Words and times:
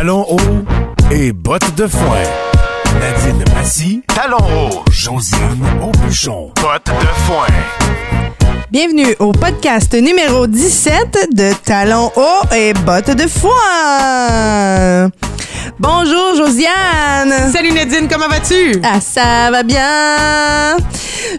Talons 0.00 0.24
hauts 0.30 0.64
et 1.10 1.30
bottes 1.30 1.74
de 1.76 1.86
foin. 1.86 2.22
Nadine 3.00 3.44
Massy, 3.54 4.02
talons 4.06 4.38
hauts. 4.38 4.82
Josiane 4.90 5.60
Aubuchon, 5.82 6.52
bottes 6.56 6.86
de 6.86 7.06
foin. 7.26 7.46
Bienvenue 8.70 9.14
au 9.18 9.32
podcast 9.32 9.92
numéro 9.92 10.46
17 10.46 11.28
de 11.34 11.52
Talons 11.66 12.10
hauts 12.16 12.48
et 12.56 12.72
bottes 12.72 13.10
de 13.10 13.26
foin. 13.28 15.10
Bonjour 15.80 16.34
Josiane. 16.36 17.50
Salut 17.50 17.72
Nadine, 17.72 18.06
comment 18.06 18.28
vas-tu? 18.28 18.72
Ah, 18.84 19.00
ça 19.00 19.50
va 19.50 19.62
bien. 19.62 20.76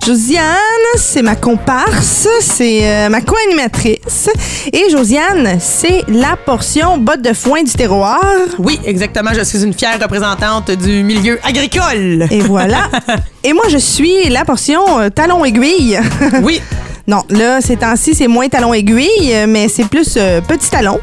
Josiane, 0.04 0.48
c'est 0.96 1.21
ma 1.21 1.36
comparse, 1.36 2.28
c'est 2.39 2.80
euh, 2.89 3.10
ma 3.10 3.21
co-animatrice. 3.21 4.32
Et 4.74 4.89
Josiane, 4.89 5.60
c'est 5.60 6.02
la 6.07 6.36
portion 6.43 6.98
botte 6.98 7.21
de 7.21 7.34
foin 7.34 7.62
du 7.62 7.71
terroir. 7.71 8.20
Oui, 8.57 8.79
exactement. 8.84 9.29
Je 9.32 9.43
suis 9.43 9.64
une 9.64 9.75
fière 9.75 10.00
représentante 10.01 10.71
du 10.71 11.04
milieu 11.04 11.39
agricole. 11.43 12.26
Et 12.32 12.39
voilà. 12.39 12.89
Et 13.43 13.54
moi, 13.54 13.65
je 13.70 13.78
suis 13.78 14.28
la 14.29 14.43
portion 14.43 14.82
euh, 15.01 15.10
talon 15.10 15.46
aiguille. 15.46 16.00
Oui. 16.42 16.60
non, 17.07 17.21
là, 17.29 17.62
ces 17.62 17.78
temps-ci, 17.78 18.15
c'est 18.15 18.28
moins 18.28 18.50
talon 18.50 18.73
aiguille, 18.73 19.34
euh, 19.36 19.46
mais 19.48 19.68
c'est 19.68 19.86
plus 19.87 20.15
euh, 20.18 20.42
petit 20.42 20.71
talon. 20.71 21.00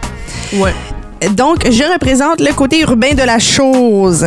Ouais. 0.55 0.75
Donc, 1.35 1.71
je 1.71 1.93
représente 1.93 2.41
le 2.41 2.53
côté 2.53 2.81
urbain 2.81 3.15
de 3.15 3.23
la 3.23 3.39
chose. 3.39 4.27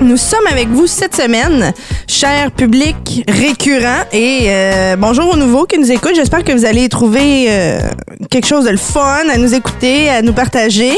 Nous 0.00 0.16
sommes 0.16 0.46
avec 0.50 0.68
vous 0.68 0.86
cette 0.86 1.14
semaine, 1.14 1.72
cher 2.08 2.50
public 2.52 3.22
récurrent, 3.28 4.04
et 4.12 4.46
euh, 4.46 4.96
bonjour 4.96 5.34
aux 5.34 5.36
nouveaux 5.36 5.66
qui 5.66 5.78
nous 5.78 5.92
écoutent. 5.92 6.14
J'espère 6.14 6.42
que 6.42 6.52
vous 6.52 6.64
allez 6.64 6.88
trouver 6.88 7.46
euh, 7.48 7.80
quelque 8.30 8.46
chose 8.46 8.64
de 8.64 8.70
le 8.70 8.78
fun 8.78 9.28
à 9.30 9.36
nous 9.36 9.54
écouter, 9.54 10.08
à 10.08 10.22
nous 10.22 10.32
partager. 10.32 10.92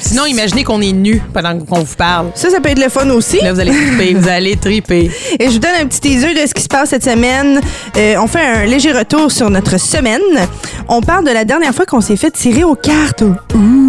Sinon, 0.00 0.24
imaginez 0.26 0.62
qu'on 0.62 0.80
est 0.80 0.92
nu 0.92 1.20
pendant 1.34 1.58
qu'on 1.58 1.80
vous 1.80 1.96
parle. 1.96 2.30
Ça, 2.36 2.48
ça 2.50 2.60
peut 2.60 2.68
être 2.70 2.82
le 2.82 2.88
fun 2.88 3.10
aussi. 3.10 3.38
Là, 3.42 3.52
vous 3.52 3.60
allez 3.60 3.72
triper, 3.72 4.14
vous 4.14 4.28
allez 4.28 4.56
triper. 4.56 5.10
Et 5.40 5.46
je 5.46 5.52
vous 5.52 5.58
donne 5.58 5.74
un 5.80 5.86
petit 5.86 6.00
teaser 6.00 6.34
de 6.34 6.46
ce 6.46 6.54
qui 6.54 6.62
se 6.62 6.68
passe 6.68 6.90
cette 6.90 7.04
semaine. 7.04 7.60
Euh, 7.96 8.14
on 8.20 8.28
fait 8.28 8.40
un 8.40 8.64
léger 8.66 8.92
retour 8.92 9.32
sur 9.32 9.50
notre 9.50 9.78
semaine. 9.78 10.22
On 10.88 11.00
parle 11.00 11.24
de 11.24 11.32
la 11.32 11.44
dernière 11.44 11.74
fois 11.74 11.86
qu'on 11.86 12.00
s'est 12.00 12.16
fait 12.16 12.30
tirer 12.30 12.62
aux 12.62 12.76
cartes. 12.76 13.22
Ouh. 13.54 13.87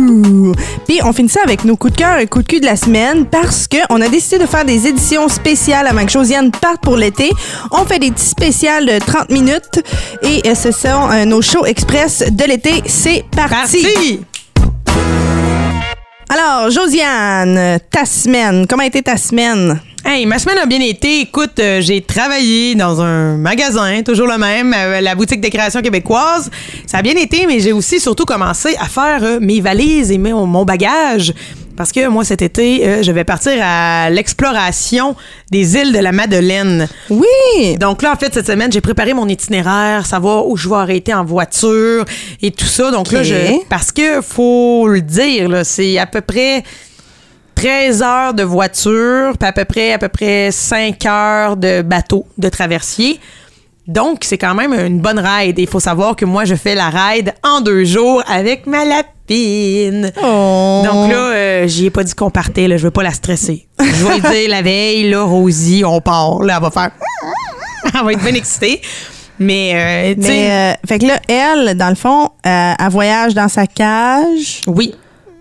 Puis 0.88 1.00
on 1.04 1.14
finit 1.14 1.30
ça 1.30 1.42
avec 1.44 1.66
nos 1.66 1.76
coups 1.76 1.94
de 1.94 1.98
cœur 1.98 2.18
et 2.18 2.28
coups 2.28 2.46
de 2.46 2.50
cul 2.50 2.60
de 2.60 2.66
la 2.66 2.76
semaine 2.76 3.26
parce 3.26 3.68
qu'on 3.68 4.02
a 4.02 4.08
décidé 4.10 4.38
de 4.38 4.46
faire 4.46 4.66
des 4.66 4.88
éditions 4.88 5.28
spéciales 5.28 5.88
avant 5.88 6.06
que 6.06 6.12
Josiane 6.12 6.52
parte 6.52 6.82
pour 6.82 6.98
l'été. 6.98 7.32
On 7.72 7.86
fait 7.86 8.00
des 8.00 8.12
petits 8.12 8.26
spécials 8.26 8.86
de 8.86 9.00
30 9.00 9.30
minutes 9.30 9.82
et 10.24 10.48
euh, 10.48 10.56
ce 10.56 10.72
sont 10.72 11.10
euh, 11.12 11.26
nos 11.26 11.42
shows 11.42 11.66
express 11.66 12.24
de 12.30 12.44
l'été. 12.46 12.84
C'est 12.86 13.24
parti. 13.36 13.84
Parti! 13.84 14.22
Alors, 16.30 16.70
Josiane, 16.70 17.80
ta 17.92 18.06
semaine, 18.06 18.68
comment 18.68 18.84
a 18.84 18.86
été 18.86 19.02
ta 19.02 19.18
semaine? 19.18 19.80
Hey, 20.06 20.26
ma 20.26 20.40
semaine 20.40 20.58
a 20.58 20.66
bien 20.66 20.80
été. 20.80 21.20
Écoute, 21.22 21.60
euh, 21.60 21.82
j'ai 21.82 22.02
travaillé 22.02 22.74
dans 22.74 23.02
un 23.02 23.38
magasin, 23.38 24.02
toujours 24.02 24.28
le 24.28 24.38
même, 24.38 24.74
euh, 24.76 25.02
la 25.02 25.14
boutique 25.14 25.42
des 25.42 25.50
créations 25.50 25.82
québécoises. 25.82 26.50
Ça 26.88 27.00
a 27.00 27.02
bien 27.02 27.16
été, 27.16 27.46
mais 27.46 27.60
j'ai 27.60 27.74
aussi 27.74 28.00
surtout 28.00 28.26
commencé 28.26 28.76
à 28.80 28.86
faire 28.86 29.20
euh, 29.24 29.40
mes 29.42 29.60
valises 29.62 30.10
et 30.12 30.18
mes- 30.18 30.32
mon 30.34 30.64
bagage. 30.66 31.34
Parce 31.76 31.92
que 31.94 32.08
moi, 32.08 32.26
cet 32.26 32.42
été, 32.42 33.04
je 33.04 33.12
vais 33.14 33.24
partir 33.24 33.54
à 33.64 34.10
l'exploration 34.10 35.16
des 35.50 35.76
îles 35.78 35.94
de 35.94 36.00
la 36.00 36.12
Madeleine. 36.12 36.90
Oui! 37.10 37.78
Donc 37.80 38.02
là, 38.02 38.12
en 38.12 38.18
fait, 38.18 38.34
cette 38.34 38.48
semaine, 38.48 38.70
j'ai 38.70 38.82
préparé 38.82 39.14
mon 39.14 39.30
itinéraire, 39.30 40.06
savoir 40.06 40.46
où 40.48 40.58
je 40.58 40.68
vais 40.68 40.76
arrêter 40.76 41.14
en 41.14 41.24
voiture 41.24 42.04
et 42.42 42.52
tout 42.52 42.66
ça. 42.66 42.92
Donc 42.92 43.14
là, 43.14 43.24
je. 43.24 43.34
Parce 43.70 43.94
que, 43.94 44.22
faut 44.22 44.90
le 44.90 45.02
dire, 45.02 45.62
c'est 45.64 45.98
à 45.98 46.06
peu 46.06 46.20
près 46.20 46.64
13 47.60 48.02
heures 48.04 48.34
de 48.34 48.44
voiture, 48.44 49.38
puis 49.38 49.50
à 49.50 49.52
peu 49.52 49.66
près, 49.66 49.92
à 49.92 49.98
peu 49.98 50.08
près 50.08 50.50
5 50.50 51.06
heures 51.06 51.58
de 51.58 51.82
bateau, 51.82 52.26
de 52.38 52.48
traversier. 52.48 53.20
Donc, 53.86 54.20
c'est 54.22 54.38
quand 54.38 54.56
même 54.56 54.74
une 54.74 55.02
bonne 55.02 55.20
ride. 55.20 55.60
Il 55.60 55.68
faut 55.68 55.82
savoir 55.82 56.16
que 56.16 56.24
moi, 56.24 56.46
je 56.46 56.56
fais 56.56 56.74
la 56.74 56.90
ride 56.90 57.34
en 57.44 57.60
deux 57.60 57.84
jours 57.84 58.24
avec 58.30 58.66
ma 58.66 58.86
lapine. 58.86 60.10
Oh. 60.24 60.84
Donc 60.86 61.12
là, 61.12 61.32
euh, 61.34 61.68
j'y 61.68 61.88
ai 61.88 61.90
pas 61.90 62.06
dit 62.06 62.16
qu'on 62.16 62.30
partait, 62.30 62.70
là, 62.70 62.78
je 62.78 62.84
veux 62.84 62.92
pas 62.92 63.04
la 63.04 63.12
stresser. 63.12 63.68
Je 63.78 64.06
vais 64.06 64.14
lui 64.14 64.22
dire 64.22 64.50
la 64.50 64.62
veille, 64.62 65.10
là, 65.10 65.24
Rosie, 65.24 65.84
on 65.86 66.00
part. 66.00 66.42
Là, 66.44 66.56
elle 66.56 66.64
va 66.64 66.72
faire. 66.72 66.92
elle 67.94 68.06
va 68.06 68.14
être 68.14 68.24
bien 68.24 68.36
excitée. 68.36 68.80
Mais, 69.38 69.72
euh, 69.74 70.16
tu 70.16 70.28
sais, 70.28 70.52
euh, 70.52 70.74
fait 70.88 71.00
que 71.00 71.08
là, 71.08 71.20
elle, 71.28 71.76
dans 71.76 71.90
le 71.90 71.96
fond, 71.96 72.30
euh, 72.46 72.74
elle 72.80 72.90
voyage 72.90 73.34
dans 73.34 73.50
sa 73.50 73.68
cage, 73.68 74.62
oui. 74.68 74.96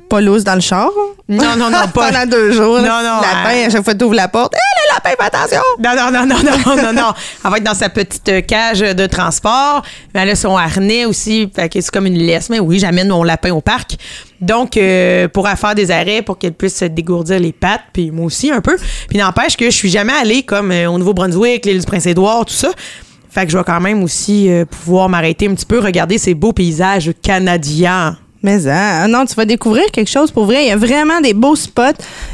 Pas 0.09 0.21
loose 0.21 0.45
dans 0.45 0.55
le 0.55 0.61
char. 0.61 0.91
Non, 1.29 1.57
non, 1.57 1.71
non, 1.71 1.79
pas. 1.95 2.11
Pendant 2.11 2.27
deux 2.27 2.53
jours. 2.53 2.79
Non, 2.79 2.83
non, 3.03 3.21
Lapin, 3.21 3.51
elle- 3.53 3.67
à 3.67 3.71
chaque 3.71 3.85
fois 3.85 3.93
que 3.93 3.99
tu 3.99 4.05
ouvres 4.05 4.15
la 4.15 4.29
porte, 4.29 4.55
hé, 4.55 4.59
le 4.59 4.95
lapin, 4.95 5.11
fais 5.21 5.27
attention! 5.27 5.61
Non, 5.79 5.91
non, 5.95 6.11
non, 6.11 6.27
non, 6.27 6.59
non, 6.77 6.83
non, 6.83 6.93
non. 6.93 7.13
Elle 7.45 7.51
va 7.51 7.57
être 7.59 7.65
dans 7.65 7.75
sa 7.75 7.89
petite 7.89 8.29
euh, 8.29 8.41
cage 8.41 8.81
de 8.81 9.07
transport. 9.07 9.83
Mais 10.15 10.21
elle 10.23 10.31
a 10.31 10.35
son 10.37 10.57
harnais 10.57 11.05
aussi. 11.05 11.51
Fait 11.55 11.69
que 11.69 11.81
c'est 11.81 11.91
comme 11.91 12.07
une 12.07 12.19
laisse. 12.19 12.49
Mais 12.51 12.61
oui, 12.61 12.79
j'amène 12.79 13.09
mon 13.09 13.23
lapin 13.25 13.51
au 13.53 13.61
parc. 13.61 13.97
Donc, 14.41 14.77
euh, 14.77 15.29
pour 15.29 15.49
faire 15.49 15.75
des 15.75 15.91
arrêts, 15.91 16.23
pour 16.23 16.39
qu'elle 16.39 16.53
puisse 16.55 16.77
se 16.77 16.85
dégourdir 16.87 17.41
les 17.41 17.53
pattes, 17.53 17.83
puis 17.93 18.11
moi 18.11 18.27
aussi 18.27 18.51
un 18.51 18.61
peu. 18.61 18.77
Puis 19.09 19.19
n'empêche 19.19 19.57
que 19.57 19.67
je 19.67 19.71
suis 19.77 19.91
jamais 19.91 20.13
allée 20.13 20.43
comme 20.45 20.71
euh, 20.73 20.89
au 20.89 20.97
Nouveau-Brunswick, 20.99 21.67
l'île 21.67 21.81
du 21.81 21.87
Prince-Édouard, 21.87 22.45
tout 22.47 22.55
ça. 22.55 22.71
Fait 23.31 23.45
que 23.45 23.53
je 23.53 23.59
vais 23.59 23.65
quand 23.65 23.81
même 23.81 24.03
aussi 24.03 24.51
euh, 24.51 24.65
pouvoir 24.65 25.09
m'arrêter 25.09 25.49
un 25.49 25.55
petit 25.55 25.67
peu, 25.67 25.81
regarder 25.81 26.17
ces 26.19 26.33
beaux 26.35 26.53
paysages 26.53 27.11
canadiens. 27.23 28.17
Mais 28.43 28.67
hein, 28.69 29.09
non, 29.09 29.25
tu 29.27 29.35
vas 29.35 29.45
découvrir 29.45 29.85
quelque 29.93 30.11
chose 30.11 30.31
pour 30.31 30.45
vrai. 30.45 30.65
Il 30.65 30.69
y 30.69 30.71
a 30.71 30.77
vraiment 30.77 31.21
des 31.21 31.35
beaux 31.35 31.57
spots. 31.57 31.83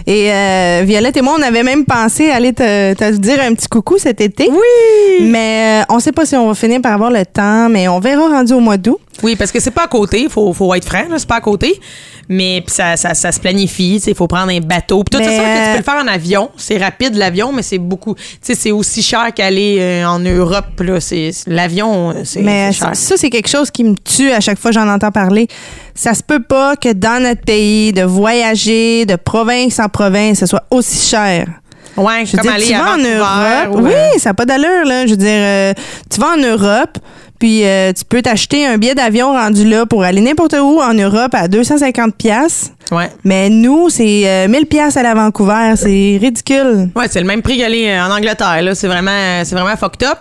Et 0.07 0.31
euh, 0.31 0.83
Violette 0.85 1.17
et 1.17 1.23
moi, 1.23 1.35
on 1.39 1.43
avait 1.43 1.63
même 1.63 1.85
pensé 1.85 2.31
aller 2.31 2.53
te, 2.53 2.95
te 2.95 3.17
dire 3.17 3.41
un 3.41 3.55
petit 3.55 3.69
coucou 3.69 3.97
cet 3.99 4.21
été. 4.21 4.49
Oui! 4.51 5.29
Mais 5.31 5.83
euh, 5.83 5.95
on 5.95 5.99
sait 6.01 6.13
pas 6.13 6.27
si 6.27 6.37
on 6.37 6.47
va 6.47 6.55
finir 6.55 6.81
par 6.83 6.93
avoir 6.93 7.11
le 7.11 7.25
temps, 7.25 7.69
mais 7.69 7.89
on 7.89 8.01
verra 8.01 8.29
rendu 8.29 8.53
au 8.53 8.61
mois 8.61 8.77
d'août. 8.77 8.99
Oui, 9.23 9.37
parce 9.37 9.53
que 9.53 9.61
c'est 9.61 9.71
pas 9.71 9.85
à 9.85 9.89
côté, 9.89 10.27
faut, 10.29 10.53
faut 10.53 10.75
être 10.75 10.85
franc, 10.87 11.05
c'est 11.17 11.29
pas 11.29 11.37
à 11.37 11.41
côté. 11.41 11.81
Mais 12.29 12.63
puis 12.67 12.75
ça, 12.75 12.97
ça, 12.97 13.15
ça 13.15 13.33
se 13.33 13.39
planifie, 13.41 13.97
il 13.97 14.15
faut 14.15 14.27
prendre 14.27 14.51
un 14.51 14.61
bateau. 14.61 15.05
Puis 15.05 15.19
tout, 15.19 15.25
Mais, 15.25 15.35
sûr 15.35 15.45
que 15.45 15.65
tu 15.67 15.71
peux 15.73 15.79
le 15.79 15.83
faire 15.85 16.03
en 16.03 16.07
avion. 16.07 16.51
C'est 16.57 16.79
rapide 16.79 17.15
l'avion, 17.17 17.53
mais 17.53 17.63
c'est 17.63 17.79
beaucoup. 17.79 18.15
Tu 18.15 18.23
sais, 18.41 18.55
c'est 18.55 18.71
aussi 18.73 19.03
cher 19.03 19.33
qu'aller 19.35 19.79
euh, 19.81 20.07
en 20.07 20.19
Europe. 20.19 20.81
Là. 20.81 21.01
C'est, 21.01 21.33
c'est- 21.33 21.49
l'avion, 21.51 22.11
euh, 22.11 22.23
c'est, 22.25 22.43
cher. 22.43 22.73
ça, 22.75 22.95
ça, 22.95 23.17
c'est 23.17 23.31
quelque 23.31 23.49
chose 23.49 23.71
qui 23.71 23.85
me 23.85 23.95
tue 23.95 24.31
à 24.33 24.41
chaque 24.41 24.59
fois 24.59 24.71
que 24.71 24.75
j'en 24.77 24.89
entends 24.89 25.13
parler. 25.13 25.49
Ça 25.95 26.15
se 26.15 26.23
peut 26.23 26.43
pas 26.43 26.77
que 26.77 26.93
dans 26.93 27.23
notre 27.23 27.43
pays, 27.43 27.93
de 27.93 28.03
voyager 28.03 29.05
de 29.07 29.17
province 29.17 29.79
en 29.79 29.89
province, 29.89 30.39
ce 30.41 30.47
soit 30.47 30.65
aussi 30.71 31.09
cher. 31.11 31.47
Ouais, 31.97 32.25
Je 32.27 32.33
comme 32.37 32.43
dire, 32.43 32.53
aller 32.55 32.65
tu 32.67 32.73
vas 32.73 32.95
en 32.95 32.99
Europe. 32.99 33.81
ou, 33.81 33.87
oui, 33.87 34.19
ça 34.19 34.31
n'a 34.31 34.35
pas 34.35 34.45
d'allure, 34.45 34.85
là. 34.85 35.07
Je 35.07 35.11
veux 35.13 35.17
dire, 35.17 35.29
euh, 35.31 35.73
tu 36.11 36.21
vas 36.21 36.29
en 36.35 36.37
Europe, 36.37 36.99
puis 37.39 37.65
euh, 37.65 37.93
tu 37.93 38.05
peux 38.05 38.23
t'acheter 38.23 38.67
un 38.67 38.79
billet 38.79 38.95
d'avion 38.95 39.33
rendu 39.33 39.69
là 39.69 39.87
pour 39.87 40.03
aller 40.03 40.21
n'importe 40.21 40.55
où 40.55 40.81
en 40.81 40.95
Europe 40.95 41.35
à 41.35 41.47
250 41.49 42.15
pièces. 42.17 42.73
ouais. 42.91 43.11
Mais 43.25 43.49
nous, 43.51 43.91
c'est 43.91 44.23
euh, 44.27 44.49
1000 44.49 44.67
pièces 44.67 44.97
à 44.97 45.03
la 45.03 45.15
Vancouver. 45.15 45.75
C'est 45.77 46.19
ridicule. 46.21 46.89
Ouais, 46.97 47.07
c'est 47.11 47.21
le 47.21 47.27
même 47.27 47.43
prix 47.43 47.59
qu'aller 47.59 47.89
euh, 47.89 48.05
en 48.07 48.11
Angleterre. 48.11 48.63
Là. 48.63 48.75
C'est 48.75 48.87
vraiment, 48.89 49.43
c'est 49.45 49.55
vraiment 49.55 49.77
fucked 49.77 50.07
up. 50.09 50.19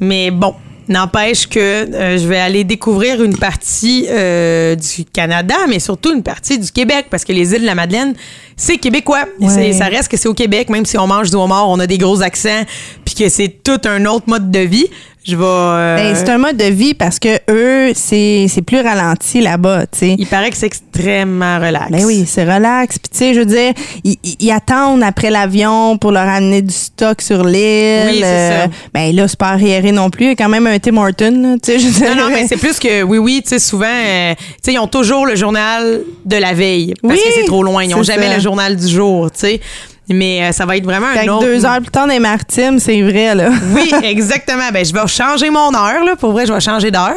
Mais 0.00 0.30
bon, 0.30 0.54
n'empêche 0.88 1.48
que 1.48 1.58
euh, 1.58 2.18
je 2.18 2.26
vais 2.26 2.38
aller 2.38 2.64
découvrir 2.64 3.22
une 3.22 3.36
partie 3.36 4.06
euh, 4.08 4.74
du 4.74 5.04
Canada, 5.04 5.54
mais 5.68 5.78
surtout 5.78 6.12
une 6.14 6.22
partie 6.22 6.58
du 6.58 6.70
Québec, 6.70 7.06
parce 7.10 7.24
que 7.24 7.32
les 7.32 7.52
îles 7.54 7.62
de 7.62 7.66
la 7.66 7.74
Madeleine, 7.74 8.14
c'est 8.56 8.76
québécois. 8.78 9.24
Ouais. 9.40 9.72
Ça 9.72 9.86
reste 9.86 10.08
que 10.08 10.16
c'est 10.16 10.28
au 10.28 10.34
Québec, 10.34 10.68
même 10.70 10.86
si 10.86 10.98
on 10.98 11.06
mange 11.06 11.30
du 11.30 11.36
homard, 11.36 11.68
on 11.68 11.78
a 11.80 11.86
des 11.86 11.98
gros 11.98 12.22
accents, 12.22 12.64
puis 13.04 13.14
que 13.14 13.28
c'est 13.28 13.48
tout 13.48 13.80
un 13.84 14.04
autre 14.06 14.24
mode 14.28 14.50
de 14.50 14.60
vie. 14.60 14.86
Je 15.26 15.36
vais. 15.36 15.42
euh, 15.44 15.96
Ben, 15.96 16.14
c'est 16.14 16.28
un 16.28 16.36
mode 16.38 16.56
de 16.58 16.64
vie 16.64 16.92
parce 16.92 17.18
que 17.18 17.38
eux, 17.50 17.92
c'est 17.94 18.46
c'est 18.48 18.60
plus 18.60 18.80
ralenti 18.80 19.40
là-bas, 19.40 19.86
tu 19.86 19.98
sais. 19.98 20.16
il 20.18 20.26
paraît 20.26 20.50
que 20.50 20.56
c'est 20.56 20.66
extrêmement 20.66 21.58
relax. 21.58 21.90
Ben 21.90 22.04
oui, 22.04 22.24
c'est 22.26 22.44
relax. 22.44 22.98
Puis 22.98 23.08
tu 23.10 23.18
sais, 23.18 23.34
je 23.34 23.40
veux 23.40 23.46
dire, 23.46 23.72
ils, 24.04 24.50
attendent 24.52 25.02
après 25.02 25.30
l'avion 25.30 25.96
pour 25.96 26.12
leur 26.12 26.28
amener 26.28 26.60
du 26.60 26.74
stock 26.74 27.22
sur 27.22 27.42
l'île. 27.42 28.06
Oui, 28.10 28.18
c'est 28.20 28.50
ça. 28.50 28.66
Ben 28.92 29.14
là, 29.16 29.26
c'est 29.26 29.38
pas 29.38 29.48
arriéré 29.48 29.92
non 29.92 30.10
plus. 30.10 30.26
Il 30.26 30.28
y 30.28 30.32
a 30.32 30.36
quand 30.36 30.50
même 30.50 30.66
un 30.66 30.78
Tim 30.78 30.96
Horton, 30.98 31.40
là, 31.42 31.56
tu 31.62 31.80
sais. 31.80 32.04
Non, 32.14 32.14
non, 32.24 32.28
mais 32.30 32.46
c'est 32.46 32.58
plus 32.58 32.78
que 32.78 33.02
oui, 33.02 33.16
oui, 33.18 33.40
tu 33.42 33.48
sais, 33.50 33.58
souvent, 33.58 33.86
euh, 33.86 34.34
tu 34.34 34.44
sais, 34.62 34.72
ils 34.74 34.78
ont 34.78 34.86
toujours 34.88 35.24
le 35.24 35.36
journal 35.36 36.02
de 36.26 36.36
la 36.36 36.52
veille 36.52 36.92
parce 37.00 37.14
Oui, 37.14 37.20
que 37.24 37.32
c'est 37.34 37.46
trop 37.46 37.62
loin. 37.62 37.82
Ils 37.84 37.90
n'ont 37.90 38.02
jamais 38.02 38.28
ça. 38.28 38.34
le 38.34 38.40
journal 38.42 38.76
du 38.76 38.88
jour, 38.88 39.30
tu 39.30 39.40
sais. 39.40 39.60
Mais 40.08 40.42
euh, 40.42 40.52
ça 40.52 40.66
va 40.66 40.76
être 40.76 40.84
vraiment 40.84 41.06
Fait 41.14 41.28
un 41.28 41.32
autre. 41.32 41.46
deux 41.46 41.64
heures 41.64 41.80
plus 41.80 41.90
tard 41.90 42.06
les 42.06 42.18
maritimes, 42.18 42.78
c'est 42.78 43.00
vrai, 43.02 43.34
là. 43.34 43.50
Oui, 43.74 43.90
exactement. 44.04 44.70
Ben, 44.72 44.84
je 44.84 44.92
vais 44.92 45.06
changer 45.06 45.50
mon 45.50 45.74
heure, 45.74 46.04
là. 46.04 46.14
Pour 46.18 46.32
vrai, 46.32 46.44
je 46.46 46.52
vais 46.52 46.60
changer 46.60 46.90
d'heure. 46.90 47.14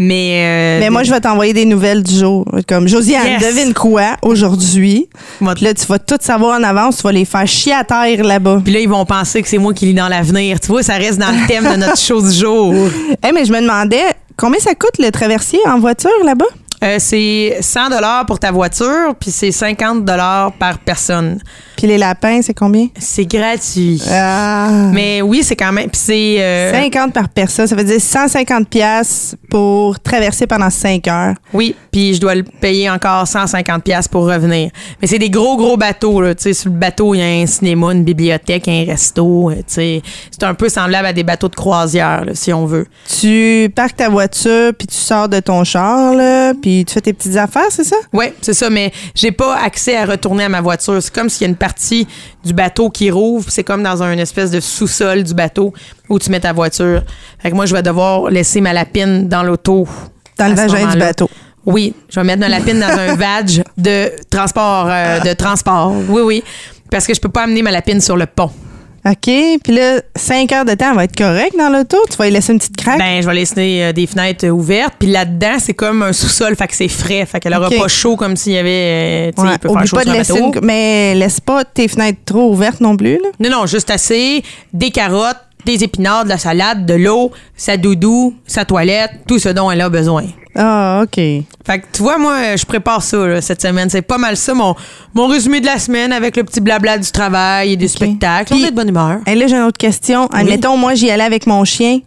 Mais. 0.00 0.44
euh, 0.44 0.80
Mais 0.80 0.90
moi, 0.90 1.02
je 1.02 1.10
vais 1.10 1.20
t'envoyer 1.20 1.52
des 1.52 1.64
nouvelles 1.64 2.02
du 2.04 2.14
jour. 2.14 2.44
Comme 2.68 2.86
Josiane, 2.86 3.26
Yes. 3.40 3.42
devine 3.54 3.74
quoi 3.74 4.16
aujourd'hui? 4.22 5.08
Là, 5.40 5.74
tu 5.74 5.86
vas 5.86 5.98
tout 5.98 6.18
savoir 6.20 6.60
en 6.60 6.62
avance. 6.62 6.98
Tu 6.98 7.02
vas 7.02 7.12
les 7.12 7.24
faire 7.24 7.46
chier 7.48 7.72
à 7.72 7.82
terre 7.82 8.22
là-bas. 8.22 8.60
Puis 8.62 8.72
là, 8.74 8.78
ils 8.80 8.88
vont 8.88 9.04
penser 9.04 9.42
que 9.42 9.48
c'est 9.48 9.58
moi 9.58 9.74
qui 9.74 9.86
lis 9.86 9.94
dans 9.94 10.06
l'avenir. 10.08 10.60
Tu 10.60 10.68
vois, 10.68 10.82
ça 10.84 10.94
reste 10.94 11.18
dans 11.18 11.30
le 11.32 11.46
thème 11.48 11.64
de 11.64 11.76
notre 11.76 11.98
show 12.00 12.20
du 12.22 12.30
jour. 12.32 12.74
Eh 13.26 13.32
mais 13.32 13.44
je 13.44 13.52
me 13.52 13.60
demandais, 13.60 14.04
combien 14.36 14.60
ça 14.60 14.74
coûte 14.76 14.98
le 15.00 15.10
traversier 15.10 15.58
en 15.66 15.80
voiture 15.80 16.10
là-bas? 16.24 16.46
Euh, 16.82 16.96
c'est 16.98 17.58
100 17.60 17.90
dollars 17.90 18.24
pour 18.26 18.38
ta 18.38 18.52
voiture, 18.52 19.14
puis 19.18 19.30
c'est 19.30 19.50
50 19.50 20.04
dollars 20.04 20.52
par 20.52 20.78
personne. 20.78 21.40
Puis 21.76 21.86
les 21.86 21.98
lapins, 21.98 22.40
c'est 22.42 22.54
combien? 22.54 22.86
C'est 22.98 23.24
gratuit. 23.26 24.00
Ah. 24.10 24.90
Mais 24.92 25.20
oui, 25.22 25.42
c'est 25.42 25.56
quand 25.56 25.72
même. 25.72 25.90
Puis 25.90 26.00
c'est. 26.04 26.36
euh, 26.40 26.72
50 26.72 27.12
par 27.12 27.28
personne, 27.28 27.66
ça 27.66 27.74
veut 27.74 27.84
dire 27.84 28.00
150 28.00 28.68
pièces 28.68 29.34
pour 29.50 29.98
traverser 30.00 30.46
pendant 30.46 30.70
5 30.70 31.06
heures. 31.08 31.34
Oui, 31.52 31.74
puis 31.90 32.14
je 32.14 32.20
dois 32.20 32.34
le 32.34 32.42
payer 32.44 32.88
encore 32.90 33.26
150 33.26 33.82
pièces 33.82 34.06
pour 34.08 34.24
revenir. 34.26 34.70
Mais 35.00 35.08
c'est 35.08 35.18
des 35.18 35.30
gros 35.30 35.56
gros 35.56 35.76
bateaux 35.76 36.20
là, 36.20 36.34
tu 36.34 36.42
sais 36.44 36.52
sur 36.52 36.70
le 36.70 36.76
bateau, 36.76 37.14
il 37.14 37.18
y 37.18 37.22
a 37.22 37.42
un 37.42 37.46
cinéma, 37.46 37.92
une 37.92 38.04
bibliothèque, 38.04 38.68
un 38.68 38.84
resto, 38.86 39.50
euh, 39.50 39.56
tu 39.56 39.62
sais, 39.66 40.02
c'est 40.30 40.44
un 40.44 40.54
peu 40.54 40.68
semblable 40.68 41.06
à 41.06 41.12
des 41.12 41.24
bateaux 41.24 41.48
de 41.48 41.54
croisière 41.56 42.24
là, 42.24 42.32
si 42.34 42.52
on 42.52 42.66
veut. 42.66 42.86
Tu 43.20 43.70
parques 43.74 43.96
ta 43.96 44.08
voiture, 44.08 44.72
puis 44.76 44.86
tu 44.86 44.96
sors 44.96 45.28
de 45.28 45.40
ton 45.40 45.64
char, 45.64 46.14
là, 46.14 46.52
puis 46.60 46.67
tu 46.86 46.94
fais 46.94 47.00
tes 47.00 47.12
petites 47.12 47.36
affaires, 47.36 47.70
c'est 47.70 47.84
ça? 47.84 47.96
Ouais, 48.12 48.34
c'est 48.40 48.54
ça, 48.54 48.70
mais 48.70 48.92
j'ai 49.14 49.32
pas 49.32 49.56
accès 49.56 49.96
à 49.96 50.04
retourner 50.04 50.44
à 50.44 50.48
ma 50.48 50.60
voiture. 50.60 51.02
C'est 51.02 51.12
comme 51.12 51.28
s'il 51.28 51.42
y 51.42 51.44
a 51.44 51.48
une 51.50 51.56
partie 51.56 52.06
du 52.44 52.52
bateau 52.52 52.90
qui 52.90 53.10
rouvre, 53.10 53.50
c'est 53.50 53.64
comme 53.64 53.82
dans 53.82 54.02
un 54.02 54.16
espèce 54.18 54.50
de 54.50 54.60
sous-sol 54.60 55.22
du 55.22 55.34
bateau 55.34 55.72
où 56.08 56.18
tu 56.18 56.30
mets 56.30 56.40
ta 56.40 56.52
voiture. 56.52 57.02
Fait 57.38 57.50
que 57.50 57.54
moi 57.54 57.66
je 57.66 57.74
vais 57.74 57.82
devoir 57.82 58.30
laisser 58.30 58.60
ma 58.60 58.72
lapine 58.72 59.28
dans 59.28 59.42
l'auto. 59.42 59.86
Dans 60.38 60.48
le 60.48 60.54
vagin 60.54 60.86
du 60.90 60.98
bateau. 60.98 61.28
Oui, 61.66 61.94
je 62.08 62.18
vais 62.18 62.24
mettre 62.24 62.40
ma 62.40 62.48
lapine 62.48 62.80
dans 62.80 62.86
un 62.86 63.14
vag 63.16 63.62
de 63.76 64.10
transport 64.30 64.86
euh, 64.88 65.20
de 65.20 65.32
transport. 65.34 65.92
Oui 66.08 66.22
oui, 66.22 66.44
parce 66.90 67.06
que 67.06 67.14
je 67.14 67.20
peux 67.20 67.28
pas 67.28 67.42
amener 67.42 67.62
ma 67.62 67.70
lapine 67.70 68.00
sur 68.00 68.16
le 68.16 68.26
pont. 68.26 68.50
OK, 69.06 69.30
puis 69.62 69.74
là, 69.74 70.00
5 70.16 70.52
heures 70.52 70.64
de 70.64 70.74
temps, 70.74 70.90
elle 70.90 70.96
va 70.96 71.04
être 71.04 71.16
correct 71.16 71.54
dans 71.56 71.68
l'auto? 71.70 71.96
Tu 72.10 72.16
vas 72.16 72.26
y 72.28 72.30
laisser 72.30 72.52
une 72.52 72.58
petite 72.58 72.76
craque? 72.76 72.98
Ben, 72.98 73.22
je 73.22 73.26
vais 73.28 73.34
laisser 73.34 73.80
euh, 73.82 73.92
des 73.92 74.06
fenêtres 74.06 74.46
euh, 74.46 74.50
ouvertes, 74.50 74.94
puis 74.98 75.08
là-dedans, 75.08 75.56
c'est 75.60 75.72
comme 75.74 76.02
un 76.02 76.12
sous-sol, 76.12 76.56
fait 76.56 76.66
que 76.66 76.74
c'est 76.74 76.88
frais, 76.88 77.24
fait 77.24 77.38
qu'elle 77.40 77.54
aura 77.54 77.68
Ok. 77.68 77.78
pas 77.78 77.88
chaud 77.88 78.16
comme 78.16 78.36
s'il 78.36 78.52
y 78.54 78.58
avait, 78.58 79.28
euh, 79.28 79.30
tu 79.36 79.40
sais, 79.42 79.48
Ouais, 79.48 79.54
il 79.54 79.58
peut 79.60 79.68
faire 79.68 79.76
oublie 79.76 79.88
chaud 79.88 79.96
pas 79.96 80.04
de 80.04 80.08
sur 80.08 80.14
un 80.14 80.18
laisser 80.18 80.32
bateau. 80.34 80.52
une... 80.54 80.60
Mais 80.66 81.14
laisse 81.14 81.40
pas 81.40 81.64
tes 81.64 81.88
fenêtres 81.88 82.18
trop 82.26 82.50
ouvertes 82.52 82.80
non 82.80 82.96
plus, 82.96 83.14
là. 83.22 83.28
Non, 83.40 83.50
non, 83.50 83.66
juste 83.66 83.90
assez. 83.90 84.42
Des 84.72 84.90
carottes, 84.90 85.36
des 85.64 85.84
épinards, 85.84 86.24
de 86.24 86.28
la 86.30 86.38
salade, 86.38 86.86
de 86.86 86.94
l'eau, 86.94 87.30
sa 87.56 87.76
doudou, 87.76 88.34
sa 88.46 88.64
toilette, 88.64 89.10
tout 89.26 89.38
ce 89.38 89.48
dont 89.50 89.70
elle 89.70 89.80
a 89.80 89.88
besoin. 89.88 90.24
Ah, 90.54 91.02
OK. 91.04 91.14
Fait 91.16 91.44
que 91.78 91.84
tu 91.92 92.02
vois, 92.02 92.18
moi, 92.18 92.56
je 92.56 92.64
prépare 92.64 93.02
ça 93.02 93.16
là, 93.26 93.40
cette 93.40 93.62
semaine. 93.62 93.88
C'est 93.90 94.02
pas 94.02 94.18
mal 94.18 94.36
ça, 94.36 94.54
mon, 94.54 94.74
mon 95.14 95.26
résumé 95.28 95.60
de 95.60 95.66
la 95.66 95.78
semaine 95.78 96.12
avec 96.12 96.36
le 96.36 96.42
petit 96.44 96.60
blabla 96.60 96.98
du 96.98 97.10
travail 97.12 97.72
et. 97.74 97.76
Puis- 97.76 98.54
On 98.62 98.66
est 98.66 98.70
de 98.70 98.74
bonne 98.74 98.88
humeur. 98.88 99.18
Et 99.26 99.34
là, 99.34 99.46
j'ai 99.46 99.56
une 99.56 99.62
autre 99.62 99.78
question. 99.78 100.26
Admettons, 100.32 100.76
moi, 100.76 100.94
j'y 100.94 101.10
allais 101.10 101.22
avec 101.24 101.46
mon 101.46 101.64
chien. 101.64 102.00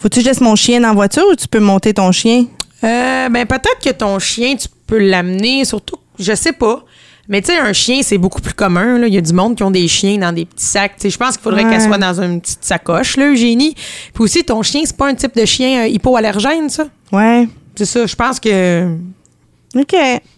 Faut-tu 0.00 0.18
que 0.18 0.24
je 0.24 0.28
laisse 0.30 0.40
mon 0.40 0.56
chien 0.56 0.80
dans 0.80 0.88
la 0.88 0.94
voiture 0.94 1.24
ou 1.30 1.36
tu 1.36 1.46
peux 1.46 1.60
monter 1.60 1.94
ton 1.94 2.10
chien? 2.10 2.46
Euh, 2.82 3.28
ben, 3.28 3.46
peut-être 3.46 3.78
que 3.82 3.90
ton 3.90 4.18
chien, 4.18 4.56
tu 4.56 4.66
peux 4.86 4.98
l'amener, 4.98 5.64
surtout, 5.64 5.96
je 6.18 6.34
sais 6.34 6.52
pas. 6.52 6.84
Mais 7.28 7.40
tu 7.40 7.52
sais, 7.52 7.58
un 7.58 7.72
chien, 7.72 8.00
c'est 8.02 8.18
beaucoup 8.18 8.40
plus 8.42 8.52
commun. 8.54 8.98
là. 8.98 9.06
Il 9.06 9.14
y 9.14 9.18
a 9.18 9.20
du 9.20 9.32
monde 9.32 9.56
qui 9.56 9.62
ont 9.62 9.70
des 9.70 9.88
chiens 9.88 10.18
dans 10.18 10.32
des 10.32 10.44
petits 10.44 10.64
sacs. 10.66 10.92
Je 11.02 11.16
pense 11.16 11.36
qu'il 11.36 11.42
faudrait 11.42 11.64
Ouais. 11.64 11.70
qu'elle 11.70 11.80
soit 11.80 11.96
dans 11.98 12.20
une 12.20 12.40
petite 12.40 12.62
sacoche, 12.64 13.16
là, 13.16 13.30
Eugénie. 13.30 13.74
Puis 14.12 14.24
aussi, 14.24 14.44
ton 14.44 14.62
chien, 14.62 14.82
c'est 14.84 14.96
pas 14.96 15.08
un 15.08 15.14
type 15.14 15.34
de 15.34 15.44
chien 15.44 15.84
euh, 15.84 15.88
hypoallergène, 15.88 16.68
ça? 16.68 16.86
Ouais. 17.12 17.48
C'est 17.76 17.86
ça. 17.86 18.04
Je 18.06 18.14
pense 18.14 18.38
que. 18.38 18.94
OK. 19.76 19.94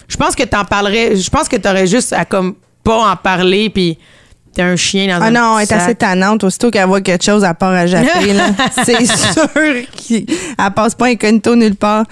Je 0.08 0.16
pense 0.16 0.34
que 0.36 0.44
t'en 0.44 0.64
parlerais. 0.64 1.16
Je 1.16 1.28
pense 1.28 1.48
que 1.48 1.56
t'aurais 1.56 1.86
juste 1.88 2.12
à 2.12 2.24
comme 2.24 2.54
pas 2.84 3.10
en 3.12 3.16
parler, 3.16 3.68
puis 3.68 3.98
un 4.62 4.76
chien 4.76 5.06
dans 5.08 5.22
Ah 5.24 5.26
un 5.26 5.30
non, 5.30 5.58
elle 5.58 5.64
est 5.64 5.66
sac. 5.66 5.80
assez 5.82 5.94
tannante. 5.94 6.44
Aussitôt 6.44 6.70
qu'elle 6.70 6.86
voit 6.86 7.00
quelque 7.00 7.24
chose, 7.24 7.44
à 7.44 7.54
part 7.54 7.72
à 7.72 7.86
japper, 7.86 8.32
là. 8.34 8.44
C'est 8.84 9.04
sûr 9.06 9.48
qu'elle 9.52 10.70
passe 10.74 10.94
pas 10.94 11.06
incognito 11.06 11.54
nulle 11.56 11.76
part. 11.76 12.04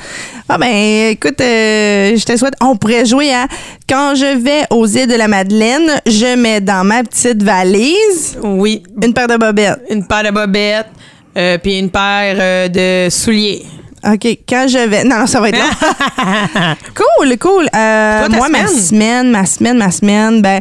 Ah 0.49 0.59
ben, 0.59 1.11
écoute, 1.11 1.41
euh, 1.41 2.17
je 2.17 2.25
te 2.25 2.37
souhaite... 2.37 2.55
On 2.61 2.77
pourrait 2.77 3.07
jouer 3.07 3.33
à... 3.33 3.47
Quand 3.89 4.15
je 4.15 4.37
vais 4.39 4.63
aux 4.71 4.87
îles 4.87 5.07
de 5.07 5.15
la 5.17 5.29
Madeleine, 5.29 6.01
je 6.07 6.37
mets 6.37 6.61
dans 6.61 6.85
ma 6.85 7.03
petite 7.03 7.43
valise 7.43 8.39
Oui. 8.43 8.83
une 9.03 9.15
paire 9.15 9.29
de 9.29 9.37
bobettes. 9.37 9.81
Une 9.91 10.07
paire 10.07 10.25
de 10.25 10.31
bobettes, 10.31 10.89
euh, 11.37 11.59
puis 11.59 11.79
une 11.79 11.91
paire 11.91 12.37
euh, 12.39 12.69
de 12.69 13.11
souliers. 13.11 13.65
OK, 14.07 14.27
quand 14.47 14.67
je 14.69 14.87
vais... 14.87 15.03
Non, 15.05 15.21
non, 15.21 15.27
ça 15.27 15.41
va 15.41 15.49
être 15.49 15.59
long. 15.59 16.75
cool, 16.95 17.39
cool. 17.39 17.67
Euh, 17.75 18.27
Toi, 18.27 18.37
moi, 18.37 18.49
ma 18.51 18.67
semaine? 18.67 18.83
semaine, 18.83 19.31
ma 19.31 19.47
semaine, 19.47 19.79
ma 19.79 19.91
semaine, 19.91 20.43
ben... 20.43 20.61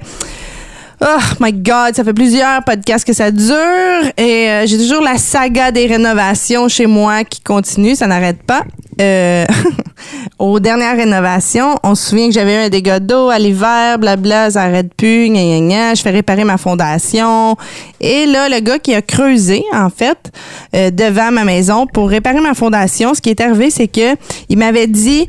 Oh 1.02 1.20
my 1.40 1.52
God, 1.52 1.96
ça 1.96 2.04
fait 2.04 2.14
plusieurs 2.14 2.64
podcasts 2.64 3.06
que 3.06 3.14
ça 3.14 3.32
dure 3.32 4.12
et 4.18 4.50
euh, 4.50 4.66
j'ai 4.66 4.78
toujours 4.78 5.02
la 5.02 5.18
saga 5.18 5.72
des 5.72 5.88
rénovations 5.88 6.68
chez 6.68 6.86
moi 6.86 7.24
qui 7.24 7.42
continue, 7.42 7.96
ça 7.96 8.08
n'arrête 8.08 8.42
pas. 8.44 8.64
Euh, 9.02 9.46
aux 10.40 10.60
dernières 10.60 10.96
rénovations, 10.96 11.76
on 11.84 11.96
se 11.96 12.10
souvient 12.10 12.28
que 12.28 12.34
j'avais 12.34 12.56
eu 12.56 12.66
un 12.66 12.70
dégât 12.70 13.00
d'eau 13.00 13.30
à 13.30 13.40
l'hiver, 13.40 13.98
blabla, 13.98 14.52
ça 14.52 14.68
n'arrête 14.68 14.94
plus, 14.94 15.30
gna, 15.30 15.42
gna, 15.42 15.60
gna. 15.60 15.96
je 15.96 16.02
fais 16.02 16.12
réparer 16.12 16.44
ma 16.44 16.58
fondation. 16.58 17.58
Et 18.00 18.26
là, 18.26 18.48
le 18.50 18.60
gars 18.60 18.80
qui 18.80 18.94
a 18.94 19.02
creusé, 19.02 19.64
en 19.74 19.90
fait, 19.90 20.32
euh, 20.76 20.92
devant 20.92 21.32
ma 21.32 21.44
maison 21.44 21.88
pour 21.88 22.10
réparer 22.10 22.40
ma 22.40 22.54
fondation, 22.54 23.14
ce 23.14 23.22
qui 23.22 23.30
est 23.30 23.42
arrivé, 23.42 23.72
c'est 23.72 23.88
que 23.88 24.16
il 24.50 24.58
m'avait 24.58 24.88
dit... 24.88 25.28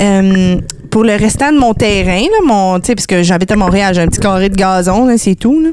Euh, 0.00 0.56
pour 0.90 1.04
le 1.04 1.14
restant 1.16 1.52
de 1.52 1.58
mon 1.58 1.74
terrain, 1.74 2.20
là, 2.20 2.38
mon, 2.44 2.78
tu 2.80 2.86
sais, 2.86 2.94
parce 2.94 3.06
que 3.06 3.22
j'habite 3.22 3.50
à 3.50 3.56
Montréal, 3.56 3.94
j'ai 3.94 4.00
un 4.02 4.08
petit 4.08 4.20
carré 4.20 4.48
de 4.48 4.54
gazon, 4.56 5.06
là, 5.06 5.18
c'est 5.18 5.34
tout. 5.34 5.60
là. 5.60 5.70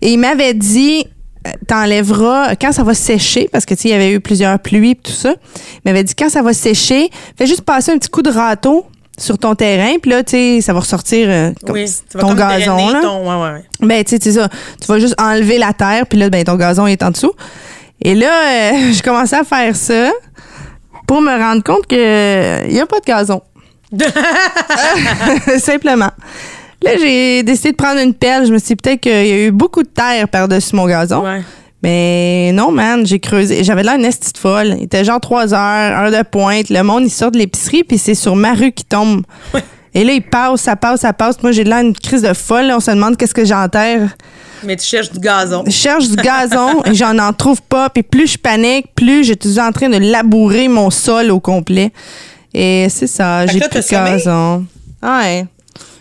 Et 0.00 0.12
il 0.12 0.18
m'avait 0.18 0.54
dit, 0.54 1.04
euh, 1.46 1.50
t'enlèveras 1.66 2.54
quand 2.56 2.72
ça 2.72 2.82
va 2.82 2.94
sécher, 2.94 3.48
parce 3.52 3.64
que 3.66 3.74
tu 3.74 3.82
sais, 3.82 3.88
il 3.88 3.92
y 3.92 3.94
avait 3.94 4.12
eu 4.12 4.20
plusieurs 4.20 4.58
pluies 4.58 4.90
et 4.92 4.94
tout 4.94 5.10
ça. 5.12 5.34
Il 5.54 5.80
m'avait 5.90 6.04
dit 6.04 6.14
quand 6.14 6.28
ça 6.28 6.42
va 6.42 6.52
sécher, 6.52 7.10
fais 7.36 7.46
juste 7.46 7.62
passer 7.62 7.92
un 7.92 7.98
petit 7.98 8.08
coup 8.10 8.22
de 8.22 8.30
râteau 8.30 8.86
sur 9.18 9.36
ton 9.38 9.54
terrain, 9.54 9.96
puis 10.00 10.10
là, 10.10 10.22
tu 10.22 10.30
sais, 10.32 10.60
ça 10.62 10.72
va 10.72 10.80
ressortir 10.80 11.26
euh, 11.28 11.50
comme 11.66 11.74
oui, 11.76 11.86
ton 12.18 12.28
comme 12.28 12.36
gazon. 12.36 12.76
Là. 12.92 13.00
ton- 13.02 13.22
ouais, 13.28 13.42
ouais, 13.48 13.52
ouais. 13.54 13.64
Ben, 13.86 14.04
tu 14.04 14.10
sais, 14.16 14.18
c'est 14.22 14.32
ça. 14.32 14.48
Tu 14.80 14.86
vas 14.86 14.98
juste 14.98 15.14
enlever 15.20 15.58
la 15.58 15.72
terre, 15.72 16.06
puis 16.06 16.18
là, 16.18 16.30
ben, 16.30 16.44
ton 16.44 16.56
gazon 16.56 16.86
est 16.86 17.02
en 17.02 17.10
dessous. 17.10 17.32
Et 18.00 18.14
là, 18.14 18.28
euh, 18.72 18.92
je 18.92 19.02
commençais 19.02 19.36
à 19.36 19.44
faire 19.44 19.76
ça 19.76 20.10
pour 21.06 21.20
me 21.20 21.30
rendre 21.38 21.62
compte 21.62 21.86
que 21.86 22.66
il 22.68 22.74
y 22.74 22.80
a 22.80 22.86
pas 22.86 23.00
de 23.00 23.04
gazon. 23.04 23.42
Simplement. 25.58 26.10
Là, 26.82 26.90
j'ai 26.98 27.42
décidé 27.42 27.72
de 27.72 27.76
prendre 27.76 28.00
une 28.00 28.14
pelle. 28.14 28.46
Je 28.46 28.52
me 28.52 28.58
suis 28.58 28.68
dit 28.68 28.76
peut-être 28.76 29.00
qu'il 29.00 29.12
y 29.26 29.32
a 29.32 29.46
eu 29.46 29.50
beaucoup 29.50 29.82
de 29.82 29.88
terre 29.88 30.28
par-dessus 30.28 30.74
mon 30.74 30.86
gazon. 30.86 31.22
Ouais. 31.22 31.42
Mais 31.82 32.52
non, 32.54 32.70
man, 32.70 33.04
j'ai 33.06 33.18
creusé. 33.18 33.64
J'avais 33.64 33.82
là 33.82 33.96
une 33.96 34.04
estie 34.04 34.32
de 34.32 34.38
folle. 34.38 34.74
Il 34.78 34.84
était 34.84 35.04
genre 35.04 35.20
3 35.20 35.52
heures, 35.54 35.98
heure 36.00 36.10
de 36.10 36.22
pointe. 36.28 36.70
Le 36.70 36.82
monde, 36.82 37.04
il 37.04 37.10
sort 37.10 37.30
de 37.30 37.38
l'épicerie, 37.38 37.82
puis 37.84 37.98
c'est 37.98 38.14
sur 38.14 38.36
ma 38.36 38.54
rue 38.54 38.72
qui 38.72 38.84
tombe. 38.84 39.22
Et 39.94 40.04
là, 40.04 40.12
il 40.12 40.22
passe, 40.22 40.62
ça 40.62 40.76
passe, 40.76 41.00
ça 41.00 41.12
passe. 41.12 41.42
Moi, 41.42 41.52
j'ai 41.52 41.64
là 41.64 41.82
une 41.82 41.92
crise 41.92 42.22
de 42.22 42.32
folle. 42.34 42.66
là. 42.66 42.76
On 42.76 42.80
se 42.80 42.90
demande 42.90 43.16
qu'est-ce 43.16 43.34
que 43.34 43.44
j'enterre. 43.44 44.08
Mais 44.64 44.76
tu 44.76 44.86
cherches 44.86 45.10
du 45.10 45.18
gazon. 45.18 45.64
Je 45.66 45.72
cherche 45.72 46.08
du 46.08 46.16
gazon 46.16 46.82
et 46.84 46.94
j'en 46.94 47.18
en 47.18 47.32
trouve 47.32 47.60
pas. 47.62 47.90
Puis 47.90 48.04
plus 48.04 48.32
je 48.32 48.38
panique, 48.38 48.86
plus 48.94 49.24
je 49.24 49.34
suis 49.38 49.58
en 49.60 49.72
train 49.72 49.88
de 49.88 49.98
labourer 49.98 50.68
mon 50.68 50.88
sol 50.90 51.30
au 51.32 51.40
complet. 51.40 51.92
Et 52.54 52.86
c'est 52.90 53.06
ça, 53.06 53.46
j'ai 53.46 53.58
plus 53.60 53.68
de 53.68 53.90
gazon. 53.90 54.64
Ouais. 55.02 55.46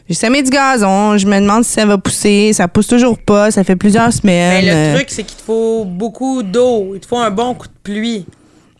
J'ai 0.09 0.15
semé 0.15 0.43
du 0.43 0.49
gazon. 0.49 1.17
Je 1.17 1.25
me 1.25 1.39
demande 1.39 1.63
si 1.63 1.71
ça 1.71 1.85
va 1.85 1.97
pousser. 1.97 2.51
Ça 2.53 2.67
pousse 2.67 2.87
toujours 2.87 3.17
pas. 3.17 3.49
Ça 3.51 3.63
fait 3.63 3.77
plusieurs 3.77 4.09
Mais 4.23 4.61
semaines. 4.61 4.65
le 4.65 4.71
Euh, 4.71 4.95
truc, 4.95 5.07
c'est 5.09 5.23
qu'il 5.23 5.37
te 5.37 5.43
faut 5.43 5.85
beaucoup 5.85 6.43
d'eau. 6.43 6.91
Il 6.95 6.99
te 6.99 7.07
faut 7.07 7.17
un 7.19 7.29
bon 7.31 7.53
coup 7.53 7.67
de 7.67 7.73
pluie. 7.81 8.25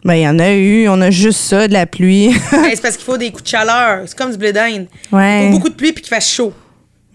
Ben, 0.04 0.16
il 0.16 0.24
y 0.24 0.28
en 0.28 0.38
a 0.40 0.52
eu. 0.52 0.90
On 0.90 1.00
a 1.00 1.10
juste 1.10 1.40
ça, 1.40 1.68
de 1.70 1.74
la 1.74 1.86
pluie. 1.86 2.36
Ben, 2.52 2.70
c'est 2.72 2.82
parce 2.82 2.98
qu'il 2.98 3.06
faut 3.06 3.18
des 3.18 3.32
coups 3.32 3.44
de 3.44 3.48
chaleur. 3.48 4.02
C'est 4.06 4.18
comme 4.18 4.32
du 4.32 4.38
blé 4.38 4.52
d'Inde. 4.52 4.88
Il 5.12 5.16
ouais. 5.18 5.46
faut 5.46 5.58
beaucoup 5.58 5.70
de 5.70 5.76
pluie 5.76 5.94
puis 5.94 6.02
qu'il 6.04 6.14
fasse 6.14 6.30
chaud. 6.30 6.52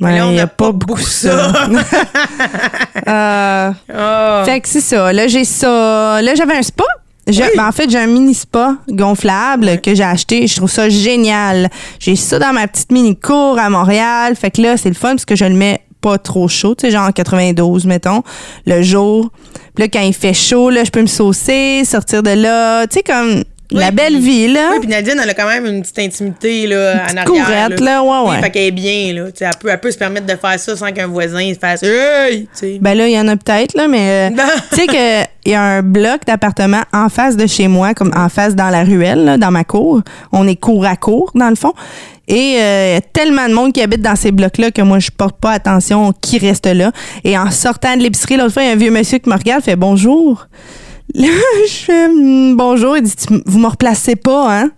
Mais 0.01 0.17
là, 0.19 0.27
on 0.27 0.31
il 0.31 0.37
n'a 0.37 0.43
a 0.43 0.47
pas 0.47 0.73
beaucoup 0.73 1.01
ça. 1.01 1.53
Euh, 3.09 3.71
Ah. 3.95 4.43
Fait 4.45 4.61
que 4.61 4.69
c'est 4.69 4.81
ça. 4.81 5.13
Là, 5.13 5.27
j'ai 5.29 5.45
ça. 5.45 6.21
Là, 6.23 6.35
j'avais 6.35 6.57
un 6.57 6.63
spa. 6.63 6.85
J'ai- 7.27 7.43
Oui. 7.43 7.49
ben, 7.57 7.67
en 7.69 7.73
fait, 7.73 7.91
j'ai 7.91 7.99
un 7.99 8.07
mini 8.07 8.35
spa 8.35 8.77
gonflable 8.89 9.81
que 9.81 9.95
j'ai 9.95 10.05
acheté. 10.05 10.47
Je 10.47 10.57
trouve 10.57 10.71
ça 10.71 10.89
génial. 10.89 11.69
J'ai 11.99 12.15
ça 12.17 12.39
dans 12.39 12.53
ma 12.53 12.69
petite 12.69 12.93
mini 12.93 13.17
cour 13.17 13.59
à 13.59 13.69
Montréal. 13.69 14.37
Fait 14.37 14.51
que 14.51 14.63
là, 14.63 14.77
c'est 14.77 14.89
le 14.89 14.95
fun 14.95 15.11
parce 15.11 15.25
que 15.25 15.35
je 15.37 15.45
le 15.45 15.55
mets 15.55 15.81
pas 16.01 16.19
trop 16.19 16.47
chaud, 16.47 16.75
tu 16.77 16.83
sais, 16.87 16.93
genre 16.93 17.13
92, 17.13 17.85
mettons, 17.87 18.23
le 18.65 18.81
jour. 18.83 19.31
Puis 19.75 19.85
là, 19.85 19.89
quand 19.93 20.01
il 20.03 20.15
fait 20.15 20.35
chaud, 20.35 20.71
là, 20.71 20.85
je 20.85 20.91
peux 20.91 21.01
me 21.03 21.07
saucer, 21.07 21.85
sortir 21.85 22.23
de 22.23 22.31
là. 22.31 22.87
Tu 22.87 22.99
sais, 22.99 23.03
comme 23.03 23.43
la 23.71 23.91
belle 23.91 24.19
vie, 24.19 24.49
là. 24.49 24.71
Oui, 24.73 24.79
puis 24.81 24.89
Nadine, 24.89 25.21
elle 25.23 25.29
a 25.31 25.35
quand 25.35 25.49
même 25.49 25.67
une 25.67 25.83
petite 25.83 25.99
intimité 25.99 26.67
là, 26.67 27.03
en 27.03 27.05
petite 27.07 27.19
arrière. 27.19 27.45
courette, 27.69 27.81
là, 27.81 28.03
ouais, 28.03 28.11
Oui, 28.25 28.31
ouais. 28.31 28.41
fait 28.43 28.51
qu'elle 28.51 28.63
est 28.65 28.71
bien. 28.71 29.13
Là. 29.13 29.29
Elle, 29.41 29.51
peut, 29.61 29.69
elle 29.71 29.81
peut 29.81 29.91
se 29.91 29.99
permettre 29.99 30.27
de 30.27 30.37
faire 30.37 30.59
ça 30.59 30.77
sans 30.77 30.93
qu'un 30.93 31.07
voisin 31.09 31.53
se 31.53 31.59
fasse 31.59 31.83
Hey! 31.83 32.49
Ben 32.81 32.95
là, 32.97 33.09
il 33.09 33.15
y 33.15 33.19
en 33.21 33.29
a 33.29 33.37
peut-être, 33.37 33.75
là, 33.75 33.89
mais 33.89 34.31
euh, 34.33 34.37
tu 34.71 34.77
sais 34.77 34.87
qu'il 34.87 35.27
y 35.53 35.55
a 35.55 35.63
un 35.63 35.83
bloc 35.83 36.25
d'appartements 36.27 36.83
en 36.93 37.09
face 37.09 37.37
de 37.37 37.47
chez 37.47 37.69
moi, 37.69 37.95
comme 37.95 38.13
en 38.17 38.29
face 38.29 38.55
dans 38.55 38.71
la 38.71 38.85
ruelle, 38.85 39.25
là, 39.25 39.37
dans 39.39 39.51
ma 39.51 39.65
cour. 39.65 40.03
On 40.33 40.47
est 40.47 40.57
cour 40.57 40.85
à 40.87 40.97
cour, 40.97 41.31
dans 41.35 41.49
le 41.51 41.57
fond. 41.57 41.73
Et 42.29 42.57
euh, 42.61 42.89
il 42.91 42.95
y 42.95 42.97
a 42.97 43.01
tellement 43.01 43.49
de 43.49 43.55
monde 43.55 43.73
qui 43.73 43.81
habite 43.83 44.01
dans 44.03 44.17
ces 44.17 44.33
blocs-là 44.33 44.73
que 44.73 44.83
moi, 44.83 44.99
je 44.99 45.11
porte 45.17 45.39
pas 45.41 45.53
attention 45.53 46.13
qui 46.21 46.39
reste 46.39 46.67
là. 46.67 46.91
Et 47.23 47.39
en 47.39 47.51
sortant 47.53 47.97
de 47.97 48.03
l'épicerie, 48.03 48.37
l'autre 48.37 48.53
fois, 48.53 48.63
il 48.65 48.67
y 48.67 48.71
a 48.71 48.73
un 48.73 48.77
vieux 48.77 48.91
monsieur 48.91 49.19
qui 49.19 49.29
me 49.31 49.37
regarde, 49.37 49.63
fait 49.63 49.77
bonjour. 49.77 50.47
Là, 51.17 51.29
je 51.67 51.73
fais 51.73 52.09
Hmm, 52.09 52.57
bonjour. 52.57 52.97
Il 52.97 53.03
dit, 53.05 53.15
vous 53.47 53.59
me 53.59 53.69
replacez 53.69 54.17
pas, 54.17 54.61
hein? 54.61 54.71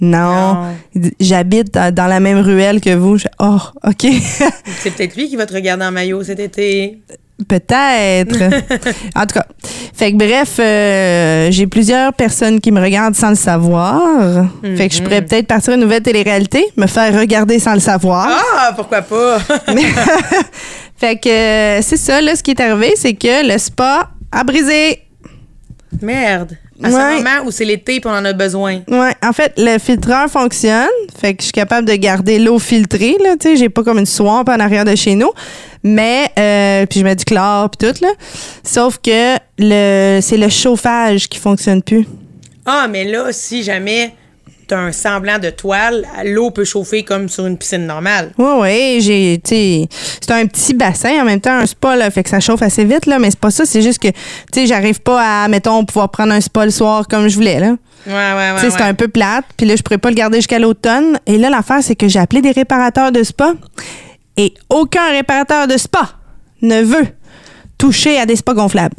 Non. 0.00 0.74
J'habite 1.20 1.74
dans, 1.74 2.06
la 2.06 2.20
même 2.20 2.38
ruelle 2.38 2.80
que 2.80 2.94
vous. 2.94 3.18
Je, 3.18 3.26
oh, 3.38 3.58
OK. 3.86 4.06
C'est 4.78 4.90
peut-être 4.90 5.14
lui 5.14 5.28
qui 5.28 5.36
va 5.36 5.44
te 5.44 5.52
regarder 5.52 5.84
en 5.84 5.92
maillot 5.92 6.24
cet 6.24 6.40
été. 6.40 7.00
Peut-être. 7.46 8.36
en 9.14 9.26
tout 9.26 9.34
cas. 9.34 9.46
Fait 9.92 10.12
que 10.12 10.16
bref, 10.16 10.56
euh, 10.58 11.50
j'ai 11.50 11.66
plusieurs 11.66 12.14
personnes 12.14 12.60
qui 12.60 12.72
me 12.72 12.80
regardent 12.80 13.14
sans 13.14 13.30
le 13.30 13.34
savoir. 13.34 14.46
Fait 14.76 14.88
que 14.88 14.94
je 14.94 15.02
pourrais 15.02 15.22
peut-être 15.22 15.46
partir 15.46 15.74
une 15.74 15.80
nouvelle 15.80 16.02
télé-réalité, 16.02 16.64
me 16.76 16.86
faire 16.86 17.18
regarder 17.18 17.58
sans 17.58 17.74
le 17.74 17.80
savoir. 17.80 18.28
Ah, 18.58 18.72
pourquoi 18.74 19.02
pas? 19.02 19.38
Fait 20.96 21.16
que 21.16 21.28
euh, 21.28 21.82
c'est 21.82 21.96
ça, 21.96 22.22
là, 22.22 22.36
ce 22.36 22.42
qui 22.42 22.52
est 22.52 22.60
arrivé, 22.60 22.94
c'est 22.96 23.14
que 23.14 23.46
le 23.46 23.58
spa 23.58 24.10
a 24.32 24.44
brisé. 24.44 25.03
Merde. 26.02 26.56
À 26.82 26.88
Ouais. 26.88 26.92
ce 26.92 27.22
moment 27.22 27.46
où 27.46 27.50
c'est 27.52 27.64
l'été 27.64 27.96
et 27.96 28.00
on 28.04 28.10
en 28.10 28.24
a 28.24 28.32
besoin. 28.32 28.80
Ouais, 28.88 29.12
en 29.24 29.32
fait, 29.32 29.52
le 29.56 29.78
filtreur 29.78 30.28
fonctionne. 30.28 30.88
Fait 31.20 31.34
que 31.34 31.42
je 31.42 31.44
suis 31.44 31.52
capable 31.52 31.86
de 31.88 31.94
garder 31.94 32.38
l'eau 32.38 32.58
filtrée, 32.58 33.16
là. 33.22 33.36
Tu 33.40 33.50
sais, 33.50 33.56
j'ai 33.56 33.68
pas 33.68 33.84
comme 33.84 33.98
une 33.98 34.06
swamp 34.06 34.44
en 34.48 34.58
arrière 34.60 34.84
de 34.84 34.96
chez 34.96 35.14
nous. 35.14 35.30
Mais, 35.84 36.28
euh, 36.38 36.86
puis 36.86 37.00
je 37.00 37.04
mets 37.04 37.14
du 37.14 37.24
chlore 37.24 37.70
puis 37.70 37.86
tout, 37.88 37.94
là. 38.02 38.10
Sauf 38.64 38.98
que 38.98 39.36
le, 39.58 40.20
c'est 40.20 40.36
le 40.36 40.48
chauffage 40.48 41.28
qui 41.28 41.38
fonctionne 41.38 41.82
plus. 41.82 42.06
Ah, 42.66 42.86
mais 42.90 43.04
là, 43.04 43.28
si 43.30 43.62
jamais 43.62 44.12
un 44.74 44.92
semblant 44.92 45.38
de 45.38 45.50
toile, 45.50 46.06
l'eau 46.24 46.50
peut 46.50 46.64
chauffer 46.64 47.02
comme 47.02 47.28
sur 47.28 47.46
une 47.46 47.56
piscine 47.56 47.86
normale. 47.86 48.32
Oui, 48.38 48.50
oui, 48.60 49.00
j'ai, 49.00 49.40
tu 49.42 49.50
sais, 49.50 49.88
c'est 50.20 50.32
un 50.32 50.46
petit 50.46 50.74
bassin 50.74 51.22
en 51.22 51.24
même 51.24 51.40
temps, 51.40 51.58
un 51.58 51.66
spa, 51.66 51.96
là, 51.96 52.10
fait 52.10 52.22
que 52.22 52.30
ça 52.30 52.40
chauffe 52.40 52.62
assez 52.62 52.84
vite, 52.84 53.06
là, 53.06 53.18
mais 53.18 53.30
c'est 53.30 53.40
pas 53.40 53.50
ça, 53.50 53.64
c'est 53.64 53.82
juste 53.82 53.98
que, 53.98 54.08
tu 54.08 54.16
sais, 54.54 54.66
j'arrive 54.66 55.00
pas 55.00 55.44
à, 55.44 55.48
mettons, 55.48 55.84
pouvoir 55.84 56.10
prendre 56.10 56.32
un 56.32 56.40
spa 56.40 56.64
le 56.64 56.70
soir 56.70 57.06
comme 57.08 57.28
je 57.28 57.34
voulais, 57.34 57.60
là. 57.60 57.76
Ouais, 58.06 58.12
ouais, 58.12 58.34
ouais. 58.34 58.54
Tu 58.56 58.60
sais, 58.60 58.70
c'est 58.70 58.82
ouais. 58.82 58.88
un 58.88 58.94
peu 58.94 59.08
plate, 59.08 59.46
puis 59.56 59.66
là, 59.66 59.76
je 59.76 59.82
pourrais 59.82 59.98
pas 59.98 60.10
le 60.10 60.14
garder 60.14 60.38
jusqu'à 60.38 60.58
l'automne. 60.58 61.18
Et 61.26 61.38
là, 61.38 61.48
l'affaire, 61.48 61.82
c'est 61.82 61.96
que 61.96 62.06
j'ai 62.06 62.18
appelé 62.18 62.42
des 62.42 62.50
réparateurs 62.50 63.12
de 63.12 63.22
spa 63.22 63.54
et 64.36 64.52
aucun 64.68 65.10
réparateur 65.10 65.66
de 65.66 65.76
spa 65.76 66.10
ne 66.60 66.82
veut 66.82 67.06
toucher 67.78 68.18
à 68.18 68.26
des 68.26 68.36
spas 68.36 68.54
gonflables. 68.54 68.96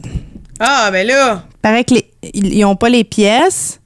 Ah, 0.60 0.90
ben 0.92 1.06
là. 1.06 1.44
Paraît 1.62 1.84
que 1.84 1.96
les, 1.96 2.12
ils 2.34 2.66
ont 2.66 2.76
pas 2.76 2.90
les 2.90 3.04
pièces. 3.04 3.80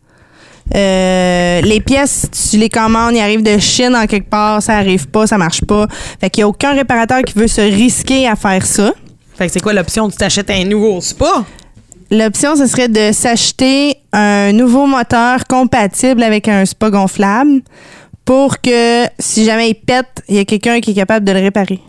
Euh, 0.76 1.62
les 1.62 1.82
pièces, 1.82 2.28
tu 2.52 2.58
les 2.58 2.70
commandes, 2.70 3.16
ils 3.16 3.22
arrivent 3.22 3.44
de 3.44 3.58
Chine 3.58 3.96
en 3.96 4.06
quelque 4.06 4.30
part, 4.30 4.62
ça 4.62 4.78
arrive 4.78 5.08
pas, 5.08 5.28
ça 5.28 5.38
marche 5.38 5.62
pas. 5.66 5.88
Fait 6.20 6.30
qu'il 6.30 6.42
y 6.42 6.44
a 6.44 6.48
aucun 6.48 6.74
réparateur 6.74 7.22
qui 7.22 7.34
veut 7.38 7.48
se 7.48 7.62
risquer 7.62 8.28
à 8.28 8.36
faire 8.36 8.66
ça. 8.66 8.94
Fait 9.36 9.48
que 9.48 9.54
c'est 9.54 9.62
quoi 9.62 9.74
l'option? 9.74 10.10
Tu 10.10 10.18
t'achètes 10.18 10.50
un 10.50 10.66
nouveau 10.66 11.02
spa? 11.02 11.46
L'option, 12.12 12.56
ce 12.56 12.66
serait 12.66 12.90
de 12.90 13.12
s'acheter 13.12 13.98
un 14.12 14.52
nouveau 14.52 14.86
moteur 14.88 15.46
compatible 15.48 16.24
avec 16.24 16.48
un 16.48 16.66
spa 16.66 16.90
gonflable 16.90 17.62
pour 18.26 18.62
que 18.62 19.06
si 19.18 19.46
jamais 19.46 19.70
il 19.70 19.76
pète, 19.76 20.24
il 20.28 20.36
y 20.36 20.40
a 20.40 20.46
quelqu'un 20.46 20.80
qui 20.82 20.92
est 20.92 20.96
capable 20.96 21.26
de 21.26 21.32
le 21.32 21.40
réparer. 21.40 21.80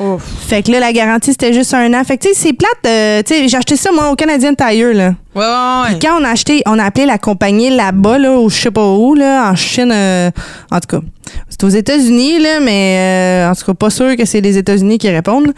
Ouf. 0.00 0.22
Fait 0.48 0.62
que 0.62 0.72
là, 0.72 0.80
la 0.80 0.92
garantie, 0.92 1.30
c'était 1.32 1.52
juste 1.52 1.72
un 1.72 1.92
an. 1.94 2.02
Fait 2.04 2.16
que, 2.18 2.22
tu 2.26 2.28
sais, 2.30 2.34
c'est 2.34 2.52
plate. 2.52 2.70
euh, 2.86 3.22
tu 3.22 3.32
sais, 3.34 3.48
j'ai 3.48 3.56
acheté 3.56 3.76
ça, 3.76 3.90
moi, 3.92 4.10
au 4.10 4.16
Canadian 4.16 4.54
Tire, 4.54 4.92
là. 4.92 5.14
Ouais, 5.34 5.44
ouais, 5.44 5.44
ouais. 5.46 5.88
Puis 5.90 5.98
quand 6.00 6.20
on 6.20 6.24
a 6.24 6.30
acheté, 6.30 6.62
on 6.66 6.78
a 6.78 6.84
appelé 6.84 7.06
la 7.06 7.18
compagnie 7.18 7.70
là-bas, 7.70 8.18
là, 8.18 8.32
au 8.32 8.48
je 8.48 8.56
sais 8.56 8.70
pas 8.72 8.84
où, 8.86 9.14
là, 9.14 9.50
en 9.50 9.54
Chine, 9.54 9.92
euh, 9.92 10.30
en 10.72 10.80
tout 10.80 10.98
cas. 10.98 11.04
C'est 11.48 11.62
aux 11.64 11.68
États-Unis, 11.68 12.40
là, 12.40 12.60
mais 12.60 13.44
euh, 13.46 13.50
en 13.50 13.54
tout 13.54 13.64
cas, 13.66 13.74
pas 13.74 13.90
sûr 13.90 14.16
que 14.16 14.24
c'est 14.24 14.40
les 14.40 14.58
États-Unis 14.58 14.98
qui 14.98 15.08
répondent. 15.10 15.52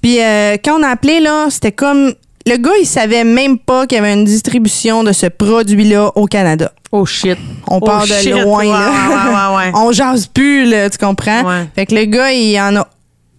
Puis 0.00 0.20
euh, 0.20 0.56
quand 0.64 0.78
on 0.80 0.82
a 0.82 0.88
appelé, 0.88 1.20
là, 1.20 1.46
c'était 1.50 1.72
comme. 1.72 2.12
Le 2.46 2.58
gars, 2.58 2.72
il 2.78 2.84
savait 2.84 3.24
même 3.24 3.56
pas 3.58 3.86
qu'il 3.86 3.96
y 3.96 4.00
avait 4.02 4.12
une 4.12 4.26
distribution 4.26 5.02
de 5.02 5.12
ce 5.12 5.24
produit-là 5.26 6.10
au 6.14 6.26
Canada. 6.26 6.70
Oh 6.92 7.06
shit. 7.06 7.38
On 7.66 7.76
Oh, 7.78 7.80
part 7.80 8.02
de 8.02 8.08
shit. 8.12 8.32
loin, 8.32 8.58
Ouais, 8.58 8.66
là. 8.68 8.90
ouais, 9.08 9.56
ouais, 9.56 9.56
ouais. 9.64 9.72
on 9.74 9.92
jase 9.92 10.26
plus, 10.26 10.66
là, 10.66 10.90
tu 10.90 10.98
comprends? 10.98 11.42
Ouais. 11.42 11.64
Fait 11.74 11.86
que 11.86 11.94
le 11.94 12.04
gars, 12.04 12.30
il 12.32 12.60
en 12.60 12.76
a 12.76 12.86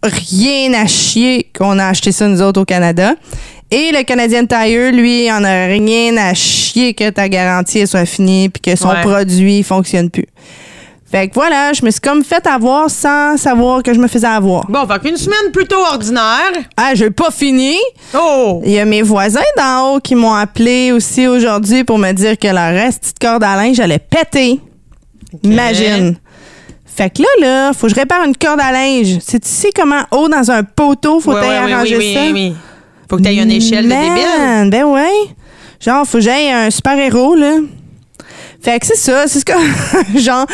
rien 0.08 0.74
à 0.74 0.88
chier 0.88 1.50
qu'on 1.58 1.78
a 1.80 1.88
acheté 1.88 2.12
ça, 2.12 2.28
nous 2.28 2.42
autres, 2.42 2.62
au 2.62 2.66
Canada. 2.66 3.14
Et 3.72 3.92
le 3.92 4.04
Canadian 4.04 4.46
Tire, 4.46 4.92
lui, 4.92 5.26
il 5.26 5.32
en 5.32 5.44
a 5.44 5.66
rien 5.66 6.16
à 6.18 6.34
chier 6.34 6.94
que 6.94 7.10
ta 7.10 7.28
garantie 7.30 7.86
soit 7.88 8.06
finie 8.06 8.50
puis 8.50 8.62
que 8.62 8.76
son 8.78 8.90
Ouais. 8.90 9.02
produit 9.02 9.64
fonctionne 9.64 10.10
plus. 10.10 10.28
Fait 11.12 11.28
que 11.30 11.34
voilà, 11.36 11.72
je 11.74 11.86
me 11.86 11.92
suis 11.92 12.02
comme 12.02 12.24
fait 12.24 12.46
avoir 12.48 12.90
sans 12.90 13.38
savoir 13.38 13.84
que 13.84 13.94
je 13.94 14.00
me 14.00 14.08
faisais 14.08 14.28
avoir. 14.28 14.66
Bon, 14.70 14.86
fait 14.88 15.00
qu'une 15.00 15.18
semaine 15.18 15.52
plutôt 15.54 15.80
ordinaire. 15.92 16.52
Ah, 16.78 16.92
j'ai 16.94 17.10
pas 17.12 17.32
fini. 17.32 17.76
Oh! 18.14 18.62
Il 18.66 18.72
y 18.72 18.80
a 18.80 18.86
mes 18.86 19.02
voisins 19.02 19.40
d'en 19.58 19.94
haut 19.96 20.00
qui 20.00 20.16
m'ont 20.16 20.34
appelé 20.34 20.92
aussi 20.92 21.28
aujourd'hui 21.28 21.84
pour 21.84 21.98
me 22.00 22.12
dire 22.12 22.38
que 22.38 22.48
leur 22.48 22.74
reste 22.74 23.16
de 23.20 23.26
corde 23.28 23.44
à 23.44 23.56
linge 23.56 23.80
allait 23.80 24.00
péter. 24.00 24.60
Imagine. 25.44 26.18
Fait 26.96 27.10
que 27.10 27.22
là, 27.22 27.28
là, 27.42 27.74
faut 27.74 27.88
que 27.88 27.94
je 27.94 28.00
répare 28.00 28.24
une 28.26 28.36
corde 28.38 28.60
à 28.62 28.72
linge. 28.72 29.18
C'est 29.22 29.40
tu 29.42 29.50
sais 29.50 29.70
comment 29.76 30.02
haut 30.12 30.30
dans 30.30 30.50
un 30.50 30.64
poteau 30.64 31.20
faut 31.20 31.34
Ouais, 31.34 31.42
ouais, 31.42 31.56
arranger 31.74 31.98
oui, 31.98 32.14
ça? 32.14 32.22
oui, 32.24 32.32
oui. 32.34 32.56
Faut 33.10 33.18
que 33.18 33.22
tu 33.24 33.30
aies 33.30 33.36
une 33.36 33.52
échelle 33.52 33.86
de 33.86 33.90
débile. 33.90 34.26
Man, 34.40 34.70
Ben 34.70 34.86
ouais. 34.86 35.10
Genre, 35.80 36.06
faut 36.08 36.18
que 36.20 36.24
j'aille 36.24 36.50
un 36.50 36.70
super-héros, 36.72 37.36
là. 37.36 37.56
Fait 38.62 38.80
que 38.80 38.86
c'est 38.88 38.96
ça, 38.96 39.28
c'est 39.28 39.40
ce 39.40 39.46
que. 39.46 39.54
genre, 40.20 40.46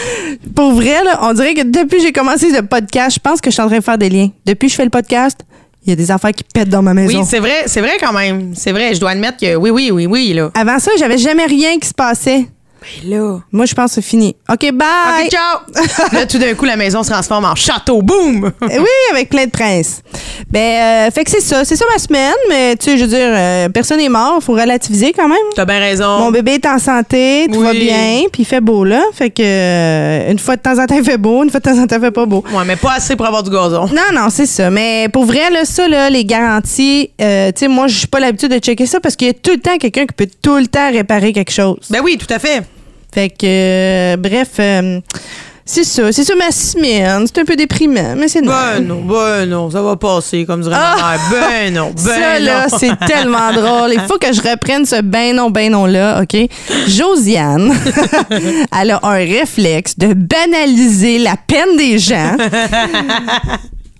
pour 0.56 0.72
vrai, 0.74 1.04
là, 1.04 1.20
on 1.22 1.34
dirait 1.34 1.54
que 1.54 1.62
depuis 1.64 1.98
que 1.98 2.04
j'ai 2.04 2.12
commencé 2.12 2.50
le 2.52 2.64
podcast, 2.64 3.16
je 3.16 3.20
pense 3.20 3.40
que 3.40 3.50
je 3.50 3.54
suis 3.54 3.62
en 3.62 3.68
train 3.68 3.78
de 3.78 3.84
faire 3.84 3.98
des 4.00 4.10
liens. 4.10 4.30
Depuis 4.46 4.68
que 4.68 4.72
je 4.72 4.76
fais 4.78 4.84
le 4.84 4.90
podcast, 4.90 5.40
il 5.86 5.92
y 5.92 5.94
a 5.94 5.96
des 5.96 6.12
affaires 6.12 6.32
qui 6.32 6.44
pètent 6.44 6.70
dans 6.70 6.82
ma 6.82 6.94
maison. 6.94 7.20
Oui, 7.20 7.26
c'est 7.26 7.40
vrai, 7.40 7.64
c'est 7.68 7.82
vrai 7.82 7.98
quand 8.00 8.12
même. 8.14 8.54
C'est 8.56 8.72
vrai, 8.72 8.94
je 8.96 9.00
dois 9.00 9.12
admettre 9.12 9.38
que 9.38 9.56
oui, 9.56 9.70
oui, 9.70 9.92
oui, 9.92 10.08
oui, 10.08 10.34
là. 10.34 10.50
Avant 10.56 10.80
ça, 10.80 10.92
j'avais 10.98 11.18
jamais 11.20 11.46
rien 11.46 11.78
qui 11.80 11.88
se 11.88 11.94
passait. 11.94 12.48
Ben 12.82 13.12
là. 13.12 13.40
Moi, 13.52 13.66
je 13.66 13.76
pense 13.76 13.92
que 13.92 13.96
c'est 13.96 14.02
fini. 14.02 14.36
OK, 14.50 14.72
bye! 14.74 15.26
OK, 15.26 15.30
ciao! 15.30 16.10
là, 16.14 16.26
tout 16.26 16.40
d'un 16.40 16.56
coup, 16.56 16.66
la 16.66 16.76
maison 16.76 17.04
se 17.04 17.12
transforme 17.12 17.46
en 17.46 17.54
château. 17.54 18.02
Boum! 18.02 18.52
Eh 18.70 18.80
oui, 18.80 18.88
avec 19.12 19.30
plein 19.30 19.46
de 19.46 19.52
princes. 19.52 20.02
Ben, 20.50 20.60
euh, 21.08 21.12
fait 21.12 21.24
que 21.24 21.30
c'est 21.30 21.42
ça. 21.42 21.64
C'est 21.64 21.76
ça 21.76 21.86
ma 21.92 22.00
semaine, 22.00 22.34
mais 22.50 22.76
tu 22.76 22.86
sais, 22.86 22.98
je 22.98 23.04
veux 23.04 23.10
dire, 23.10 23.30
euh, 23.30 23.70
personne 23.70 24.00
n'est 24.00 24.10
mort. 24.10 24.42
Faut 24.42 24.54
relativiser 24.54 25.14
quand 25.14 25.28
même. 25.28 25.38
T'as 25.56 25.66
bien 25.66 25.80
raison. 25.80 26.20
Mon 26.20 26.32
bébé 26.32 26.56
est 26.56 26.66
en 26.66 26.80
santé, 26.80 27.48
tout 27.54 27.62
va 27.62 27.74
bien, 27.74 28.24
puis 28.32 28.42
il 28.42 28.46
fait 28.46 28.62
beau, 28.62 28.84
là. 28.84 29.04
Fait 29.14 29.30
que 29.30 29.44
euh, 29.44 30.32
une 30.32 30.40
fois 30.40 30.56
de 30.56 30.62
temps 30.62 30.80
en 30.80 30.86
temps, 30.88 30.98
il 30.98 31.04
fait 31.04 31.18
beau, 31.18 31.44
une 31.44 31.52
fois 31.52 31.60
de 31.60 31.66
temps 31.66 31.78
en 31.78 31.86
temps, 31.86 31.98
il 31.98 32.02
fait 32.02 32.12
pas 32.12 32.26
beau. 32.26 32.44
Ouais, 32.52 32.64
mais 32.66 32.76
pas 32.76 32.94
assez 32.94 33.16
pour 33.16 33.28
avoir 33.28 33.44
du 33.44 33.52
gazon. 33.52 33.88
Non, 33.88 34.12
non, 34.14 34.30
c'est 34.30 34.48
ça. 34.48 34.72
Mais 34.72 35.08
pour 35.10 35.26
vrai, 35.26 35.52
là, 35.52 35.66
ça, 35.66 35.88
là, 35.88 36.10
les 36.10 36.26
garanties, 36.26 37.12
tu 37.18 37.26
sais, 37.26 37.68
moi, 37.68 37.88
je 37.88 37.98
suis 38.00 38.08
pas 38.08 38.20
l'habitude 38.20 38.52
de 38.52 38.58
checker 38.60 38.88
ça 38.88 39.00
parce 39.00 39.16
qu'il 39.16 39.28
y 39.28 39.32
a 39.32 39.34
tout 39.34 39.52
le 39.52 39.60
temps 39.60 39.78
quelqu'un 39.78 40.06
qui 40.06 40.14
peut 40.14 40.28
tout 40.42 40.58
le 40.58 40.68
temps 40.68 40.92
réparer 40.92 41.32
quelque 41.32 41.52
chose. 41.52 41.78
Ben 41.90 42.02
oui, 42.04 42.18
tout 42.18 42.32
à 42.34 42.40
fait. 42.40 42.64
Fait 43.14 43.30
que, 43.30 43.46
euh, 43.46 44.18
bref, 44.18 44.50
euh, 44.60 45.00
c'est 45.66 45.84
ça. 45.84 46.12
C'est 46.12 46.24
ça 46.24 46.34
ma 46.36 46.52
semaine. 46.52 47.26
C'est 47.28 47.42
un 47.42 47.46
peu 47.46 47.56
déprimant, 47.56 48.16
mais 48.18 48.28
c'est 48.28 48.42
Ben 48.42 48.48
normal. 48.48 48.84
non, 48.84 49.02
ben 49.02 49.46
non, 49.46 49.70
ça 49.70 49.82
va 49.82 49.96
passer, 49.96 50.46
comme 50.46 50.62
dirait 50.62 50.76
Ah! 50.78 50.96
ma 51.32 51.38
mère. 51.40 51.50
Ben 51.50 51.74
non, 51.74 51.92
ben 51.96 52.02
ça, 52.02 52.40
là, 52.40 52.68
non. 52.70 52.78
c'est 52.78 53.06
tellement 53.06 53.52
drôle. 53.54 53.92
Il 53.94 54.00
faut 54.08 54.18
que 54.18 54.32
je 54.34 54.42
reprenne 54.42 54.86
ce 54.86 55.02
ben 55.02 55.36
non, 55.36 55.50
ben 55.50 55.72
non-là, 55.72 56.22
OK? 56.24 56.38
Josiane, 56.88 57.74
elle 58.82 58.92
a 58.92 59.00
un 59.04 59.14
réflexe 59.16 59.98
de 59.98 60.14
banaliser 60.14 61.20
la 61.20 61.36
peine 61.36 61.78
des 61.78 62.00
gens. 62.00 62.36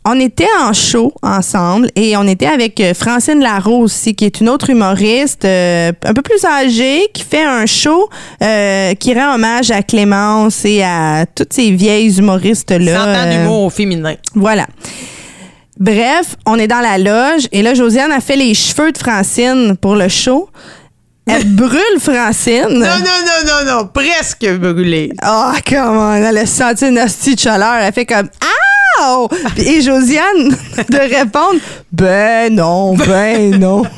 On 0.04 0.20
était 0.20 0.48
en 0.60 0.74
show 0.74 1.14
ensemble 1.22 1.92
et 1.96 2.18
on 2.18 2.24
était 2.28 2.48
avec 2.48 2.80
euh, 2.80 2.96
Francine 2.96 3.40
Larose 3.40 3.84
aussi, 3.94 4.16
qui 4.16 4.26
est 4.26 4.40
une 4.42 4.50
autre 4.50 4.72
humoriste 4.72 5.46
euh, 5.46 5.92
un 6.04 6.14
peu 6.14 6.24
plus 6.24 6.44
âgée, 6.44 7.08
qui 7.14 7.24
fait 7.24 7.44
un 7.44 7.68
show 7.68 8.10
euh, 8.42 8.96
qui 8.96 9.14
rend 9.14 9.36
hommage 9.36 9.70
à 9.70 9.84
Clémence 9.84 10.66
et 10.66 10.82
à 10.82 11.26
toutes 11.36 11.54
ces 11.54 11.70
vieilles 11.70 12.18
humoristes-là. 12.18 12.96
Cent 12.96 13.10
ans 13.22 13.32
d'humour 13.32 13.64
au 13.66 13.70
féminin. 13.70 14.16
voilà. 14.34 14.66
Bref, 15.80 16.36
on 16.48 16.58
est 16.58 16.68
dans 16.68 16.82
la 16.82 16.98
loge 16.98 17.48
et 17.52 17.62
là, 17.62 17.76
Josiane 17.76 18.12
a 18.12 18.22
fait 18.22 18.36
les 18.36 18.56
cheveux 18.56 18.92
de 18.92 18.98
Francine 18.98 19.76
pour 19.80 19.96
le 19.96 20.08
show. 20.10 20.50
Elle 21.28 21.46
brûle 21.56 22.00
Francine. 22.00 22.66
Non, 22.70 22.80
non, 22.80 22.86
non, 22.88 23.46
non, 23.46 23.72
non, 23.78 23.88
presque 23.94 24.48
brûlé. 24.58 25.12
Oh, 25.24 25.52
comment 25.70 26.16
elle 26.16 26.38
a 26.40 26.46
senti 26.48 26.88
une 26.88 26.98
hostie 26.98 27.36
de 27.36 27.40
chaleur. 27.40 27.76
Elle 27.76 27.94
fait 27.94 28.08
comme 28.08 28.26
Ow! 28.44 28.71
Et 29.58 29.82
Josiane 29.82 30.50
de 30.90 31.16
répondre 31.18 31.60
Ben 31.92 32.54
non, 32.54 32.96
ben 32.96 33.58
non. 33.58 33.84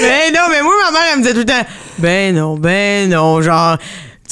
Ben 0.00 0.32
non, 0.32 0.40
mais 0.50 0.62
moi, 0.62 0.72
ma 0.86 0.92
mère, 0.92 1.08
elle 1.12 1.18
me 1.18 1.22
disait 1.22 1.34
tout 1.34 1.40
le 1.40 1.44
temps, 1.44 1.66
ben 1.98 2.34
non, 2.34 2.56
ben 2.56 3.08
non, 3.10 3.42
genre, 3.42 3.76
tu 3.78 3.84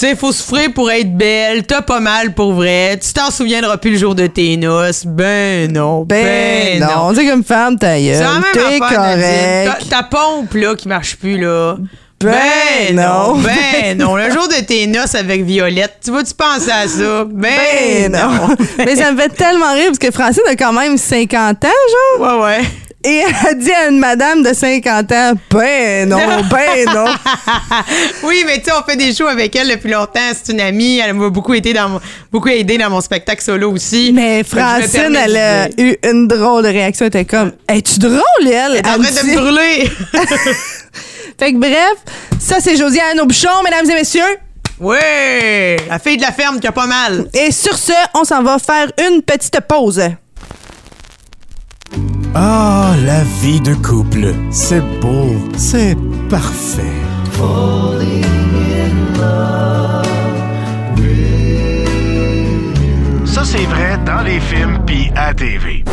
sais, 0.07 0.17
faut 0.17 0.33
souffrir 0.33 0.73
pour 0.73 0.91
être 0.91 1.15
belle, 1.17 1.67
t'as 1.67 1.83
pas 1.83 2.01
mal 2.01 2.33
pour 2.35 2.53
vrai, 2.55 2.99
tu 3.03 3.13
t'en 3.13 3.31
souviendras 3.31 3.77
plus 3.77 3.91
le 3.93 3.99
jour 3.99 4.15
de 4.15 4.27
tes 4.27 4.57
noces, 4.57 5.05
ben 5.05 5.71
non, 5.71 6.05
Ben, 6.05 6.79
ben, 6.79 6.81
non. 6.81 7.09
non. 7.09 7.15
C'est 7.15 7.27
comme 7.27 7.45
femme, 7.45 7.79
ta 7.79 8.01
gueule. 8.01 8.25
T'es 8.55 8.79
correct. 8.79 9.89
Ta 9.91 10.03
pompe, 10.05 10.55
là, 10.55 10.75
qui 10.75 10.89
marche 10.89 11.17
plus, 11.17 11.39
là. 11.39 11.77
Ben 12.21 12.95
non. 12.95 13.37
Ben 13.37 13.97
non. 13.97 14.17
Le 14.17 14.31
jour 14.31 14.49
de 14.49 14.65
tes 14.65 14.87
noces 14.87 15.15
avec 15.15 15.45
Violette, 15.45 15.99
tu 16.05 16.11
vas-tu 16.11 16.35
penser 16.35 16.71
à 16.71 16.89
ça? 16.89 17.25
Ben, 17.25 18.11
Ben 18.11 18.13
non. 18.13 18.57
Mais 18.79 18.97
ça 18.97 19.13
me 19.13 19.21
fait 19.21 19.29
tellement 19.29 19.73
rire 19.75 19.87
parce 19.87 19.99
que 19.99 20.11
Francine 20.11 20.43
a 20.49 20.57
quand 20.57 20.73
même 20.73 20.97
50 20.97 21.65
ans, 21.65 21.69
genre. 22.19 22.39
Ouais, 22.39 22.45
ouais. 22.45 22.65
Et 23.05 23.23
elle 23.25 23.49
a 23.49 23.55
dit 23.55 23.71
à 23.71 23.89
une 23.89 24.01
madame 24.01 24.43
de 24.43 24.53
50 24.53 25.13
ans, 25.13 25.33
ben 25.53 26.09
non, 26.09 26.19
ben 26.51 26.85
non. 26.93 27.05
oui, 28.25 28.43
mais 28.45 28.59
tu 28.59 28.65
sais, 28.65 28.73
on 28.73 28.83
fait 28.83 28.97
des 28.97 29.15
shows 29.15 29.29
avec 29.29 29.55
elle 29.55 29.69
depuis 29.69 29.91
longtemps. 29.93 30.19
C'est 30.35 30.53
une 30.53 30.61
amie. 30.61 30.99
Elle 30.99 31.15
m'a 31.15 31.29
beaucoup, 31.29 31.55
été 31.55 31.73
dans 31.73 32.01
beaucoup 32.33 32.49
aidé 32.49 32.77
dans 32.77 32.91
mon 32.91 33.01
spectacle 33.01 33.41
solo 33.41 33.71
aussi. 33.71 34.11
Mais 34.13 34.43
Francine, 34.43 35.15
elle 35.15 35.37
a 35.37 35.69
eu 35.79 35.97
une 36.03 36.27
drôle 36.27 36.65
de 36.65 36.69
réaction. 36.69 37.07
Elle 37.07 37.21
était 37.21 37.25
comme, 37.25 37.53
es-tu 37.69 38.01
drôle, 38.01 38.21
elle? 38.43 38.73
Elle 38.73 38.77
est 38.79 38.89
en 38.89 39.01
train 39.01 39.23
de 39.23 39.29
me 39.29 39.37
brûler. 39.37 39.91
fait 41.39 41.53
que 41.53 41.59
bref, 41.59 41.95
ça, 42.41 42.57
c'est 42.61 42.77
Josiane 42.77 43.21
Aubuchon, 43.21 43.63
mesdames 43.65 43.89
et 43.91 43.95
messieurs. 43.95 44.39
Oui, 44.81 44.97
la 45.89 45.99
fille 45.99 46.17
de 46.17 46.23
la 46.23 46.33
ferme 46.33 46.61
qui 46.61 46.67
a 46.67 46.73
pas 46.73 46.87
mal. 46.87 47.29
Et 47.35 47.51
sur 47.51 47.77
ce, 47.77 47.93
on 48.15 48.25
s'en 48.25 48.43
va 48.43 48.59
faire 48.59 48.91
une 49.09 49.23
petite 49.23 49.61
pause. 49.61 50.03
Ah, 52.35 52.95
la 53.05 53.23
vie 53.43 53.61
de 53.61 53.75
couple, 53.75 54.35
c'est 54.51 54.83
beau, 55.01 55.35
c'est 55.57 55.97
parfait. 56.31 56.83
Ça, 63.25 63.45
c'est 63.45 63.65
vrai 63.67 63.99
dans 64.05 64.23
les 64.23 64.41
films 64.41 64.79
puis 64.87 65.11
à 65.17 65.35
TV. 65.35 65.85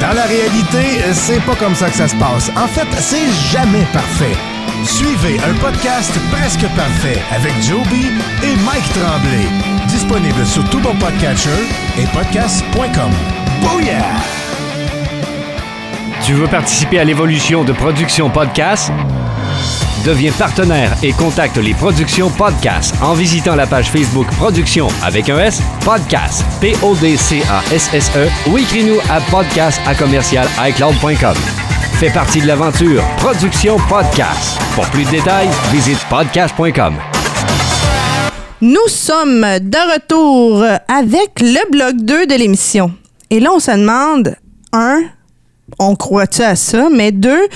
Dans 0.00 0.14
la 0.14 0.24
réalité, 0.24 1.02
c'est 1.12 1.40
pas 1.44 1.56
comme 1.56 1.74
ça 1.74 1.90
que 1.90 1.96
ça 1.96 2.08
se 2.08 2.14
passe. 2.16 2.50
En 2.56 2.68
fait, 2.68 2.86
c'est 3.00 3.30
jamais 3.50 3.84
parfait. 3.92 4.57
Suivez 4.84 5.38
un 5.40 5.54
podcast 5.54 6.12
presque 6.30 6.66
parfait 6.74 7.18
avec 7.32 7.52
Joby 7.62 8.06
et 8.42 8.56
Mike 8.64 8.88
Tremblay. 8.94 9.46
Disponible 9.88 10.46
sur 10.46 10.68
tout 10.70 10.80
bon 10.80 10.94
podcatcher 10.96 11.50
et 11.98 12.04
podcast.com. 12.14 13.10
Booyah! 13.62 14.04
Tu 16.24 16.32
veux 16.34 16.46
participer 16.46 16.98
à 16.98 17.04
l'évolution 17.04 17.64
de 17.64 17.72
Production 17.72 18.30
Podcast? 18.30 18.92
Deviens 20.08 20.32
partenaire 20.32 20.96
et 21.02 21.12
contacte 21.12 21.58
les 21.58 21.74
Productions 21.74 22.30
Podcast 22.30 22.94
en 23.02 23.12
visitant 23.12 23.54
la 23.54 23.66
page 23.66 23.90
Facebook 23.90 24.26
Production 24.38 24.88
avec 25.04 25.28
un 25.28 25.38
S, 25.38 25.60
Podcast, 25.84 26.42
P-O-D-C-A-S-S-E 26.62 28.50
ou 28.50 28.56
écris-nous 28.56 28.96
à 29.10 29.20
podcast 29.30 29.78
à 29.86 29.94
commercial 29.94 30.48
iCloud.com. 30.60 31.34
Fais 32.00 32.10
partie 32.10 32.40
de 32.40 32.46
l'aventure 32.46 33.02
Production 33.18 33.76
Podcast. 33.86 34.58
Pour 34.74 34.86
plus 34.86 35.04
de 35.04 35.10
détails, 35.10 35.50
visite 35.72 35.98
podcast.com. 36.08 36.94
Nous 38.62 38.88
sommes 38.88 39.42
de 39.60 39.92
retour 39.92 40.64
avec 40.88 41.38
le 41.42 41.70
bloc 41.70 41.96
2 41.96 42.26
de 42.26 42.34
l'émission. 42.34 42.90
Et 43.28 43.40
là, 43.40 43.50
on 43.52 43.58
se 43.58 43.72
demande, 43.72 44.36
un, 44.72 45.02
on 45.78 45.96
croit-tu 45.96 46.42
à 46.42 46.56
ça? 46.56 46.88
Mais 46.90 47.12
deux, 47.12 47.46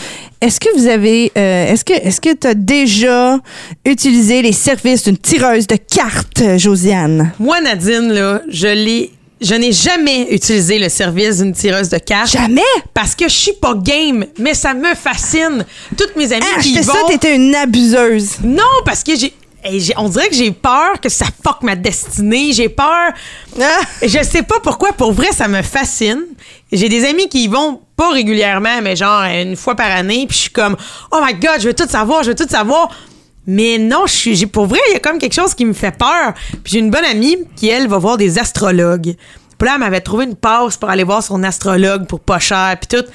est-ce 0.40 0.60
que 0.60 0.68
vous 0.76 0.86
avez, 0.86 1.32
euh, 1.36 1.72
est-ce 1.72 1.84
que, 1.84 1.92
est-ce 1.92 2.20
que 2.20 2.34
tu 2.34 2.46
as 2.46 2.54
déjà 2.54 3.38
utilisé 3.84 4.42
les 4.42 4.52
services 4.52 5.04
d'une 5.04 5.18
tireuse 5.18 5.66
de 5.66 5.76
cartes, 5.76 6.42
Josiane? 6.56 7.32
Moi, 7.38 7.60
Nadine, 7.60 8.12
là, 8.12 8.42
je 8.48 8.68
l'ai 8.68 9.10
je 9.42 9.54
n'ai 9.56 9.72
jamais 9.72 10.28
utilisé 10.30 10.78
le 10.78 10.88
service 10.88 11.38
d'une 11.38 11.52
tireuse 11.52 11.88
de 11.88 11.98
cartes. 11.98 12.30
Jamais? 12.30 12.60
Parce 12.94 13.14
que 13.14 13.24
je 13.24 13.34
suis 13.34 13.52
pas 13.60 13.74
game, 13.74 14.24
mais 14.38 14.54
ça 14.54 14.72
me 14.72 14.94
fascine. 14.94 15.64
Toutes 15.96 16.14
mes 16.16 16.32
amies 16.32 16.44
ah, 16.56 16.60
qui 16.60 16.78
vont... 16.78 16.92
ça, 16.92 17.00
t'étais 17.08 17.34
une 17.34 17.54
abuseuse. 17.54 18.36
Non, 18.44 18.62
parce 18.84 19.02
que 19.02 19.16
j'ai... 19.16 19.34
on 19.96 20.08
dirait 20.08 20.28
que 20.28 20.34
j'ai 20.34 20.50
peur 20.50 21.00
que 21.00 21.08
ça 21.08 21.26
fuck 21.44 21.62
ma 21.62 21.76
destinée. 21.76 22.52
J'ai 22.52 22.68
peur. 22.68 23.12
Ah. 23.60 23.80
Je 24.02 24.22
sais 24.22 24.42
pas 24.42 24.60
pourquoi. 24.62 24.92
Pour 24.92 25.12
vrai, 25.12 25.28
ça 25.32 25.48
me 25.48 25.62
fascine. 25.62 26.22
J'ai 26.70 26.88
des 26.88 27.04
amis 27.04 27.28
qui 27.28 27.44
y 27.44 27.48
vont 27.48 27.80
pas 27.96 28.10
régulièrement, 28.10 28.80
mais 28.82 28.96
genre 28.96 29.22
une 29.24 29.56
fois 29.56 29.74
par 29.74 29.90
année. 29.90 30.26
Puis 30.28 30.36
je 30.36 30.42
suis 30.42 30.50
comme, 30.50 30.76
oh 31.10 31.20
my 31.24 31.34
god, 31.34 31.60
je 31.60 31.68
veux 31.68 31.74
tout 31.74 31.88
savoir, 31.88 32.22
je 32.22 32.30
veux 32.30 32.36
tout 32.36 32.48
savoir. 32.48 32.90
Mais 33.46 33.78
non, 33.78 34.06
je 34.06 34.12
suis, 34.12 34.46
pour 34.46 34.66
vrai, 34.66 34.78
il 34.88 34.92
y 34.92 34.96
a 34.96 35.00
comme 35.00 35.18
quelque 35.18 35.34
chose 35.34 35.54
qui 35.54 35.64
me 35.64 35.72
fait 35.72 35.96
peur. 35.96 36.34
Puis 36.62 36.72
j'ai 36.72 36.78
une 36.78 36.90
bonne 36.90 37.04
amie 37.04 37.36
qui, 37.56 37.68
elle, 37.68 37.88
va 37.88 37.98
voir 37.98 38.16
des 38.16 38.38
astrologues. 38.38 39.16
Puis 39.58 39.68
là, 39.68 39.74
elle 39.74 39.80
m'avait 39.80 40.00
trouvé 40.00 40.24
une 40.24 40.36
passe 40.36 40.76
pour 40.76 40.90
aller 40.90 41.04
voir 41.04 41.22
son 41.22 41.42
astrologue 41.42 42.06
pour 42.06 42.20
pas 42.20 42.38
cher, 42.38 42.76
puis 42.80 42.98
tout. 42.98 43.06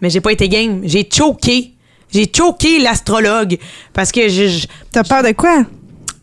Mais 0.00 0.10
j'ai 0.10 0.20
pas 0.20 0.32
été 0.32 0.48
game. 0.48 0.82
J'ai 0.84 1.08
choqué. 1.10 1.72
J'ai 2.12 2.30
choqué 2.34 2.78
l'astrologue. 2.78 3.58
Parce 3.92 4.12
que 4.12 4.28
je. 4.28 4.66
T'as 4.90 5.04
peur 5.04 5.22
de 5.22 5.32
quoi? 5.32 5.64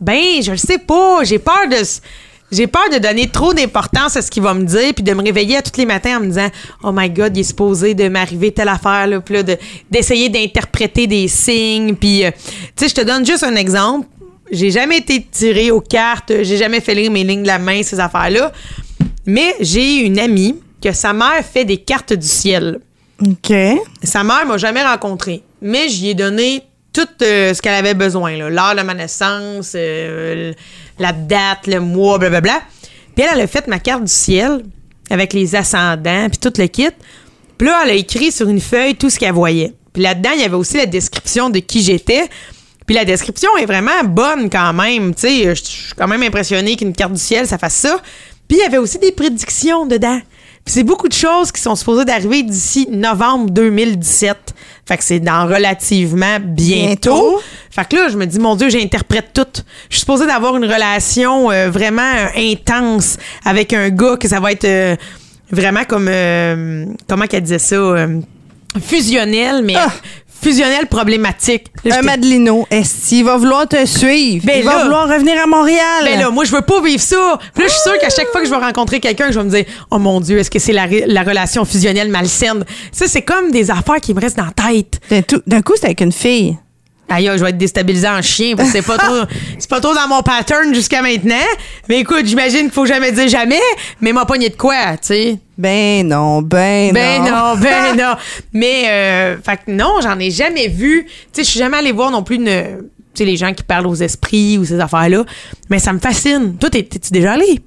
Ben, 0.02 0.42
je 0.42 0.50
le 0.50 0.56
sais 0.56 0.78
pas. 0.78 1.22
J'ai 1.22 1.38
peur 1.38 1.68
de. 1.70 1.76
J'ai 2.50 2.66
peur 2.66 2.90
de 2.92 2.98
donner 2.98 3.28
trop 3.28 3.54
d'importance 3.54 4.16
à 4.16 4.20
ce 4.20 4.30
qu'il 4.30 4.42
va 4.42 4.52
me 4.52 4.64
dire, 4.64 4.92
puis 4.92 5.02
de 5.02 5.14
me 5.14 5.22
réveiller 5.22 5.56
à 5.56 5.62
tous 5.62 5.78
les 5.78 5.86
matins 5.86 6.18
en 6.18 6.20
me 6.20 6.26
disant 6.26 6.50
Oh 6.82 6.90
my 6.92 7.08
God, 7.08 7.34
il 7.34 7.40
est 7.40 7.44
supposé 7.44 7.94
de 7.94 8.08
m'arriver 8.08 8.50
telle 8.50 8.68
affaire, 8.68 9.06
là, 9.06 9.20
puis 9.20 9.36
là, 9.36 9.42
d'essayer 9.90 10.28
d'interpréter 10.28 11.06
des 11.06 11.28
signes. 11.28 11.94
Puis, 11.94 12.26
euh, 12.26 12.30
tu 12.76 12.84
sais, 12.84 12.88
je 12.88 12.94
te 12.94 13.00
donne 13.00 13.24
juste 13.24 13.44
un 13.44 13.54
exemple. 13.54 14.06
J'ai 14.50 14.70
jamais 14.70 14.98
été 14.98 15.24
tirée 15.30 15.70
aux 15.70 15.80
cartes, 15.80 16.30
j'ai 16.42 16.58
jamais 16.58 16.80
fait 16.80 16.94
lire 16.94 17.10
mes 17.10 17.24
lignes 17.24 17.42
de 17.42 17.46
la 17.46 17.58
main, 17.58 17.82
ces 17.82 17.98
affaires-là. 17.98 18.52
Mais 19.24 19.54
j'ai 19.60 20.00
une 20.00 20.18
amie 20.18 20.56
que 20.82 20.92
sa 20.92 21.14
mère 21.14 21.42
fait 21.42 21.64
des 21.64 21.78
cartes 21.78 22.12
du 22.12 22.26
ciel. 22.26 22.80
OK. 23.24 23.52
Sa 24.02 24.24
mère 24.24 24.44
m'a 24.46 24.58
jamais 24.58 24.84
rencontré, 24.84 25.42
mais 25.62 25.88
j'y 25.88 26.10
ai 26.10 26.14
donné 26.14 26.64
tout 26.92 27.08
euh, 27.22 27.54
ce 27.54 27.62
qu'elle 27.62 27.74
avait 27.74 27.94
besoin, 27.94 28.36
l'heure 28.36 28.74
de 28.76 28.82
ma 28.82 28.94
naissance, 28.94 29.72
euh, 29.74 30.52
la 30.98 31.12
date, 31.12 31.66
le 31.66 31.80
mois, 31.80 32.18
blablabla. 32.18 32.60
Puis 33.14 33.24
elle, 33.24 33.30
elle 33.34 33.40
a 33.42 33.46
fait 33.46 33.66
ma 33.66 33.78
carte 33.78 34.04
du 34.04 34.12
ciel 34.12 34.62
avec 35.10 35.32
les 35.32 35.54
ascendants, 35.54 36.28
puis 36.28 36.38
tout 36.38 36.52
le 36.58 36.66
kit. 36.66 36.88
Puis 37.58 37.66
là, 37.66 37.82
elle 37.84 37.90
a 37.90 37.94
écrit 37.94 38.32
sur 38.32 38.48
une 38.48 38.60
feuille 38.60 38.94
tout 38.94 39.10
ce 39.10 39.18
qu'elle 39.18 39.32
voyait. 39.32 39.72
Puis 39.92 40.02
là-dedans, 40.02 40.30
il 40.34 40.40
y 40.40 40.44
avait 40.44 40.56
aussi 40.56 40.76
la 40.76 40.86
description 40.86 41.50
de 41.50 41.58
qui 41.58 41.82
j'étais. 41.82 42.28
Puis 42.86 42.96
la 42.96 43.04
description 43.04 43.50
est 43.58 43.66
vraiment 43.66 44.04
bonne 44.04 44.50
quand 44.50 44.72
même. 44.72 45.14
Tu 45.14 45.20
sais, 45.20 45.54
je 45.54 45.62
suis 45.62 45.94
quand 45.94 46.08
même 46.08 46.22
impressionnée 46.22 46.76
qu'une 46.76 46.92
carte 46.92 47.12
du 47.12 47.20
ciel, 47.20 47.46
ça 47.46 47.58
fasse 47.58 47.74
ça. 47.74 48.00
Puis 48.48 48.58
il 48.58 48.62
y 48.62 48.66
avait 48.66 48.78
aussi 48.78 48.98
des 48.98 49.12
prédictions 49.12 49.86
dedans. 49.86 50.20
Puis 50.64 50.74
c'est 50.74 50.84
beaucoup 50.84 51.08
de 51.08 51.12
choses 51.12 51.50
qui 51.50 51.60
sont 51.60 51.74
supposées 51.74 52.04
d'arriver 52.04 52.42
d'ici 52.42 52.86
novembre 52.90 53.50
2017. 53.50 54.54
Fait 54.86 54.96
que 54.96 55.04
c'est 55.04 55.20
dans 55.20 55.46
relativement 55.46 56.38
bientôt. 56.40 57.40
Fait 57.70 57.88
que 57.88 57.96
là, 57.96 58.08
je 58.08 58.16
me 58.16 58.26
dis, 58.26 58.38
mon 58.38 58.54
Dieu, 58.54 58.68
j'interprète 58.68 59.32
tout. 59.32 59.46
Je 59.88 59.96
suis 59.96 60.00
supposée 60.00 60.26
d'avoir 60.26 60.56
une 60.56 60.64
relation 60.64 61.50
euh, 61.50 61.70
vraiment 61.70 62.12
intense 62.36 63.16
avec 63.44 63.72
un 63.72 63.90
gars 63.90 64.16
que 64.16 64.28
ça 64.28 64.40
va 64.40 64.52
être 64.52 64.64
euh, 64.64 64.96
vraiment 65.50 65.84
comme... 65.84 66.08
Euh, 66.08 66.86
comment 67.08 67.26
qu'elle 67.26 67.42
disait 67.42 67.58
ça? 67.58 68.06
fusionnel, 68.80 69.62
mais 69.62 69.74
ah! 69.76 69.92
Fusionnel 70.42 70.86
problématique. 70.86 71.66
un 71.90 72.02
Madelino, 72.02 72.66
est-ce 72.70 73.08
qu'il 73.08 73.24
va 73.24 73.36
vouloir 73.36 73.68
te 73.68 73.86
suivre? 73.86 74.44
Ben 74.44 74.58
il 74.58 74.64
va 74.64 74.82
vouloir 74.82 75.08
revenir 75.08 75.40
à 75.42 75.46
Montréal. 75.46 76.04
Ben 76.04 76.18
là, 76.18 76.30
moi, 76.30 76.44
je 76.44 76.52
veux 76.52 76.62
pas 76.62 76.80
vivre 76.82 77.00
ça. 77.00 77.38
Puis 77.54 77.62
là, 77.62 77.68
je 77.68 77.72
suis 77.72 77.82
sûre 77.82 77.98
qu'à 77.98 78.10
chaque 78.10 78.28
fois 78.28 78.40
que 78.40 78.46
je 78.46 78.52
vais 78.52 78.60
rencontrer 78.60 79.00
quelqu'un, 79.00 79.30
je 79.30 79.38
vais 79.38 79.44
me 79.44 79.50
dire, 79.50 79.64
oh 79.90 79.98
mon 79.98 80.20
Dieu, 80.20 80.38
est-ce 80.38 80.50
que 80.50 80.58
c'est 80.58 80.72
la, 80.72 80.86
relation 81.22 81.64
fusionnelle 81.64 82.08
malsaine? 82.08 82.64
Ça, 82.90 83.06
c'est 83.06 83.22
comme 83.22 83.50
des 83.50 83.70
affaires 83.70 84.00
qui 84.00 84.14
me 84.14 84.20
restent 84.20 84.38
dans 84.38 84.46
la 84.46 84.72
tête. 84.72 85.00
D'un 85.46 85.62
coup, 85.62 85.74
c'est 85.76 85.86
avec 85.86 86.00
une 86.00 86.12
fille. 86.12 86.56
Aïe, 87.14 87.30
je 87.36 87.44
vais 87.44 87.50
être 87.50 87.58
déstabilisé 87.58 88.08
en 88.08 88.22
chien 88.22 88.56
parce 88.56 88.70
que 88.70 88.78
c'est 88.78 88.86
pas 88.86 88.96
trop, 88.96 89.26
c'est 89.58 89.68
pas 89.68 89.80
trop 89.80 89.94
dans 89.94 90.08
mon 90.08 90.22
pattern 90.22 90.74
jusqu'à 90.74 91.02
maintenant. 91.02 91.34
Mais 91.86 92.00
écoute, 92.00 92.24
j'imagine 92.24 92.62
qu'il 92.62 92.70
faut 92.70 92.86
jamais 92.86 93.12
dire 93.12 93.28
jamais, 93.28 93.60
mais 94.00 94.14
m'a 94.14 94.24
pogné 94.24 94.48
de 94.48 94.56
quoi, 94.56 94.92
tu 94.92 95.08
sais? 95.08 95.38
Ben 95.58 96.08
non, 96.08 96.40
ben, 96.40 96.90
ben 96.94 97.22
non. 97.22 97.24
Ben 97.24 97.30
non, 97.30 97.56
ben 97.60 97.96
non. 97.98 98.14
Mais, 98.54 98.84
euh, 98.86 99.36
fait 99.42 99.58
que 99.58 99.70
non, 99.70 99.96
j'en 100.02 100.18
ai 100.18 100.30
jamais 100.30 100.68
vu. 100.68 101.04
Tu 101.04 101.12
sais, 101.32 101.44
je 101.44 101.50
suis 101.50 101.58
jamais 101.58 101.76
allée 101.76 101.92
voir 101.92 102.10
non 102.10 102.22
plus 102.22 102.36
une, 102.36 102.46
tu 102.46 102.50
sais, 103.14 103.24
les 103.26 103.36
gens 103.36 103.52
qui 103.52 103.62
parlent 103.62 103.86
aux 103.86 103.94
esprits 103.94 104.56
ou 104.56 104.64
ces 104.64 104.80
affaires-là. 104.80 105.24
Mais 105.68 105.78
ça 105.78 105.92
me 105.92 105.98
fascine. 105.98 106.56
Toi, 106.56 106.70
t'es-tu 106.70 107.12
déjà 107.12 107.32
allé? 107.32 107.60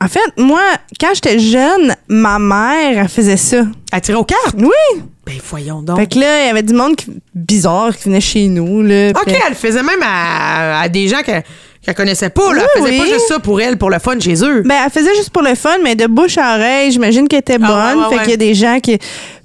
En 0.00 0.08
fait, 0.08 0.20
moi, 0.36 0.60
quand 1.00 1.14
j'étais 1.14 1.38
jeune, 1.38 1.96
ma 2.06 2.38
mère, 2.38 2.98
elle 2.98 3.08
faisait 3.08 3.38
ça. 3.38 3.64
Elle 3.90 4.00
tirait 4.02 4.18
aux 4.18 4.24
cartes? 4.24 4.56
Oui. 4.58 5.02
Ben, 5.28 5.36
voyons 5.46 5.82
donc. 5.82 5.98
Fait 5.98 6.06
que 6.06 6.18
là, 6.18 6.44
il 6.44 6.46
y 6.46 6.50
avait 6.50 6.62
du 6.62 6.72
monde 6.72 6.96
bizarre 7.34 7.94
qui 7.94 8.04
venait 8.04 8.20
chez 8.20 8.48
nous. 8.48 8.82
Là, 8.82 9.10
OK, 9.10 9.34
elle 9.46 9.54
faisait 9.54 9.82
même 9.82 10.02
à, 10.02 10.88
des 10.88 11.06
gens 11.06 11.20
qu'elle 11.22 11.44
ne 11.86 11.92
connaissait 11.92 12.30
pas. 12.30 12.54
Là. 12.54 12.62
elle 12.76 12.82
faisait 12.82 12.96
pas 12.96 13.06
juste 13.06 13.28
ça 13.28 13.38
pour 13.38 13.60
elle, 13.60 13.76
pour 13.76 13.90
le 13.90 13.98
fun 13.98 14.18
chez 14.18 14.42
eux. 14.42 14.62
Ben, 14.64 14.76
elle 14.86 14.90
faisait 14.90 15.14
juste 15.16 15.28
pour 15.28 15.42
le 15.42 15.54
fun, 15.54 15.76
mais 15.84 15.94
de 15.94 16.06
bouche 16.06 16.38
à 16.38 16.54
oreille, 16.54 16.90
j'imagine 16.92 17.28
qu'elle 17.28 17.40
était 17.40 17.58
ah, 17.62 17.94
bonne. 17.94 18.10
fait 18.10 18.22
qu'il 18.22 18.30
y 18.30 18.34
a 18.34 18.38
des 18.38 18.54
gens 18.54 18.80
qui. 18.80 18.98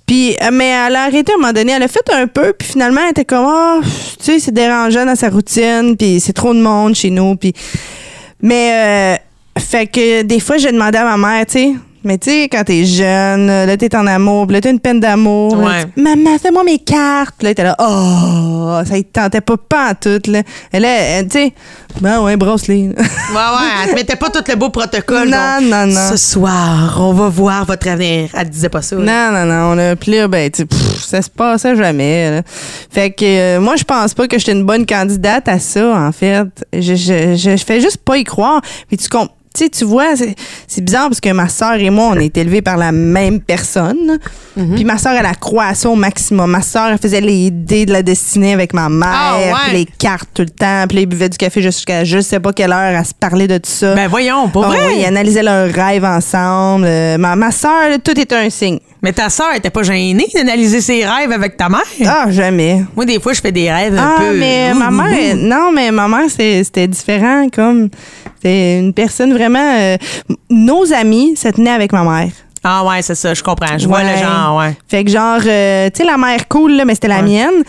Puis, 0.06 0.38
euh, 0.42 0.52
mais 0.54 0.70
elle 0.70 0.96
a 0.96 1.04
arrêté 1.04 1.34
à 1.34 1.36
un 1.36 1.40
moment 1.40 1.54
donné. 1.54 1.74
Elle 1.74 1.84
a 1.84 1.88
fait 1.90 2.10
un 2.14 2.28
peu, 2.28 2.54
puis 2.54 2.70
finalement, 2.70 3.02
elle 3.04 3.12
était 3.12 3.26
comme, 3.26 3.46
oh, 3.46 3.82
tu 3.84 4.24
sais, 4.24 4.40
c'est 4.40 4.54
dérangeant 4.54 5.06
dans 5.06 5.16
sa 5.16 5.30
routine, 5.30 5.98
puis 5.98 6.22
c'est 6.22 6.34
trop 6.34 6.54
de 6.54 6.62
monde 6.62 6.96
chez 6.96 7.10
nous. 7.10 7.36
Puis, 7.36 7.54
mais, 8.42 9.18
euh, 9.18 9.62
fait 9.62 9.88
que 9.88 10.22
des 10.22 10.40
fois, 10.40 10.58
j'ai 10.58 10.72
demandé 10.72 10.98
à 10.98 11.04
ma 11.04 11.18
mère, 11.18 11.46
tu 11.46 11.54
sais, 11.54 11.74
Mais 12.04 12.18
tu 12.18 12.30
sais, 12.30 12.50
quand 12.50 12.64
t'es 12.66 12.86
jeune, 12.86 13.48
là, 13.48 13.78
t'es 13.78 13.96
en 13.96 14.06
amour, 14.08 14.48
puis 14.48 14.56
là, 14.56 14.62
t'as 14.62 14.70
une 14.72 14.80
peine 14.80 15.00
d'amour. 15.00 15.58
Ouais. 15.58 15.86
Maman, 15.96 16.38
fais-moi 16.42 16.64
mes 16.64 16.80
cartes. 16.80 17.36
Puis 17.38 17.48
là, 17.48 17.54
t'es 17.54 17.64
là, 17.64 17.76
oh, 17.80 18.80
ça 18.86 18.98
y 18.98 19.04
tentait 19.06 19.42
pas, 19.42 19.56
pas 19.58 19.92
en 19.92 19.94
tout, 19.96 20.22
là. 20.32 20.42
Et 20.74 20.80
là, 20.80 20.90
elle, 20.90 21.28
tu 21.28 21.40
sais, 21.40 21.54
ben 22.02 22.22
ouais, 22.22 22.36
brosse-les. 22.38 22.90
Ouais, 23.34 23.40
ouais, 23.40 23.68
elle 23.84 23.90
te 23.92 23.96
mettait 23.96 24.16
pas 24.16 24.30
tout 24.30 24.44
le 24.48 24.56
beau 24.56 24.70
protocole. 24.70 25.30
Non, 25.30 25.60
donc, 25.62 25.70
non, 25.70 25.88
non. 25.88 26.10
Ce 26.12 26.18
soir, 26.18 26.98
on 27.00 27.14
va 27.14 27.30
voir 27.30 27.66
votre 27.66 27.88
avenir. 27.88 28.30
Elle 28.38 28.50
disait 28.50 28.70
pas 28.70 28.82
ça. 28.82 28.96
Non, 28.96 29.32
non, 29.32 29.46
non. 29.76 29.96
Puis 29.96 30.12
là, 30.12 30.28
ben, 30.28 30.52
tu 30.52 30.66
ça 31.00 31.22
se 31.22 31.30
passait 31.30 31.76
jamais. 31.76 32.30
là. 32.32 32.42
Fait 32.92 33.12
que 33.12 33.24
euh, 33.26 33.60
moi, 33.60 33.76
je 33.76 33.84
pense 33.84 34.14
pas 34.14 34.28
que 34.28 34.38
j'étais 34.38 34.52
une 34.52 34.66
bonne 34.66 34.86
candidate 34.86 35.48
à 35.48 35.58
ça, 35.60 35.96
en 35.96 36.12
fait. 36.12 36.44
Je, 36.74 36.82
je, 36.96 37.36
je, 37.36 37.56
je 37.58 37.64
fais 37.66 37.80
juste 37.82 37.98
pas 37.98 38.18
y 38.18 38.24
croire. 38.24 38.62
Puis 38.88 38.98
tu 38.98 39.08
comp- 39.10 39.32
tu 39.54 39.64
sais, 39.66 39.70
tu 39.70 39.86
vois, 39.86 40.16
c'est 40.68 40.82
bizarre 40.82 41.10
parce 41.10 41.20
que 41.22 41.32
ma 41.32 41.48
sœur 41.48 41.74
et 41.76 41.90
moi, 41.90 42.10
on 42.14 42.20
est 42.20 42.36
élevés 42.38 42.62
par 42.62 42.76
la 42.78 42.92
même 42.92 43.40
personne. 43.40 44.18
Mhm. 44.58 44.76
Puis 44.76 44.84
ma 44.84 44.98
sœur, 44.98 45.14
elle 45.14 45.26
a 45.26 45.34
croit 45.36 45.74
ça 45.76 45.90
au 45.90 45.96
maximum. 45.96 46.50
Ma 46.52 46.62
sœur, 46.62 46.88
elle 46.92 46.98
faisait 46.98 47.22
les 47.22 47.52
dés 47.52 47.86
de 47.86 47.94
la 47.94 48.02
destinée 48.04 48.54
avec 48.54 48.74
ma 48.74 48.90
mère, 48.90 49.10
Ah, 49.12 49.38
ouais. 49.68 49.74
les 49.74 49.86
cartes 49.86 50.30
tout 50.34 50.42
le 50.44 50.50
temps, 50.50 50.86
puis 50.88 50.96
là, 50.98 51.02
ils 51.04 51.06
buvaient 51.08 51.30
du 51.30 51.38
café 51.38 51.62
jusqu'à 51.62 52.04
je 52.04 52.20
sais 52.20 52.40
pas 52.40 52.52
quelle 52.54 52.72
heure 52.72 53.00
à 53.00 53.04
se 53.04 53.14
parler 53.14 53.48
de 53.48 53.58
tout 53.58 53.70
ça. 53.70 53.94
Ben 53.96 54.08
voyons, 54.08 54.50
pas 54.50 54.62
Ah 54.66 54.68
vrai. 54.70 54.88
oui, 54.88 54.94
ils 55.02 55.06
analysaient 55.06 55.44
leurs 55.44 55.72
rêves 55.72 56.06
ensemble. 56.06 56.86
Euh, 56.88 57.18
ma, 57.18 57.36
ma 57.36 57.52
sœur, 57.52 57.72
tout 58.04 58.20
était 58.20 58.36
un 58.36 58.50
signe. 58.50 58.80
Mais 59.02 59.12
ta 59.12 59.30
sœur 59.30 59.54
était 59.54 59.70
pas 59.70 59.84
gênée 59.84 60.28
d'analyser 60.34 60.80
ses 60.80 61.06
rêves 61.06 61.32
avec 61.32 61.58
ta 61.58 61.68
mère? 61.68 61.82
Ah, 62.06 62.26
jamais. 62.30 62.86
Moi, 62.96 63.04
des 63.06 63.20
fois, 63.20 63.34
je 63.34 63.42
fais 63.42 63.52
des 63.52 63.70
rêves 63.70 63.98
un 63.98 64.16
Ah, 64.16 64.20
peu. 64.22 64.38
mais 64.38 64.72
ouh, 64.74 64.78
ma 64.78 64.90
mère, 64.92 65.36
ouh. 65.36 65.38
non, 65.38 65.72
mais 65.74 65.92
ma 65.92 66.08
mère, 66.08 66.30
c'est- 66.30 66.64
c'était 66.64 66.88
différent. 66.88 67.48
Comme, 67.54 67.90
c'était 68.44 68.80
une 68.80 68.94
personne 68.94 69.34
vraiment. 69.34 69.76
euh, 69.78 69.98
nos 70.50 70.92
amis 70.94 71.36
se 71.38 71.48
tenaient 71.50 71.70
avec 71.72 71.92
ma 71.94 72.04
mère. 72.04 72.32
Ah, 72.66 72.86
ouais, 72.86 73.02
c'est 73.02 73.16
ça, 73.16 73.34
je 73.34 73.44
comprends. 73.44 73.78
Je 73.78 73.88
vois 73.88 74.04
le 74.04 74.18
genre, 74.18 74.58
ouais. 74.58 74.74
Fait 74.88 75.04
que, 75.04 75.12
genre, 75.12 75.40
euh, 75.46 75.90
tu 75.94 75.98
sais, 76.02 76.06
la 76.10 76.18
mère 76.18 76.48
cool, 76.48 76.74
là, 76.78 76.86
mais 76.86 76.94
c'était 76.96 77.10
la 77.10 77.18
Ouais. 77.18 77.24
mienne. 77.24 77.64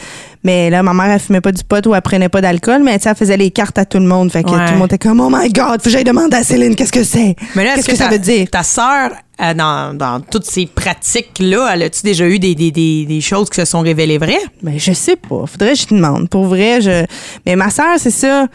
Mais 0.44 0.68
là, 0.70 0.82
ma 0.84 0.92
mère, 0.92 1.10
elle 1.10 1.18
fumait 1.18 1.40
pas 1.40 1.50
du 1.52 1.64
pot 1.64 1.84
ou 1.86 1.94
elle 1.94 2.02
prenait 2.02 2.28
pas 2.28 2.40
d'alcool, 2.40 2.82
mais 2.84 2.96
tu 2.98 3.04
sais, 3.04 3.08
elle 3.10 3.16
faisait 3.16 3.36
les 3.36 3.50
cartes 3.50 3.76
à 3.78 3.86
tout 3.86 3.98
le 3.98 4.04
monde. 4.04 4.30
Fait 4.30 4.44
que 4.44 4.50
Ouais. 4.50 4.64
tout 4.66 4.72
le 4.72 4.78
monde 4.78 4.92
était 4.92 4.98
comme, 5.08 5.18
oh 5.20 5.30
my 5.32 5.48
God, 5.50 5.80
faut 5.80 5.84
que 5.84 5.90
j'aille 5.90 6.04
demander 6.04 6.36
à 6.36 6.44
Céline, 6.44 6.76
qu'est-ce 6.76 6.92
que 6.92 7.02
c'est? 7.02 7.34
Mais 7.56 7.64
là, 7.64 7.74
Qu'est-ce 7.74 7.80
est-ce 7.80 7.88
que, 7.88 7.96
ça 7.96 8.04
ta- 8.04 8.10
veut 8.10 8.18
dire? 8.18 8.46
Ta 8.50 8.62
sœur, 8.62 9.10
euh, 9.42 9.54
dans, 9.54 9.96
dans 9.96 10.20
toutes 10.20 10.44
ces 10.44 10.66
pratiques-là, 10.66 11.70
elle 11.72 11.82
a-tu 11.84 12.02
déjà 12.04 12.26
eu 12.28 12.38
des, 12.38 12.54
des, 12.54 12.70
des, 12.70 13.04
des 13.06 13.20
choses 13.20 13.48
qui 13.50 13.56
se 13.56 13.64
sont 13.64 13.80
révélées 13.80 14.18
vraies? 14.18 14.38
Ben, 14.62 14.78
je 14.78 14.92
sais 14.92 15.16
pas. 15.16 15.44
Faudrait 15.46 15.72
que 15.72 15.78
je 15.78 15.86
te 15.86 15.94
demande. 15.94 16.28
Pour 16.28 16.44
vrai, 16.44 16.80
je. 16.82 17.04
Mais 17.46 17.56
ma 17.56 17.70
sœur, 17.70 17.96
c'est 17.96 18.10
ça. 18.10 18.46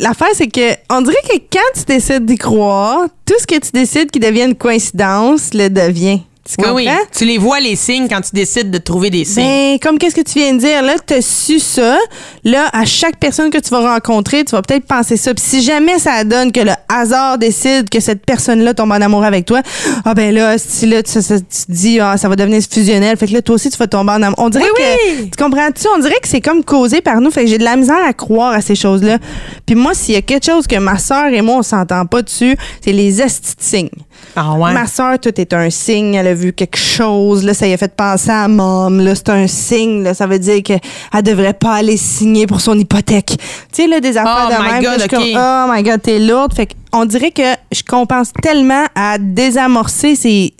L'affaire, 0.00 0.28
c'est 0.32 0.48
que 0.48 0.76
on 0.88 1.02
dirait 1.02 1.20
que 1.28 1.36
quand 1.52 1.78
tu 1.78 1.84
décides 1.84 2.24
d'y 2.24 2.38
croire, 2.38 3.06
tout 3.26 3.34
ce 3.38 3.46
que 3.46 3.60
tu 3.60 3.70
décides 3.70 4.10
qui 4.10 4.18
devient 4.18 4.44
une 4.44 4.54
coïncidence 4.54 5.52
le 5.52 5.68
devient. 5.68 6.22
Tu 6.58 6.64
Oui, 6.64 6.84
comprends? 6.84 6.98
oui. 7.02 7.06
Tu 7.16 7.24
les 7.24 7.38
vois, 7.38 7.60
les 7.60 7.76
signes, 7.76 8.08
quand 8.08 8.20
tu 8.20 8.30
décides 8.32 8.70
de 8.70 8.78
trouver 8.78 9.10
des 9.10 9.24
signes. 9.24 9.44
Ben, 9.44 9.78
comme 9.80 9.98
qu'est-ce 9.98 10.14
que 10.14 10.20
tu 10.22 10.38
viens 10.38 10.54
de 10.54 10.58
dire, 10.58 10.82
là, 10.82 10.94
tu 11.06 11.14
as 11.14 11.22
su 11.22 11.58
ça. 11.60 11.96
Là, 12.44 12.68
à 12.72 12.84
chaque 12.84 13.18
personne 13.18 13.50
que 13.50 13.58
tu 13.58 13.70
vas 13.70 13.92
rencontrer, 13.94 14.44
tu 14.44 14.52
vas 14.52 14.62
peut-être 14.62 14.84
penser 14.86 15.16
ça. 15.16 15.32
Puis 15.34 15.44
si 15.46 15.62
jamais 15.62 15.98
ça 15.98 16.24
donne 16.24 16.50
que 16.52 16.60
le 16.60 16.72
hasard 16.88 17.38
décide 17.38 17.88
que 17.88 18.00
cette 18.00 18.24
personne-là 18.24 18.74
tombe 18.74 18.90
en 18.92 19.00
amour 19.00 19.24
avec 19.24 19.44
toi, 19.46 19.62
ah 20.04 20.14
ben 20.14 20.34
là, 20.34 20.56
si 20.58 20.86
là, 20.86 21.02
tu, 21.02 21.20
ça- 21.22 21.38
tu 21.38 21.44
dis, 21.68 22.00
ah, 22.00 22.16
ça 22.16 22.28
va 22.28 22.36
devenir 22.36 22.60
fusionnel. 22.62 23.16
Fait 23.16 23.26
que 23.26 23.32
là, 23.32 23.42
toi 23.42 23.54
aussi, 23.54 23.70
tu 23.70 23.76
vas 23.78 23.86
tomber 23.86 24.12
en 24.12 24.22
amour. 24.22 24.36
On 24.38 24.48
dirait 24.48 24.64
Oui, 24.64 25.26
que. 25.28 25.36
Tu 25.36 25.42
comprends-tu? 25.42 25.86
On 25.94 25.98
dirait 26.00 26.18
que 26.22 26.28
c'est 26.28 26.40
comme 26.40 26.64
causé 26.64 27.00
par 27.00 27.20
nous. 27.20 27.30
Fait 27.30 27.44
que 27.44 27.50
j'ai 27.50 27.58
de 27.58 27.64
la 27.64 27.76
misère 27.76 28.04
à 28.04 28.12
croire 28.12 28.52
à 28.52 28.60
ces 28.60 28.74
choses-là. 28.74 29.18
Puis 29.66 29.74
moi, 29.74 29.94
s'il 29.94 30.14
y 30.14 30.18
a 30.18 30.22
quelque 30.22 30.46
chose 30.46 30.66
que 30.66 30.76
ma 30.76 30.98
soeur 30.98 31.26
et 31.26 31.42
moi, 31.42 31.56
on 31.58 31.62
s'entend 31.62 32.06
pas 32.06 32.22
dessus, 32.22 32.56
c'est 32.84 32.92
les 32.92 33.20
estis 33.22 33.56
de 33.56 33.62
signes. 33.62 33.88
Ah, 34.36 34.54
ouais. 34.54 34.72
Ma 34.72 34.86
soeur, 34.86 35.18
tout 35.18 35.38
est 35.40 35.52
un 35.52 35.70
signe. 35.70 36.14
Elle 36.14 36.28
a 36.28 36.34
vu 36.34 36.52
quelque 36.52 36.78
chose. 36.78 37.44
Là, 37.44 37.52
ça 37.54 37.66
y 37.66 37.72
a 37.72 37.76
fait 37.76 37.94
penser 37.94 38.30
à 38.30 38.46
mom. 38.48 39.00
Là, 39.00 39.14
c'est 39.14 39.28
un 39.30 39.46
signe. 39.46 40.02
Là, 40.02 40.14
ça 40.14 40.26
veut 40.26 40.38
dire 40.38 40.62
qu'elle 40.62 40.80
devrait 41.22 41.52
pas 41.54 41.74
aller 41.74 41.96
signer 41.96 42.46
pour 42.46 42.60
son 42.60 42.78
hypothèque. 42.78 43.36
Tu 43.72 43.82
sais, 43.82 43.86
là, 43.88 44.00
des 44.00 44.16
affaires 44.16 44.48
Oh 44.50 44.52
de 44.52 44.62
my 44.62 44.72
même. 44.72 44.82
God, 44.82 44.98
là, 44.98 45.06
je 45.10 45.16
suis 45.16 45.16
ok. 45.16 45.32
comme, 45.34 45.42
oh 45.42 45.72
my 45.72 45.82
God, 45.82 46.02
t'es 46.02 46.18
lourde. 46.18 46.54
Fait 46.54 46.68
on 46.92 47.04
dirait 47.04 47.30
que 47.32 47.42
je 47.72 47.82
compense 47.82 48.32
tellement 48.42 48.84
à 48.94 49.18
désamorcer 49.18 50.14
ces, 50.16 50.54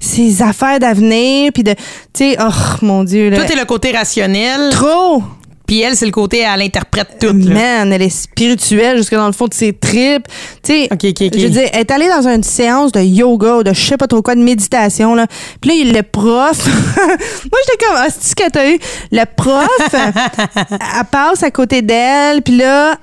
ces 0.00 0.42
affaires 0.42 0.78
d'avenir. 0.78 1.50
Puis 1.52 1.62
de, 1.62 1.72
tu 1.72 1.78
sais, 2.32 2.36
oh 2.40 2.50
mon 2.82 3.04
Dieu. 3.04 3.30
Là. 3.30 3.36
Toi, 3.36 3.44
t'es 3.46 3.56
le 3.56 3.64
côté 3.64 3.92
rationnel, 3.92 4.70
Trop! 4.70 5.22
Puis 5.66 5.80
elle, 5.80 5.96
c'est 5.96 6.04
le 6.06 6.12
côté, 6.12 6.38
elle 6.40 6.60
interprète 6.62 7.16
tout. 7.20 7.26
là. 7.32 7.54
Man, 7.54 7.92
elle 7.92 8.02
est 8.02 8.08
spirituelle 8.10 8.96
jusque 8.98 9.14
dans 9.14 9.26
le 9.26 9.32
fond 9.32 9.46
de 9.46 9.54
ses 9.54 9.72
tripes. 9.72 10.26
Tu 10.62 10.72
sais, 10.72 10.88
Ok, 10.92 11.04
ok, 11.04 11.22
ok. 11.22 11.32
je 11.38 11.44
veux 11.44 11.50
dire, 11.50 11.68
elle 11.72 11.80
est 11.80 11.90
allée 11.90 12.08
dans 12.08 12.28
une 12.28 12.42
séance 12.42 12.92
de 12.92 13.00
yoga 13.00 13.56
ou 13.56 13.62
de 13.62 13.72
je 13.72 13.80
sais 13.80 13.96
pas 13.96 14.06
trop 14.06 14.20
quoi, 14.22 14.34
de 14.34 14.42
méditation. 14.42 15.14
Là. 15.14 15.26
Puis 15.60 15.70
là, 15.70 15.76
il- 15.76 15.92
le 15.92 16.02
prof, 16.02 16.66
moi 16.96 17.58
j'étais 17.66 17.84
comme, 17.86 17.96
ah, 17.96 18.06
c'est 18.10 18.30
ce 18.30 18.34
que 18.36 18.50
t'as 18.50 18.70
eu? 18.70 18.78
Le 19.12 19.24
prof, 19.36 19.68
elle 20.70 21.04
passe 21.10 21.42
à 21.42 21.50
côté 21.50 21.82
d'elle, 21.82 22.42
puis 22.42 22.56
là, 22.56 22.96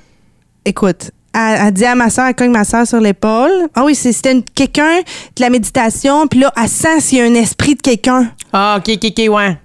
écoute, 0.66 1.12
elle, 1.34 1.60
elle 1.68 1.74
dit 1.74 1.86
à 1.86 1.96
ma 1.96 2.10
soeur, 2.10 2.26
elle 2.28 2.36
cogne 2.36 2.52
ma 2.52 2.64
soeur 2.66 2.86
sur 2.86 3.00
l'épaule. 3.00 3.70
Ah 3.74 3.86
oui, 3.86 3.96
c'était 3.96 4.42
quelqu'un 4.54 5.00
de 5.00 5.42
la 5.42 5.50
méditation, 5.50 6.28
puis 6.28 6.42
là, 6.42 6.52
elle 6.62 6.68
sent 6.70 7.00
s'il 7.00 7.18
y 7.20 7.22
a 7.22 7.26
un 7.26 7.34
esprit 7.36 7.76
de 7.76 7.82
quelqu'un. 7.82 8.32
Ah, 8.54 8.78
OK, 8.80 8.92
OK, 8.96 9.06
OK, 9.18 9.30
ouais. 9.34 9.58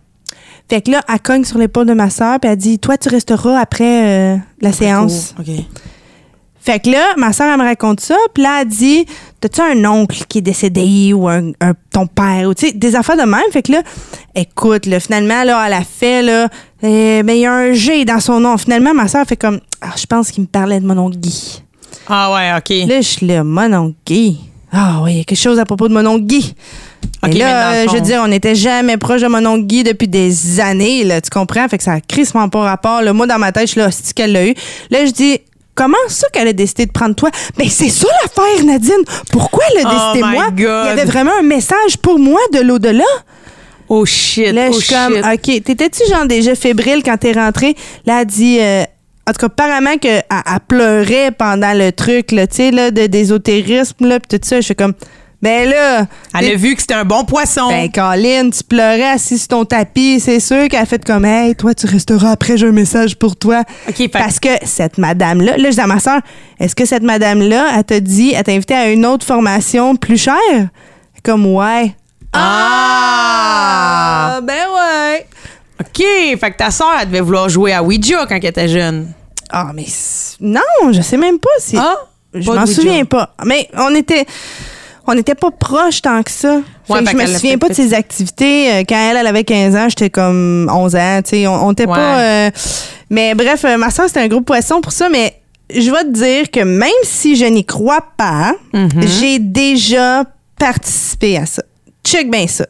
Fait 0.69 0.83
que 0.83 0.91
là, 0.91 1.01
elle 1.09 1.21
cogne 1.21 1.45
sur 1.45 1.59
l'épaule 1.59 1.87
de 1.87 1.95
ma 1.95 2.11
soeur, 2.11 2.41
puis 2.41 2.51
elle 2.51 2.57
dit, 2.57 2.79
toi, 2.79 2.97
tu 2.99 3.09
resteras 3.09 3.59
après 3.59 4.35
euh, 4.35 4.37
la 4.61 4.73
séance. 4.73 5.35
OK. 5.39 5.47
Fait 6.61 6.81
que 6.81 6.91
là, 6.91 7.15
ma 7.17 7.33
soeur, 7.33 7.47
elle 7.53 7.61
me 7.61 7.65
raconte 7.65 8.01
ça. 8.01 8.17
Puis 8.35 8.43
là, 8.43 8.63
elle 8.63 8.67
dit 8.69 9.07
T'as-tu 9.41 9.61
un 9.61 9.85
oncle 9.85 10.25
qui 10.29 10.39
est 10.39 10.43
décédé 10.43 11.13
ou 11.13 11.29
un, 11.29 11.51
un- 11.61 11.75
ton 11.93 12.09
père 12.09 12.49
ou 12.49 12.55
tu 12.55 12.67
sais, 12.67 12.73
des 12.73 12.97
affaires 12.97 13.17
de 13.17 13.23
même. 13.23 13.41
Fait 13.53 13.63
que 13.63 13.71
là, 13.71 13.83
écoute, 14.35 14.87
là, 14.87 14.99
finalement, 14.99 15.45
là, 15.45 15.63
elle 15.65 15.75
a 15.75 15.83
fait, 15.85 16.23
là, 16.23 16.49
euh, 16.83 17.23
ben, 17.23 17.33
il 17.35 17.41
y 17.43 17.47
a 17.47 17.53
un 17.53 17.73
G 17.73 18.05
dans 18.05 18.19
son 18.19 18.41
nom. 18.41 18.57
Finalement, 18.59 18.93
ma 18.95 19.07
soeur 19.07 19.25
fait 19.27 19.37
comme 19.37 19.61
Ah, 19.81 19.93
je 19.97 20.07
pense 20.07 20.33
qu'il 20.33 20.43
me 20.43 20.49
parlait 20.49 20.81
de 20.81 20.87
mon 20.87 20.99
oncle 20.99 21.19
Guy. 21.19 21.63
Ah, 22.09 22.33
ouais, 22.35 22.51
OK. 22.59 22.89
Là, 22.89 23.01
je 23.01 23.07
suis 23.07 23.27
là, 23.29 23.45
mon 23.45 23.73
oncle 23.73 23.95
Guy. 24.05 24.41
Ah 24.73 24.99
oui, 25.05 25.13
il 25.13 25.19
y 25.19 25.21
a 25.21 25.25
quelque 25.25 25.39
chose 25.39 25.61
à 25.61 25.65
propos 25.65 25.87
de 25.87 25.95
mon 25.95 26.05
oncle 26.05 26.25
Guy. 26.25 26.53
Et 27.29 27.33
là, 27.33 27.87
je 27.87 27.93
veux 27.93 28.01
dire, 28.01 28.21
on 28.25 28.29
n'était 28.29 28.55
jamais 28.55 28.97
proche 28.97 29.21
de 29.23 29.27
mon 29.27 29.45
oncle 29.47 29.67
Guy 29.67 29.83
depuis 29.85 30.09
des 30.09 30.61
années, 30.61 31.05
là, 31.05 31.21
tu 31.21 31.31
comprends? 31.31 31.69
Fait 31.69 31.79
que 31.79 31.85
ça 31.85 31.93
a 31.95 32.01
crissement 32.01 32.49
pas 32.49 32.61
rapport. 32.61 33.03
Là. 33.03 33.13
Moi, 33.13 33.27
dans 33.27 33.39
ma 33.39 33.53
tête, 33.53 33.67
je 33.67 33.73
suis 33.73 33.81
là, 33.81 33.91
c'est 33.91 34.13
qu'elle 34.15 34.33
l'a 34.33 34.47
eu. 34.47 34.55
Là, 34.91 35.05
je 35.07 35.11
dis, 35.11 35.39
comment 35.75 35.97
ça 36.09 36.29
qu'elle 36.33 36.49
a 36.49 36.53
décidé 36.53 36.87
de 36.87 36.93
prendre 36.93 37.15
toi? 37.15 37.31
Ben, 37.59 37.69
c'est 37.69 37.89
ça 37.89 38.07
l'affaire, 38.23 38.65
Nadine. 38.65 38.93
Pourquoi 39.33 39.65
elle 39.75 39.87
a 39.87 39.91
Oh 39.91 40.13
décidé 40.15 40.31
moi? 40.33 40.47
Il 40.57 40.63
y 40.63 40.67
avait 40.67 41.05
vraiment 41.05 41.33
un 41.41 41.43
message 41.43 41.97
pour 42.01 42.19
moi 42.19 42.41
de 42.53 42.61
l'au-delà. 42.61 43.05
Oh, 43.89 44.05
shit. 44.05 44.53
Là, 44.53 44.67
oh, 44.71 44.73
je 44.73 44.85
suis 44.85 44.95
comme. 44.95 45.17
OK, 45.19 45.63
t'étais-tu 45.65 46.03
genre 46.11 46.27
déjà 46.27 46.55
fébrile 46.55 47.03
quand 47.05 47.17
t'es 47.17 47.33
rentrée? 47.33 47.77
Là, 48.05 48.21
elle 48.21 48.27
dit, 48.27 48.59
euh, 48.61 48.83
en 49.29 49.33
tout 49.33 49.39
cas, 49.41 49.47
apparemment 49.47 49.97
qu'elle 49.99 50.25
elle 50.31 50.61
pleurait 50.67 51.31
pendant 51.31 51.73
le 51.73 51.93
truc, 51.93 52.33
là, 52.33 52.47
tu 52.47 52.57
sais, 52.57 52.71
là, 52.71 52.91
de- 52.91 53.07
d'ésotérisme, 53.07 54.07
là, 54.07 54.19
pis 54.21 54.29
tout 54.39 54.45
ça. 54.47 54.57
Je 54.57 54.65
suis 54.67 54.75
comme, 54.75 54.95
ben 55.47 55.71
là. 55.71 56.07
Elle 56.39 56.53
a 56.53 56.57
vu 56.57 56.75
que 56.75 56.81
c'était 56.81 56.95
un 56.95 57.05
bon 57.05 57.25
poisson. 57.25 57.69
ben, 57.69 57.91
Colin, 57.91 58.51
tu 58.51 58.65
pleurais 58.65 59.11
assis 59.11 59.39
sur 59.39 59.49
ton 59.49 59.65
tapis. 59.65 60.19
C'est 60.21 60.41
sûr 60.41 60.69
qu'elle 60.69 60.83
a 60.83 60.87
fait 60.87 61.05
comme, 61.05 61.25
hey, 61.25 61.55
toi, 61.55 61.73
tu 61.75 61.87
resteras 61.87 62.31
après, 62.33 62.57
j'ai 62.57 62.67
un 62.67 62.73
message 62.73 63.17
pour 63.17 63.37
toi. 63.37 63.63
OK, 63.89 63.95
fait- 63.97 64.09
Parce 64.09 64.41
que 64.41 64.49
cette 64.65 64.99
madame-là, 64.99 65.57
là, 65.57 65.71
je 65.71 65.75
dis 65.75 65.81
à 65.81 65.87
ma 65.87 66.01
soeur, 66.01 66.21
est-ce 66.59 66.75
que 66.75 66.85
cette 66.85 67.05
madame-là, 67.05 67.67
elle 67.77 67.85
t'a 67.85 68.01
dit, 68.01 68.33
elle 68.37 68.43
t'a 68.43 68.53
invité 68.53 68.75
à 68.75 68.91
une 68.91 69.07
autre 69.07 69.25
formation 69.25 69.95
plus 69.95 70.21
chère? 70.21 70.69
Comme, 71.23 71.47
ouais. 71.47 71.95
Ah! 72.33 74.41
ben 74.43 74.53
ouais. 74.75 75.27
OK, 75.81 76.39
fait 76.41 76.51
que 76.53 76.57
ta 76.57 76.71
soeur, 76.71 76.93
elle 77.01 77.09
devait 77.09 77.21
vouloir 77.21 77.49
jouer 77.49 77.73
à 77.73 77.83
Ouija 77.83 78.27
quand 78.27 78.37
elle 78.37 78.45
était 78.47 78.69
jeune. 78.69 79.13
Ah, 79.51 79.71
mais 79.75 79.87
non, 80.41 80.61
je 80.93 81.01
sais 81.03 81.17
même 81.17 81.39
pas 81.39 81.49
si. 81.59 81.77
Ah? 81.79 81.95
je 82.35 82.51
m'en 82.51 82.67
souviens 82.67 83.05
pas. 83.05 83.35
Mais 83.45 83.69
on 83.77 83.95
était. 83.95 84.27
On 85.07 85.15
n'était 85.15 85.35
pas 85.37 85.51
proches 85.51 86.03
tant 86.03 86.23
que 86.23 86.31
ça. 86.31 86.61
Ouais, 86.89 87.03
que 87.05 87.11
je 87.11 87.17
me 87.17 87.27
souviens 87.27 87.59
pas 87.59 87.69
de 87.69 87.75
ses 87.75 87.95
activités. 87.95 88.73
Euh, 88.73 88.83
Quand 88.89 88.97
elle, 88.97 89.17
elle 89.17 89.27
avait 89.27 89.45
15 89.45 89.77
ans, 89.77 89.89
j'étais 89.89 90.11
comme 90.11 90.69
11 90.73 90.97
ans. 90.97 91.21
on 91.33 91.47
on 91.69 91.73
était 91.73 91.87
Ouais. 91.87 91.95
pas. 91.95 92.19
euh, 92.21 92.51
mais 93.11 93.35
bref, 93.35 93.65
euh, 93.65 93.77
ma 93.77 93.91
soeur, 93.91 94.07
c'était 94.09 94.21
un 94.21 94.29
gros 94.29 94.41
poisson 94.41 94.81
pour 94.81 94.93
ça. 94.93 95.09
Mais 95.09 95.35
je 95.73 95.91
vais 95.91 96.03
te 96.05 96.11
dire 96.11 96.51
que 96.51 96.61
même 96.61 96.91
si 97.05 97.37
je 97.37 97.45
n'y 97.47 97.65
crois 97.65 98.05
pas, 98.17 98.55
Mm-hmm. 98.73 99.07
j'ai 99.21 99.39
déjà 99.39 100.25
participé 100.59 101.37
à 101.39 101.47
ça. 101.47 101.63
Check 102.05 102.31
bien 102.31 102.47
ça. 102.47 102.67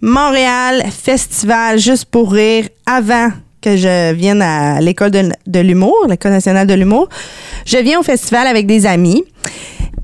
Montréal, 0.00 0.82
festival 0.90 1.78
juste 1.78 2.06
pour 2.06 2.32
rire 2.32 2.68
avant 2.86 3.28
que 3.60 3.76
je 3.76 4.12
vienne 4.14 4.40
à 4.40 4.80
l'école 4.80 5.10
de, 5.10 5.28
de 5.46 5.60
l'humour, 5.60 5.94
l'école 6.08 6.32
nationale 6.32 6.66
de 6.66 6.72
l'humour. 6.74 7.08
Je 7.66 7.76
viens 7.76 8.00
au 8.00 8.02
festival 8.02 8.46
avec 8.46 8.66
des 8.66 8.86
amis. 8.86 9.22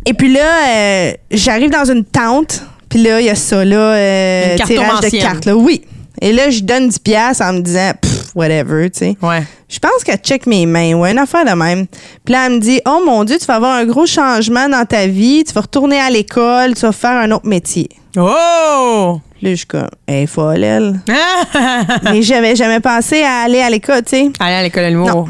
Et 0.07 0.15
puis 0.15 0.33
là, 0.33 0.69
euh, 0.69 1.13
j'arrive 1.31 1.71
dans 1.71 1.85
une 1.85 2.05
tente. 2.05 2.63
Puis 2.89 3.03
là, 3.03 3.21
il 3.21 3.27
y 3.27 3.31
a 3.31 3.35
ça, 3.35 3.65
là, 3.65 3.77
euh, 3.77 4.57
tirage 4.65 5.01
de 5.01 5.21
cartes. 5.21 5.45
Là. 5.45 5.57
Oui. 5.57 5.83
Et 6.21 6.33
là, 6.33 6.49
je 6.49 6.61
donne 6.61 6.89
10 6.89 6.99
piastres 7.01 7.45
en 7.45 7.53
me 7.53 7.61
disant, 7.61 7.93
Pff, 8.01 8.35
whatever, 8.35 8.89
tu 8.91 8.99
sais. 9.01 9.17
Ouais. 9.21 9.43
Je 9.69 9.79
pense 9.81 10.05
qu'elle 10.05 10.19
check 10.19 10.47
mes 10.47 10.65
mains 10.65 10.95
ou 10.95 11.05
une 11.05 11.19
affaire 11.19 11.45
de 11.45 11.51
même. 11.51 11.87
Puis 12.25 12.33
là, 12.33 12.47
elle 12.47 12.53
me 12.53 12.59
dit 12.61 12.81
Oh 12.87 13.03
mon 13.05 13.25
Dieu, 13.25 13.37
tu 13.39 13.47
vas 13.47 13.57
avoir 13.57 13.75
un 13.75 13.85
gros 13.85 14.07
changement 14.07 14.69
dans 14.69 14.85
ta 14.87 15.09
vie, 15.09 15.43
tu 15.45 15.53
vas 15.53 15.63
retourner 15.63 15.99
à 15.99 16.09
l'école, 16.09 16.75
tu 16.75 16.83
vas 16.83 16.93
faire 16.93 17.19
un 17.19 17.33
autre 17.33 17.47
métier. 17.47 17.89
Oh! 18.17 19.21
Là, 19.43 19.51
je 19.51 19.55
suis 19.57 19.67
comme 19.67 19.89
Elle 20.07 20.23
est 20.23 20.27
folle, 20.27 20.65
elle. 20.65 21.01
Mais 22.05 22.23
j'avais 22.23 22.55
jamais 22.55 22.81
pensé 22.81 23.23
à 23.23 23.41
aller 23.41 23.61
à 23.61 23.69
l'école, 23.69 24.03
tu 24.03 24.17
sais. 24.17 24.31
Aller 24.39 24.55
à 24.55 24.63
l'école. 24.63 24.91
Non. 24.93 25.27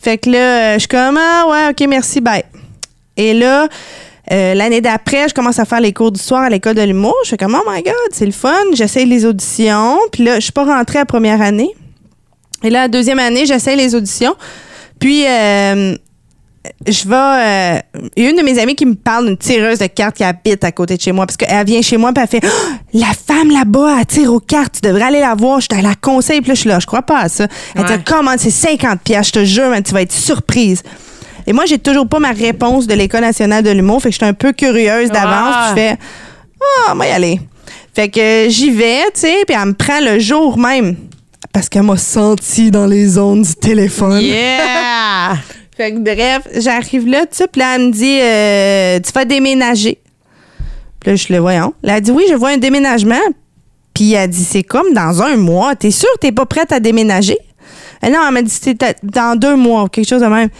Fait 0.00 0.16
que 0.16 0.30
là, 0.30 0.38
euh, 0.38 0.74
je 0.74 0.78
suis 0.78 0.88
comme 0.88 1.18
Ah 1.18 1.44
ouais, 1.50 1.70
ok, 1.70 1.88
merci, 1.88 2.20
bye. 2.20 2.44
Et 3.16 3.34
là, 3.34 3.68
euh, 4.32 4.54
l'année 4.54 4.80
d'après, 4.80 5.28
je 5.28 5.34
commence 5.34 5.58
à 5.58 5.64
faire 5.64 5.80
les 5.80 5.92
cours 5.92 6.12
du 6.12 6.20
soir 6.20 6.42
à 6.42 6.48
l'école 6.50 6.74
de 6.74 6.82
l'humour. 6.82 7.14
Je 7.24 7.30
fais 7.30 7.36
comme 7.36 7.56
Oh 7.58 7.68
my 7.68 7.82
God, 7.82 7.94
c'est 8.12 8.26
le 8.26 8.32
fun. 8.32 8.54
J'essaye 8.74 9.06
les 9.06 9.24
auditions. 9.26 9.98
Puis 10.12 10.24
là, 10.24 10.36
je 10.36 10.40
suis 10.40 10.52
pas 10.52 10.64
rentrée 10.64 10.98
à 11.00 11.04
première 11.04 11.40
année. 11.42 11.70
Et 12.62 12.70
là, 12.70 12.82
la 12.82 12.88
deuxième 12.88 13.18
année, 13.18 13.46
j'essaye 13.46 13.76
les 13.76 13.94
auditions. 13.94 14.34
Puis, 14.98 15.26
euh, 15.26 15.96
je 16.86 17.08
vais. 17.08 17.16
euh, 17.96 18.08
Il 18.16 18.24
y 18.24 18.26
a 18.26 18.30
une 18.30 18.36
de 18.36 18.42
mes 18.42 18.58
amies 18.58 18.74
qui 18.76 18.84
me 18.84 18.94
parle 18.94 19.26
d'une 19.26 19.36
tireuse 19.38 19.78
de 19.78 19.86
cartes 19.86 20.16
qui 20.16 20.24
habite 20.24 20.62
à 20.62 20.70
côté 20.70 20.96
de 20.96 21.00
chez 21.00 21.10
moi. 21.10 21.24
Parce 21.26 21.38
qu'elle 21.38 21.66
vient 21.66 21.80
chez 21.80 21.96
moi, 21.96 22.12
puis 22.12 22.22
elle 22.22 22.28
fait 22.28 22.46
Ah, 22.46 22.76
La 22.92 23.06
femme 23.26 23.50
là-bas, 23.50 23.96
elle 23.98 24.06
tire 24.06 24.32
aux 24.32 24.40
cartes. 24.40 24.74
Tu 24.82 24.86
devrais 24.86 25.04
aller 25.04 25.20
la 25.20 25.34
voir. 25.34 25.60
Je 25.60 25.68
te 25.68 25.74
la 25.74 25.94
conseille. 25.94 26.40
Puis 26.42 26.48
là, 26.50 26.54
je 26.54 26.60
suis 26.60 26.68
là, 26.68 26.78
je 26.78 26.86
crois 26.86 27.02
pas 27.02 27.18
à 27.20 27.28
ça. 27.30 27.46
Elle 27.74 27.82
Ouais. 27.86 27.96
dit 27.96 28.04
Comment? 28.04 28.32
C'est 28.36 28.50
50 28.50 29.00
pièces 29.00 29.28
Je 29.28 29.32
te 29.32 29.44
jure, 29.44 29.72
tu 29.84 29.92
vas 29.94 30.02
être 30.02 30.12
surprise. 30.12 30.82
Et 31.46 31.52
moi, 31.52 31.64
j'ai 31.66 31.78
toujours 31.78 32.06
pas 32.08 32.18
ma 32.18 32.32
réponse 32.32 32.86
de 32.86 32.94
l'École 32.94 33.22
nationale 33.22 33.62
de 33.62 33.70
l'humour. 33.70 34.02
Fait 34.02 34.08
que 34.08 34.14
je 34.14 34.18
suis 34.18 34.26
un 34.26 34.34
peu 34.34 34.52
curieuse 34.52 35.10
d'avance. 35.10 35.54
Ah. 35.56 35.72
Puis 35.74 35.82
je 35.82 35.88
fais 35.88 35.98
Ah, 36.88 36.94
moi 36.94 37.06
y 37.06 37.10
aller. 37.10 37.40
Fait 37.94 38.08
que 38.08 38.20
euh, 38.20 38.48
j'y 38.48 38.70
vais, 38.70 39.02
tu 39.14 39.20
sais, 39.20 39.36
puis 39.46 39.56
elle 39.60 39.68
me 39.68 39.74
prend 39.74 40.00
le 40.00 40.18
jour 40.18 40.56
même. 40.58 40.96
Parce 41.52 41.68
qu'elle 41.68 41.82
m'a 41.82 41.96
senti 41.96 42.70
dans 42.70 42.86
les 42.86 43.18
ondes 43.18 43.42
du 43.42 43.54
téléphone. 43.54 44.20
Yeah! 44.20 45.36
Fait 45.76 45.92
que 45.92 45.98
bref, 45.98 46.42
j'arrive 46.56 47.08
là, 47.08 47.22
tu 47.22 47.38
sais, 47.38 47.46
puis 47.48 47.60
là, 47.60 47.74
elle 47.76 47.86
me 47.86 47.90
dit 47.90 48.18
euh, 48.20 49.00
Tu 49.00 49.12
vas 49.12 49.24
déménager. 49.24 49.98
Puis 51.00 51.10
là, 51.10 51.16
je 51.16 51.32
le 51.32 51.38
voyons. 51.38 51.72
Là, 51.82 51.96
elle 51.96 52.02
dit 52.02 52.10
Oui, 52.10 52.24
je 52.28 52.34
vois 52.34 52.50
un 52.50 52.58
déménagement. 52.58 53.16
Puis 53.94 54.12
elle 54.12 54.28
dit 54.28 54.44
C'est 54.44 54.62
comme 54.62 54.92
dans 54.92 55.22
un 55.22 55.36
mois. 55.36 55.74
T'es 55.74 55.90
sûre 55.90 56.10
que 56.14 56.20
t'es 56.20 56.32
pas 56.32 56.46
prête 56.46 56.70
à 56.70 56.80
déménager? 56.80 57.38
Euh, 58.04 58.10
non, 58.10 58.18
elle 58.28 58.34
m'a 58.34 58.42
dit 58.42 58.50
C'était 58.50 58.94
dans 59.02 59.36
deux 59.38 59.56
mois 59.56 59.84
ou 59.84 59.88
quelque 59.88 60.08
chose 60.08 60.20
de 60.22 60.26
même. 60.26 60.50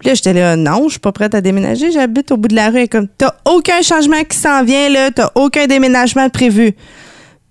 Puis 0.00 0.08
là, 0.08 0.14
j'étais 0.14 0.32
là, 0.32 0.56
non, 0.56 0.84
je 0.84 0.92
suis 0.92 0.98
pas 0.98 1.12
prête 1.12 1.34
à 1.34 1.42
déménager. 1.42 1.92
J'habite 1.92 2.32
au 2.32 2.38
bout 2.38 2.48
de 2.48 2.56
la 2.56 2.70
rue. 2.70 2.80
Est 2.80 2.88
comme, 2.88 3.06
t'as 3.06 3.34
aucun 3.44 3.82
changement 3.82 4.24
qui 4.24 4.36
s'en 4.36 4.64
vient, 4.64 4.88
là. 4.88 5.10
T'as 5.10 5.30
aucun 5.34 5.66
déménagement 5.66 6.28
prévu. 6.30 6.74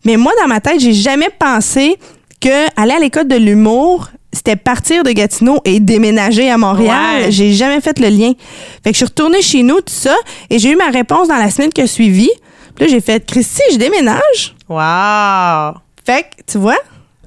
Mais 0.03 0.17
moi, 0.17 0.31
dans 0.41 0.47
ma 0.47 0.59
tête, 0.59 0.79
j'ai 0.79 0.93
jamais 0.93 1.29
pensé 1.37 1.97
que 2.41 2.65
aller 2.75 2.93
à 2.93 2.99
l'école 2.99 3.27
de 3.27 3.35
l'humour, 3.35 4.09
c'était 4.33 4.55
partir 4.55 5.03
de 5.03 5.11
Gatineau 5.11 5.59
et 5.63 5.79
déménager 5.79 6.49
à 6.49 6.57
Montréal. 6.57 7.25
Ouais. 7.25 7.31
J'ai 7.31 7.53
jamais 7.53 7.81
fait 7.81 7.99
le 7.99 8.09
lien. 8.09 8.31
Fait 8.83 8.89
que 8.89 8.93
je 8.93 8.97
suis 8.97 9.05
retournée 9.05 9.43
chez 9.43 9.61
nous, 9.61 9.81
tout 9.81 9.93
ça, 9.93 10.15
et 10.49 10.57
j'ai 10.57 10.71
eu 10.71 10.75
ma 10.75 10.89
réponse 10.89 11.27
dans 11.27 11.37
la 11.37 11.51
semaine 11.51 11.71
qui 11.71 11.81
a 11.81 11.87
suivi. 11.87 12.29
Puis 12.75 12.85
là, 12.85 12.91
j'ai 12.91 13.01
fait, 13.01 13.23
Christy, 13.25 13.61
je 13.73 13.77
déménage. 13.77 14.55
Wow! 14.67 15.79
Fait 16.03 16.23
que, 16.23 16.51
tu 16.51 16.57
vois, 16.57 16.77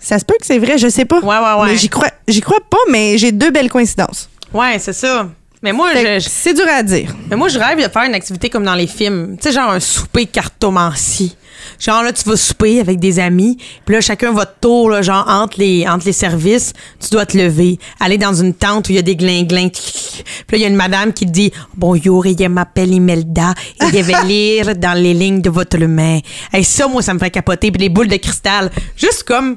ça 0.00 0.18
se 0.18 0.24
peut 0.24 0.35
que 0.40 0.46
c'est 0.46 0.58
vrai, 0.58 0.78
je 0.78 0.88
sais 0.88 1.04
pas. 1.04 1.20
Ouais, 1.20 1.37
ouais, 1.37 1.62
ouais. 1.62 1.70
Mais 1.70 1.76
j'y 1.76 1.88
crois, 1.88 2.11
j'y 2.26 2.40
crois 2.40 2.61
pas, 2.68 2.78
mais 2.90 3.18
j'ai 3.18 3.30
deux 3.30 3.50
belles 3.50 3.70
coïncidences. 3.70 4.28
Ouais, 4.55 4.79
c'est 4.79 4.93
ça. 4.93 5.29
Mais 5.62 5.73
moi, 5.73 5.91
je- 5.95 6.19
c'est 6.29 6.55
dur 6.55 6.67
à 6.69 6.83
dire. 6.83 7.15
mais 7.31 7.37
moi, 7.37 7.49
je 7.49 7.59
rêve 7.59 7.79
de 7.79 7.88
faire 7.91 8.03
une 8.03 8.15
activité 8.15 8.51
comme 8.51 8.65
dans 8.65 8.75
les 8.75 8.88
films. 8.88 9.37
Tu 9.41 9.45
sais, 9.49 9.53
genre 9.53 9.71
un 9.71 9.79
souper 9.81 10.27
cartomancie. 10.27 11.37
Genre, 11.79 12.03
là, 12.03 12.12
tu 12.12 12.29
vas 12.29 12.37
souper 12.37 12.81
avec 12.81 12.99
des 12.99 13.21
amis, 13.21 13.57
puis 13.85 13.95
là, 13.95 14.01
chacun 14.01 14.33
votre 14.33 14.57
tour, 14.61 14.91
là, 14.91 15.01
genre, 15.01 15.25
entre 15.29 15.61
les, 15.61 15.87
entre 15.88 16.07
les 16.07 16.12
services, 16.12 16.73
tu 17.01 17.11
dois 17.11 17.25
te 17.25 17.38
lever, 17.38 17.79
aller 18.01 18.19
dans 18.19 18.35
une 18.35 18.53
tente 18.55 18.88
où 18.88 18.93
il 18.93 18.97
y 18.97 18.99
a 18.99 19.03
des 19.03 19.15
glinglins. 19.15 19.69
Puis 20.49 20.53
là, 20.53 20.59
il 20.59 20.61
y 20.61 20.65
a 20.65 20.69
une 20.69 20.75
madame 20.77 21.12
qui 21.12 21.25
te 21.27 21.31
dit 21.31 21.53
Bonjour, 21.77 22.25
je 22.25 22.47
m'appelle 22.49 22.93
Imelda, 22.93 23.55
et 23.81 23.97
je 23.97 24.03
vais 24.03 24.23
lire 24.27 24.75
dans 24.77 24.95
les 25.01 25.15
lignes 25.15 25.41
de 25.41 25.51
votre 25.51 25.79
main. 25.79 26.19
Et 26.53 26.65
ça, 26.65 26.88
moi, 26.88 27.01
ça 27.03 27.15
me 27.15 27.21
fait 27.21 27.31
capoter. 27.31 27.71
Puis 27.71 27.81
les 27.81 27.88
boules 27.88 28.09
de 28.09 28.17
cristal. 28.17 28.71
Juste 28.97 29.23
comme. 29.23 29.57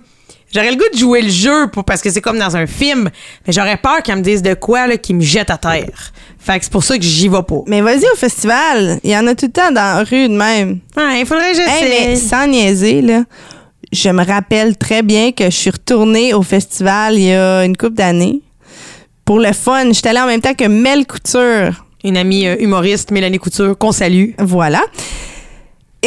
J'aurais 0.53 0.71
le 0.71 0.77
goût 0.77 0.89
de 0.93 0.97
jouer 0.97 1.21
le 1.21 1.29
jeu 1.29 1.67
pour, 1.67 1.83
parce 1.83 2.01
que 2.01 2.09
c'est 2.09 2.21
comme 2.21 2.39
dans 2.39 2.55
un 2.55 2.65
film, 2.65 3.09
mais 3.45 3.53
j'aurais 3.53 3.77
peur 3.77 4.01
qu'elle 4.03 4.17
me 4.17 4.21
dise 4.21 4.41
de 4.41 4.53
quoi, 4.53 4.87
là, 4.87 4.97
qui 4.97 5.13
me 5.13 5.21
jette 5.21 5.49
à 5.49 5.57
terre. 5.57 6.13
Fait 6.39 6.59
que 6.59 6.65
c'est 6.65 6.71
pour 6.71 6.83
ça 6.83 6.97
que 6.97 7.03
j'y 7.03 7.27
vais 7.27 7.43
pas. 7.43 7.61
Mais 7.67 7.81
vas-y 7.81 8.05
au 8.13 8.15
festival. 8.15 8.99
Il 9.03 9.09
y 9.09 9.17
en 9.17 9.27
a 9.27 9.35
tout 9.35 9.47
le 9.47 9.51
temps 9.51 9.71
dans 9.71 9.97
la 9.97 10.03
rue 10.03 10.29
de 10.29 10.35
même. 10.35 10.79
Ouais, 10.95 11.19
il 11.19 11.25
faudrait 11.25 11.51
que 11.51 11.57
j'essaie. 11.57 11.91
Hey, 11.91 12.07
mais 12.07 12.15
sans 12.15 12.47
niaiser, 12.47 13.01
là, 13.01 13.23
je 13.91 14.09
me 14.09 14.23
rappelle 14.23 14.77
très 14.77 15.01
bien 15.01 15.31
que 15.31 15.45
je 15.45 15.55
suis 15.55 15.71
retournée 15.71 16.33
au 16.33 16.41
festival 16.41 17.15
il 17.15 17.25
y 17.25 17.33
a 17.33 17.65
une 17.65 17.75
couple 17.75 17.95
d'années. 17.95 18.41
Pour 19.25 19.39
le 19.39 19.51
fun, 19.53 19.91
j'étais 19.91 20.09
allée 20.09 20.19
en 20.19 20.27
même 20.27 20.41
temps 20.41 20.53
que 20.53 20.67
Mel 20.67 21.07
Couture. 21.07 21.85
Une 22.03 22.17
amie 22.17 22.45
euh, 22.45 22.55
humoriste, 22.59 23.09
Mélanie 23.09 23.39
Couture, 23.39 23.75
qu'on 23.75 23.91
salue. 23.91 24.31
Voilà. 24.37 24.83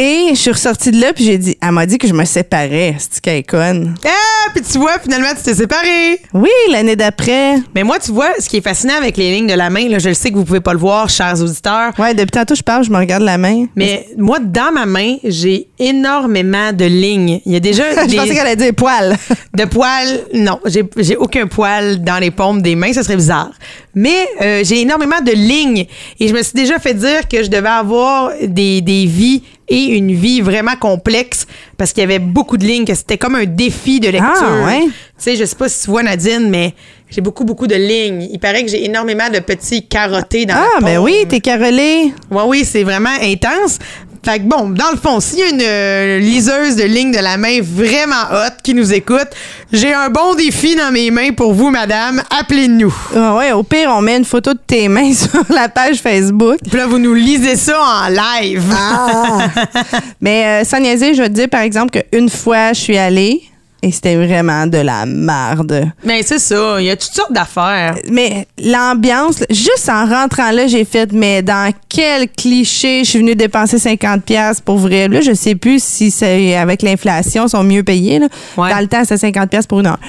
Et 0.01 0.29
je 0.29 0.35
suis 0.35 0.51
ressortie 0.51 0.91
de 0.91 1.01
là, 1.01 1.11
puis 1.11 1.25
j'ai 1.25 1.37
dit, 1.37 1.57
elle 1.61 1.73
m'a 1.73 1.85
dit 1.85 1.97
que 1.97 2.07
je 2.07 2.13
me 2.13 2.23
séparais. 2.23 2.95
C'est 2.97 3.19
qu'elle 3.19 3.35
est 3.39 3.43
conne? 3.43 3.95
Ah, 4.05 4.49
puis 4.55 4.63
tu 4.63 4.77
vois, 4.77 4.97
finalement, 4.97 5.27
tu 5.35 5.43
t'es 5.43 5.53
séparés. 5.53 6.21
Oui, 6.33 6.49
l'année 6.71 6.95
d'après. 6.95 7.55
Mais 7.75 7.83
moi, 7.83 7.99
tu 7.99 8.13
vois, 8.13 8.29
ce 8.39 8.47
qui 8.47 8.55
est 8.57 8.61
fascinant 8.61 8.93
avec 8.95 9.17
les 9.17 9.29
lignes 9.29 9.47
de 9.47 9.53
la 9.55 9.69
main, 9.69 9.89
là, 9.89 9.99
je 9.99 10.07
le 10.07 10.15
sais 10.15 10.31
que 10.31 10.35
vous 10.37 10.45
pouvez 10.45 10.61
pas 10.61 10.71
le 10.71 10.79
voir, 10.79 11.09
chers 11.09 11.41
auditeurs, 11.41 11.91
Ouais, 11.99 12.13
depuis 12.13 12.31
tantôt, 12.31 12.55
je 12.55 12.61
parle, 12.61 12.85
je 12.85 12.91
me 12.91 12.97
regarde 12.97 13.23
la 13.23 13.37
main. 13.37 13.65
mais 13.75 14.07
moi, 14.17 14.39
dans 14.39 14.71
ma 14.71 14.85
main, 14.85 15.17
j'ai 15.25 15.67
énormément 15.79 16.71
de 16.71 16.85
lignes. 16.85 17.41
Il 17.45 17.51
y 17.51 17.57
a 17.57 17.59
déjà 17.59 17.83
je 18.03 18.07
des 18.07 18.15
pensais 18.15 18.29
qu'elle 18.29 18.47
allait 18.47 18.55
dire 18.55 18.73
poil. 18.73 19.17
de 19.53 19.65
poils. 19.65 20.21
Non, 20.33 20.61
j'ai 20.65 20.83
j'ai 20.95 21.17
aucun 21.17 21.45
poil 21.45 22.01
dans 22.01 22.19
les 22.19 22.31
paumes 22.31 22.61
des 22.61 22.75
mains, 22.75 22.93
ça 22.93 23.03
serait 23.03 23.17
bizarre. 23.17 23.51
Mais 23.95 24.29
euh, 24.41 24.61
j'ai 24.63 24.79
énormément 24.79 25.19
de 25.19 25.31
lignes 25.31 25.85
et 26.21 26.27
je 26.29 26.33
me 26.33 26.41
suis 26.41 26.53
déjà 26.53 26.79
fait 26.79 26.93
dire 26.93 27.27
que 27.27 27.43
je 27.43 27.49
devais 27.49 27.67
avoir 27.67 28.31
des, 28.41 28.79
des 28.79 29.05
vies 29.05 29.43
et 29.69 29.85
une 29.85 30.13
vie 30.13 30.41
vraiment 30.41 30.75
complexe 30.75 31.45
parce 31.77 31.93
qu'il 31.93 32.01
y 32.01 32.03
avait 32.03 32.19
beaucoup 32.19 32.57
de 32.57 32.65
lignes, 32.65 32.85
que 32.85 32.95
c'était 32.95 33.17
comme 33.17 33.35
un 33.35 33.45
défi 33.45 33.99
de 33.99 34.09
lecture. 34.09 34.31
Ah, 34.35 34.65
ouais? 34.65 34.81
Tu 34.85 34.91
sais, 35.17 35.35
je 35.35 35.45
sais 35.45 35.55
pas 35.55 35.69
si 35.69 35.83
tu 35.85 35.91
vois 35.91 36.03
Nadine, 36.03 36.49
mais 36.49 36.73
j'ai 37.09 37.21
beaucoup, 37.21 37.43
beaucoup 37.43 37.67
de 37.67 37.75
lignes. 37.75 38.27
Il 38.31 38.39
paraît 38.39 38.63
que 38.63 38.69
j'ai 38.71 38.85
énormément 38.85 39.29
de 39.29 39.39
petits 39.39 39.85
carottés 39.87 40.45
dans 40.45 40.55
Ah, 40.55 40.67
la 40.79 40.85
ben 40.85 40.95
paume. 40.95 41.05
oui, 41.05 41.25
t'es 41.27 41.39
carrelée. 41.39 42.13
Ouais, 42.31 42.43
oui, 42.47 42.65
c'est 42.65 42.83
vraiment 42.83 43.15
intense. 43.21 43.79
Fait 44.23 44.39
que 44.39 44.43
bon, 44.43 44.69
dans 44.69 44.91
le 44.91 44.97
fond, 44.97 45.19
s'il 45.19 45.39
y 45.39 45.43
a 45.43 45.49
une 45.49 45.61
euh, 45.61 46.19
liseuse 46.19 46.75
de 46.75 46.83
lignes 46.83 47.11
de 47.11 47.19
la 47.19 47.37
main 47.37 47.59
vraiment 47.61 48.23
hot 48.31 48.53
qui 48.63 48.73
nous 48.73 48.93
écoute, 48.93 49.27
j'ai 49.71 49.93
un 49.93 50.09
bon 50.09 50.35
défi 50.35 50.75
dans 50.75 50.91
mes 50.91 51.09
mains 51.11 51.31
pour 51.31 51.53
vous, 51.53 51.69
madame. 51.69 52.21
Appelez-nous. 52.37 52.93
Ah 53.15 53.35
ouais, 53.35 53.51
au 53.51 53.63
pire, 53.63 53.91
on 53.95 54.01
met 54.01 54.17
une 54.17 54.25
photo 54.25 54.53
de 54.53 54.59
tes 54.65 54.87
mains 54.87 55.13
sur 55.13 55.43
la 55.49 55.69
page 55.69 55.97
Facebook. 55.97 56.59
Puis 56.67 56.77
là, 56.77 56.87
vous 56.87 56.99
nous 56.99 57.13
lisez 57.13 57.55
ça 57.55 57.79
en 57.79 58.09
live. 58.09 58.63
Ah. 58.73 59.47
Mais 60.21 60.45
euh, 60.45 60.63
sans 60.65 60.79
niaiser, 60.79 61.13
je 61.13 61.21
vais 61.21 61.29
te 61.29 61.33
dire, 61.33 61.49
par 61.49 61.61
exemple, 61.61 61.91
qu'une 61.91 62.29
fois, 62.29 62.73
je 62.73 62.79
suis 62.79 62.97
allée 62.97 63.48
et 63.81 63.91
c'était 63.91 64.15
vraiment 64.15 64.67
de 64.67 64.77
la 64.77 65.05
marde. 65.05 65.91
Mais 66.03 66.21
c'est 66.23 66.39
ça, 66.39 66.79
il 66.79 66.85
y 66.85 66.89
a 66.89 66.97
toutes 66.97 67.13
sortes 67.13 67.31
d'affaires. 67.31 67.95
Mais 68.11 68.47
l'ambiance, 68.61 69.43
juste 69.49 69.89
en 69.89 70.05
rentrant 70.05 70.51
là, 70.51 70.67
j'ai 70.67 70.85
fait, 70.85 71.11
mais 71.13 71.41
dans 71.41 71.71
quel 71.87 72.29
cliché 72.29 73.03
je 73.03 73.09
suis 73.09 73.19
venue 73.19 73.35
dépenser 73.35 73.79
50 73.79 74.23
pièces 74.23 74.61
pour 74.61 74.77
vrai? 74.77 75.07
Là, 75.07 75.21
je 75.21 75.33
sais 75.33 75.55
plus 75.55 75.81
si 75.81 76.11
c'est 76.11 76.55
avec 76.55 76.81
l'inflation, 76.81 77.45
ils 77.45 77.49
sont 77.49 77.63
mieux 77.63 77.83
payés. 77.83 78.19
Là. 78.19 78.27
Ouais. 78.57 78.69
Dans 78.69 78.79
le 78.79 78.87
temps, 78.87 79.03
c'était 79.03 79.17
50 79.17 79.49
pièces 79.49 79.67
pour 79.67 79.79
une 79.79 79.87
heure. 79.87 79.99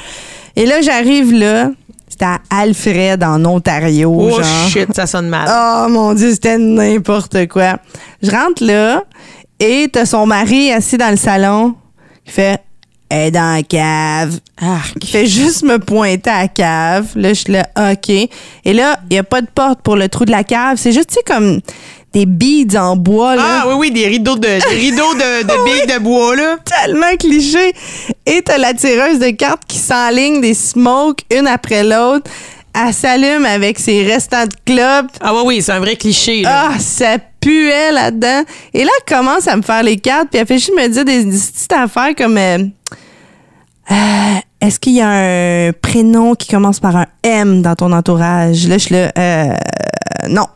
Et 0.56 0.66
là, 0.66 0.80
j'arrive 0.80 1.33
là, 1.33 1.70
c'était 2.09 2.24
à 2.24 2.40
Alfred, 2.50 3.22
en 3.22 3.44
Ontario. 3.44 4.12
Oh 4.12 4.30
genre. 4.30 4.68
shit, 4.68 4.92
ça 4.94 5.06
sonne 5.06 5.28
mal. 5.28 5.48
Oh 5.48 5.88
mon 5.88 6.12
Dieu, 6.14 6.33
c'était 6.33 6.59
n'importe 6.59 7.46
quoi. 7.46 7.76
Je 8.20 8.30
rentre 8.30 8.64
là 8.64 9.04
et 9.61 9.88
t'as 9.92 10.06
son 10.06 10.26
mari 10.26 10.72
assis 10.72 10.98
dans 10.98 11.11
le 11.11 11.16
salon 11.16 11.76
qui 12.24 12.33
fait 12.33 12.61
Elle 13.11 13.27
est 13.27 13.31
dans 13.33 13.57
la 13.57 13.62
cave. 13.64 14.38
Qui 15.01 15.11
fait 15.11 15.27
juste 15.27 15.64
me 15.64 15.79
pointer 15.79 16.31
à 16.31 16.42
la 16.42 16.49
cave. 16.49 17.09
Là, 17.16 17.31
je 17.31 17.40
suis 17.40 17.53
là, 17.53 17.68
OK. 17.77 18.09
Et 18.09 18.73
là, 18.73 19.01
il 19.11 19.14
n'y 19.14 19.18
a 19.18 19.25
pas 19.25 19.40
de 19.40 19.49
porte 19.53 19.83
pour 19.83 19.96
le 19.96 20.09
trou 20.09 20.25
de 20.25 20.31
la 20.31 20.44
cave. 20.44 20.77
C'est 20.77 20.92
juste, 20.92 21.09
tu 21.09 21.14
sais, 21.16 21.23
comme 21.27 21.61
des 22.12 22.25
beads 22.25 22.77
en 22.77 22.96
bois. 22.96 23.35
Là. 23.37 23.42
Ah 23.62 23.64
oui, 23.68 23.75
oui, 23.79 23.90
des 23.90 24.07
rideaux 24.07 24.37
de, 24.37 24.40
des 24.46 24.77
rideaux 24.77 25.14
de, 25.14 25.42
de 25.42 25.64
billes 25.64 25.92
de 25.92 25.99
bois, 26.01 26.37
là. 26.37 26.57
tellement 26.64 27.16
cliché. 27.18 27.73
Et 28.27 28.42
t'as 28.42 28.59
la 28.59 28.75
tireuse 28.75 29.18
de 29.18 29.31
cartes 29.31 29.62
qui 29.66 29.79
s'enligne 29.79 30.40
des 30.40 30.55
smokes 30.55 31.23
une 31.33 31.46
après 31.49 31.83
l'autre. 31.83 32.31
Elle 32.73 32.94
s'allume 32.94 33.44
avec 33.44 33.81
ses 33.81 34.05
restants 34.05 34.46
de 34.46 34.55
clopes. 34.64 35.11
Ah 35.20 35.35
oui, 35.35 35.40
oui, 35.44 35.62
c'est 35.62 35.73
un 35.73 35.81
vrai 35.81 35.96
cliché, 35.96 36.42
là. 36.42 36.70
Ah, 36.73 36.79
ça 36.79 37.16
puait 37.40 37.92
là-dedans. 37.92 38.42
Et 38.74 38.85
là, 38.85 38.90
elle 39.07 39.14
commence 39.16 39.48
à 39.48 39.57
me 39.57 39.62
faire 39.62 39.83
les 39.83 39.96
cartes, 39.96 40.29
puis 40.31 40.40
elle 40.40 40.46
fait 40.46 40.59
juste 40.59 40.72
me 40.76 40.87
dire 40.88 41.05
des, 41.05 41.24
des 41.24 41.31
petites 41.38 41.72
affaires 41.72 42.14
comme 42.16 42.37
euh, 42.38 42.59
Euh, 43.90 43.94
Est-ce 44.61 44.79
qu'il 44.79 44.92
y 44.94 45.00
a 45.00 45.09
un 45.09 45.72
prénom 45.72 46.35
qui 46.35 46.48
commence 46.48 46.79
par 46.81 46.94
un 46.96 47.07
M 47.22 47.62
dans 47.62 47.74
ton 47.74 47.92
entourage? 47.92 48.68
Là, 48.68 48.79
je 48.79 48.85
suis 48.85 48.94
là, 48.94 49.11
euh, 49.18 49.55
non. 50.29 50.46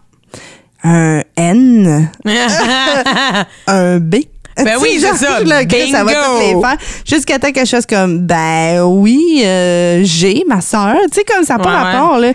Un 0.86 1.22
N, 1.36 2.10
un 3.66 3.98
B, 3.98 4.16
Ben 4.56 4.76
oui, 4.80 4.98
c'est 5.00 5.14
ça. 5.16 5.40
là, 5.42 5.64
Chris, 5.64 5.90
ça 5.90 6.04
va 6.04 6.12
Bingo. 6.12 6.26
toutes 6.26 6.40
les 6.42 6.60
faire. 6.60 6.76
Jusqu'à 7.06 7.38
temps 7.38 7.50
quelque 7.52 7.66
chose 7.68 7.86
comme, 7.86 8.18
ben 8.18 8.82
oui, 8.82 9.42
euh, 9.44 10.02
j'ai 10.04 10.44
ma 10.46 10.60
soeur. 10.60 10.96
Tu 11.10 11.20
sais, 11.20 11.24
comme 11.24 11.44
ça 11.44 11.56
n'a 11.56 11.62
pas 11.64 11.70
Ouais, 11.70 11.92
rapport, 11.92 12.18
là. 12.18 12.32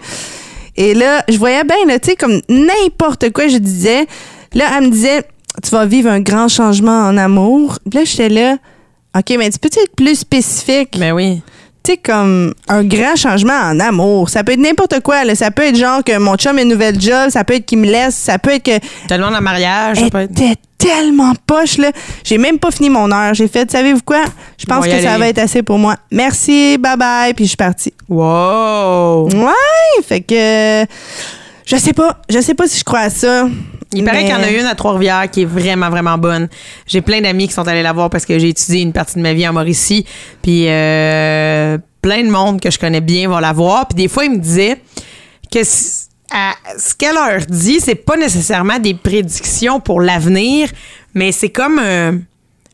Et 0.75 0.93
là, 0.93 1.23
je 1.29 1.37
voyais 1.37 1.63
bien, 1.63 1.77
là, 1.87 1.99
tu 1.99 2.09
sais, 2.09 2.15
comme 2.15 2.41
n'importe 2.49 3.31
quoi, 3.31 3.47
je 3.47 3.57
disais. 3.57 4.07
Là, 4.53 4.65
elle 4.77 4.85
me 4.85 4.89
disait, 4.89 5.23
tu 5.63 5.69
vas 5.71 5.85
vivre 5.85 6.09
un 6.09 6.19
grand 6.19 6.47
changement 6.47 7.07
en 7.07 7.17
amour. 7.17 7.79
Puis 7.89 7.99
là, 7.99 8.05
j'étais 8.05 8.29
là, 8.29 8.57
OK, 9.17 9.35
mais 9.37 9.49
tu 9.49 9.59
peux 9.59 9.67
être 9.67 9.95
plus 9.95 10.19
spécifique? 10.19 10.97
Ben 10.99 11.13
oui. 11.13 11.41
tu 11.83 11.93
sais, 11.93 11.97
comme 11.97 12.53
un 12.67 12.83
grand 12.83 13.15
changement 13.15 13.53
en 13.53 13.79
amour. 13.79 14.29
Ça 14.29 14.43
peut 14.43 14.51
être 14.51 14.59
n'importe 14.59 14.99
quoi. 15.01 15.25
Là. 15.25 15.33
Ça 15.35 15.49
peut 15.49 15.63
être 15.63 15.75
genre 15.75 16.03
que 16.03 16.17
mon 16.17 16.35
chum 16.35 16.57
a 16.57 16.61
une 16.61 16.69
nouvelle 16.69 16.99
job. 17.01 17.29
Ça 17.29 17.43
peut 17.43 17.55
être 17.55 17.65
qu'il 17.65 17.79
me 17.79 17.87
laisse. 17.87 18.15
Ça 18.15 18.37
peut 18.37 18.51
être 18.51 18.63
que. 18.63 19.07
Tellement 19.07 19.31
dans 19.31 19.41
mariage, 19.41 19.99
ça 19.99 20.09
peut 20.09 20.19
être. 20.19 20.31
était 20.31 20.55
tellement 20.77 21.33
poche, 21.47 21.77
là. 21.77 21.91
J'ai 22.23 22.37
même 22.37 22.59
pas 22.59 22.71
fini 22.71 22.89
mon 22.89 23.11
heure. 23.11 23.33
J'ai 23.33 23.47
fait, 23.47 23.69
savez-vous 23.69 24.01
quoi? 24.05 24.23
Je 24.57 24.65
pense 24.65 24.85
que 24.85 25.01
ça 25.01 25.17
va 25.17 25.27
être 25.27 25.39
assez 25.39 25.63
pour 25.63 25.79
moi. 25.79 25.95
Merci, 26.11 26.77
bye 26.77 26.97
bye. 26.97 27.33
Puis 27.33 27.45
je 27.45 27.49
suis 27.49 27.57
partie. 27.57 27.93
Wow! 28.07 29.27
Ouais, 29.29 30.03
fait 30.07 30.21
que. 30.21 30.85
Je 31.65 31.75
sais 31.75 31.93
pas. 31.93 32.21
Je 32.29 32.39
sais 32.39 32.53
pas 32.53 32.67
si 32.67 32.79
je 32.79 32.83
crois 32.83 32.99
à 32.99 33.09
ça. 33.09 33.47
Il 33.93 34.03
paraît 34.03 34.17
Mais- 34.17 34.23
qu'il 34.25 34.33
y 34.33 34.37
en 34.37 34.43
a 34.43 34.49
une 34.51 34.65
à 34.67 34.75
Trois-Rivières 34.75 35.29
qui 35.31 35.41
est 35.41 35.45
vraiment, 35.45 35.89
vraiment 35.89 36.17
bonne. 36.17 36.47
J'ai 36.85 37.01
plein 37.01 37.21
d'amis 37.21 37.47
qui 37.47 37.53
sont 37.53 37.67
allés 37.67 37.81
la 37.81 37.91
voir 37.93 38.09
parce 38.09 38.25
que 38.25 38.37
j'ai 38.37 38.49
étudié 38.49 38.81
une 38.81 38.93
partie 38.93 39.15
de 39.15 39.21
ma 39.21 39.33
vie 39.33 39.47
en 39.47 39.53
Mauricie. 39.53 40.05
Puis 40.43 40.65
euh, 40.67 41.77
plein 42.01 42.23
de 42.23 42.29
monde 42.29 42.61
que 42.61 42.69
je 42.69 42.77
connais 42.77 43.01
bien 43.01 43.27
vont 43.27 43.39
la 43.39 43.51
voir. 43.53 43.87
Puis 43.87 43.95
des 43.95 44.07
fois, 44.07 44.25
ils 44.25 44.31
me 44.31 44.37
disaient 44.37 44.79
que 45.51 45.59
à- 46.31 46.53
ce 46.77 46.93
qu'elle 46.93 47.15
leur 47.15 47.39
dit, 47.47 47.79
c'est 47.79 47.95
pas 47.95 48.15
nécessairement 48.15 48.77
des 48.77 48.93
prédictions 48.93 49.79
pour 49.79 49.99
l'avenir, 50.01 50.69
mais 51.15 51.31
c'est 51.31 51.49
comme... 51.49 51.79
euh, 51.83 52.11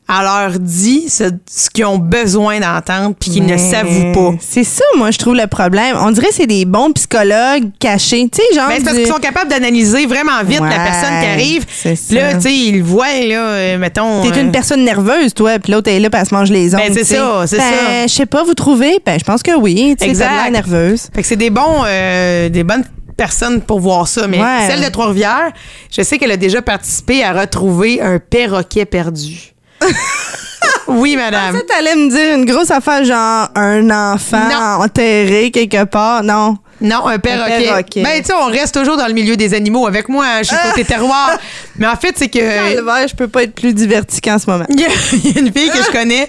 elle 0.07 0.23
leur 0.23 0.59
dit 0.59 1.09
ce, 1.09 1.23
ce 1.49 1.69
qu'ils 1.69 1.85
ont 1.85 1.97
besoin 1.97 2.59
d'entendre 2.59 3.15
puis 3.19 3.31
qu'ils 3.31 3.43
ne 3.45 3.53
Mais 3.53 3.57
s'avouent 3.57 4.11
pas. 4.13 4.31
C'est 4.39 4.63
ça, 4.63 4.83
moi, 4.97 5.09
je 5.11 5.17
trouve 5.17 5.35
le 5.35 5.47
problème. 5.47 5.95
On 5.99 6.11
dirait 6.11 6.27
que 6.27 6.35
c'est 6.35 6.45
des 6.47 6.65
bons 6.65 6.91
psychologues 6.91 7.69
cachés. 7.79 8.29
Tu 8.31 8.39
sais, 8.41 8.55
genre. 8.55 8.67
Ben, 8.67 8.75
c'est 8.77 8.83
parce 8.83 8.95
du- 8.97 9.03
qu'ils 9.03 9.11
sont 9.11 9.19
capables 9.19 9.49
d'analyser 9.49 10.05
vraiment 10.05 10.43
vite 10.43 10.59
la 10.61 10.69
personne 10.69 11.19
qui 11.21 11.25
arrive. 11.25 11.65
Là, 12.11 12.33
tu 12.35 12.41
sais, 12.41 12.53
ils 12.53 12.77
le 12.79 12.83
voient, 12.83 13.07
là, 13.07 13.39
euh, 13.49 13.77
mettons. 13.79 14.21
T'es 14.21 14.37
euh, 14.37 14.41
une 14.41 14.51
personne 14.51 14.83
nerveuse, 14.83 15.33
toi, 15.33 15.57
puis 15.59 15.71
l'autre 15.73 15.89
est 15.89 15.99
là, 15.99 16.09
puis 16.09 16.19
elle 16.21 16.27
se 16.27 16.35
mange 16.35 16.51
les 16.51 16.75
ongles. 16.75 16.83
Ben, 16.87 16.93
c'est 16.93 17.03
ça, 17.15 17.43
c'est 17.47 17.57
Ben, 17.57 17.63
ça. 17.63 18.07
Je 18.07 18.13
sais 18.13 18.25
pas, 18.27 18.43
vous 18.43 18.53
trouvez? 18.53 18.99
Ben, 19.05 19.17
je 19.19 19.23
pense 19.25 19.41
que 19.41 19.55
oui. 19.57 19.95
Tu 19.99 20.13
sais, 20.13 20.27
nerveuse. 20.51 21.09
Fait 21.13 21.21
que 21.21 21.27
c'est 21.27 21.35
des 21.35 21.49
bons, 21.49 21.83
euh, 21.87 22.49
des 22.49 22.63
bonnes 22.63 22.83
personnes 23.17 23.61
pour 23.61 23.79
voir 23.79 24.07
ça. 24.07 24.27
Mais 24.27 24.39
Ouais. 24.39 24.67
celle 24.67 24.83
de 24.83 24.89
Trois-Rivières, 24.89 25.51
je 25.91 26.01
sais 26.01 26.17
qu'elle 26.17 26.31
a 26.31 26.37
déjà 26.37 26.61
participé 26.61 27.23
à 27.23 27.33
retrouver 27.33 28.01
un 28.01 28.19
perroquet 28.19 28.85
perdu. 28.85 29.54
oui, 30.87 31.15
madame. 31.15 31.55
Ça, 31.55 31.61
t'allais 31.67 31.95
me 31.95 32.09
dire 32.09 32.35
une 32.35 32.45
grosse 32.45 32.71
affaire, 32.71 33.03
genre 33.03 33.49
un 33.55 33.89
enfant 34.13 34.49
Non. 34.49 34.83
enterré 34.85 35.51
quelque 35.51 35.83
part. 35.85 36.23
Non? 36.23 36.57
Non, 36.81 37.07
un 37.07 37.19
perroquet. 37.19 37.63
perroquet. 37.63 38.03
Ben, 38.03 38.19
tu 38.21 38.25
sais, 38.27 38.33
on 38.33 38.47
reste 38.47 38.75
toujours 38.77 38.97
dans 38.97 39.07
le 39.07 39.13
milieu 39.13 39.37
des 39.37 39.53
animaux 39.53 39.87
avec 39.87 40.09
moi. 40.09 40.25
hein, 40.27 40.39
Je 40.39 40.47
suis 40.47 40.57
côté 40.69 40.83
terroir. 40.83 41.37
Mais 41.77 41.87
en 41.87 41.95
fait, 41.95 42.13
c'est 42.17 42.27
que. 42.27 42.39
Calvaire, 42.39 43.07
je 43.07 43.15
peux 43.15 43.27
pas 43.29 43.43
être 43.43 43.55
plus 43.55 43.73
diverti 43.73 44.19
qu'en 44.21 44.37
ce 44.39 44.49
moment. 44.49 44.65
Il 44.69 44.79
y, 44.79 44.85
a, 44.85 44.89
il 45.13 45.31
y 45.31 45.37
a 45.37 45.41
une 45.41 45.53
fille 45.53 45.69
que 45.69 45.77
je 45.83 45.91
connais. 45.91 46.27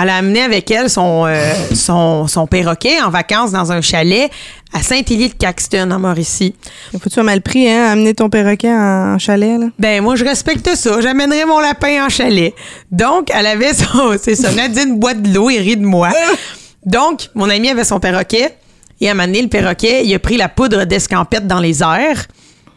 Elle 0.00 0.08
a 0.08 0.16
amené 0.18 0.42
avec 0.42 0.70
elle 0.70 0.88
son, 0.88 1.24
euh, 1.26 1.52
son, 1.74 2.28
son 2.28 2.46
perroquet 2.46 3.00
en 3.02 3.10
vacances 3.10 3.50
dans 3.50 3.72
un 3.72 3.80
chalet 3.80 4.30
à 4.72 4.82
Saint-Élie-de-Caxton, 4.82 5.90
en 5.90 5.98
Mauricie. 5.98 6.54
Faut-tu 6.92 7.18
avoir 7.18 7.24
mal 7.24 7.42
pris, 7.42 7.68
hein, 7.68 7.90
amener 7.90 8.14
ton 8.14 8.30
perroquet 8.30 8.72
en 8.72 9.18
chalet, 9.18 9.58
là? 9.58 9.66
Ben, 9.78 10.02
moi, 10.02 10.16
je 10.16 10.24
respecte 10.24 10.74
ça. 10.74 11.00
J'amènerai 11.00 11.44
mon 11.44 11.58
lapin 11.58 12.06
en 12.06 12.08
chalet. 12.08 12.54
Donc, 12.90 13.30
elle 13.34 13.46
avait 13.46 13.74
son, 13.74 14.16
c'est 14.22 14.36
ça, 14.36 14.52
Nadine 14.52 14.98
boit 14.98 15.14
de 15.14 15.32
l'eau 15.32 15.50
et 15.50 15.58
rit 15.58 15.76
de 15.76 15.84
moi. 15.84 16.10
Donc, 16.86 17.28
mon 17.34 17.50
ami 17.50 17.68
avait 17.68 17.84
son 17.84 18.00
perroquet. 18.00 18.56
Et 19.00 19.08
à 19.08 19.12
un 19.12 19.14
moment 19.14 19.26
donné, 19.26 19.42
le 19.42 19.48
perroquet, 19.48 20.04
il 20.04 20.14
a 20.14 20.18
pris 20.18 20.36
la 20.36 20.48
poudre 20.48 20.84
d'escampette 20.84 21.46
dans 21.46 21.60
les 21.60 21.82
airs. 21.82 22.26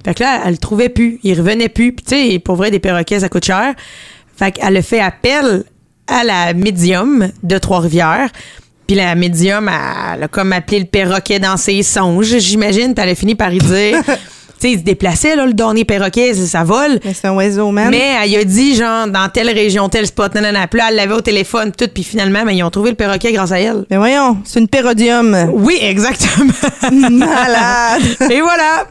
Fait 0.05 0.13
que 0.13 0.23
là, 0.23 0.41
elle 0.45 0.51
le 0.53 0.57
trouvait 0.57 0.89
plus. 0.89 1.19
Il 1.23 1.37
revenait 1.37 1.69
plus. 1.69 1.93
Puis, 1.93 2.05
tu 2.05 2.31
sais, 2.31 2.39
pour 2.39 2.55
vrai, 2.55 2.71
des 2.71 2.79
perroquets, 2.79 3.19
ça 3.19 3.29
coûte 3.29 3.45
cher. 3.45 3.73
Fait 4.35 4.51
qu'elle 4.51 4.75
a 4.75 4.81
fait 4.81 4.99
appel 4.99 5.63
à 6.07 6.23
la 6.23 6.53
médium 6.53 7.29
de 7.43 7.57
Trois-Rivières. 7.57 8.29
Puis 8.87 8.95
la 8.95 9.15
médium, 9.15 9.69
elle, 9.69 10.15
elle 10.15 10.23
a 10.23 10.27
comme 10.27 10.53
appelé 10.53 10.79
le 10.79 10.85
perroquet 10.85 11.39
dans 11.39 11.57
ses 11.57 11.83
songes, 11.83 12.37
j'imagine. 12.37 12.93
A 12.97 13.15
fini 13.15 13.35
par 13.35 13.53
y 13.53 13.59
dire... 13.59 14.01
tu 14.63 14.69
sais, 14.69 14.71
il 14.71 14.79
se 14.79 14.83
déplaçait, 14.83 15.35
là, 15.35 15.45
le 15.45 15.53
dernier 15.53 15.83
perroquet, 15.83 16.33
ça, 16.33 16.45
ça 16.45 16.63
vole. 16.63 16.99
Mais 17.03 17.13
c'est 17.13 17.27
un 17.27 17.33
oiseau, 17.33 17.71
man. 17.71 17.89
Mais 17.89 18.15
elle 18.23 18.35
a 18.35 18.43
dit, 18.43 18.75
genre, 18.75 19.07
dans 19.07 19.27
telle 19.29 19.49
région, 19.49 19.89
tel 19.89 20.07
spot, 20.07 20.33
nanana. 20.35 20.67
Puis 20.67 20.79
là, 20.79 20.87
elle 20.89 20.95
l'avait 20.95 21.13
au 21.13 21.21
téléphone, 21.21 21.71
tout. 21.77 21.87
Puis 21.93 22.03
finalement, 22.03 22.43
ben, 22.45 22.51
ils 22.51 22.63
ont 22.63 22.69
trouvé 22.69 22.91
le 22.91 22.95
perroquet 22.95 23.33
grâce 23.33 23.51
à 23.51 23.59
elle. 23.59 23.85
Mais 23.89 23.97
voyons, 23.97 24.37
c'est 24.45 24.59
une 24.59 24.67
pérodium. 24.67 25.49
Oui, 25.53 25.77
exactement. 25.81 26.53
Malade. 26.91 28.03
Et 28.29 28.41
voilà. 28.41 28.87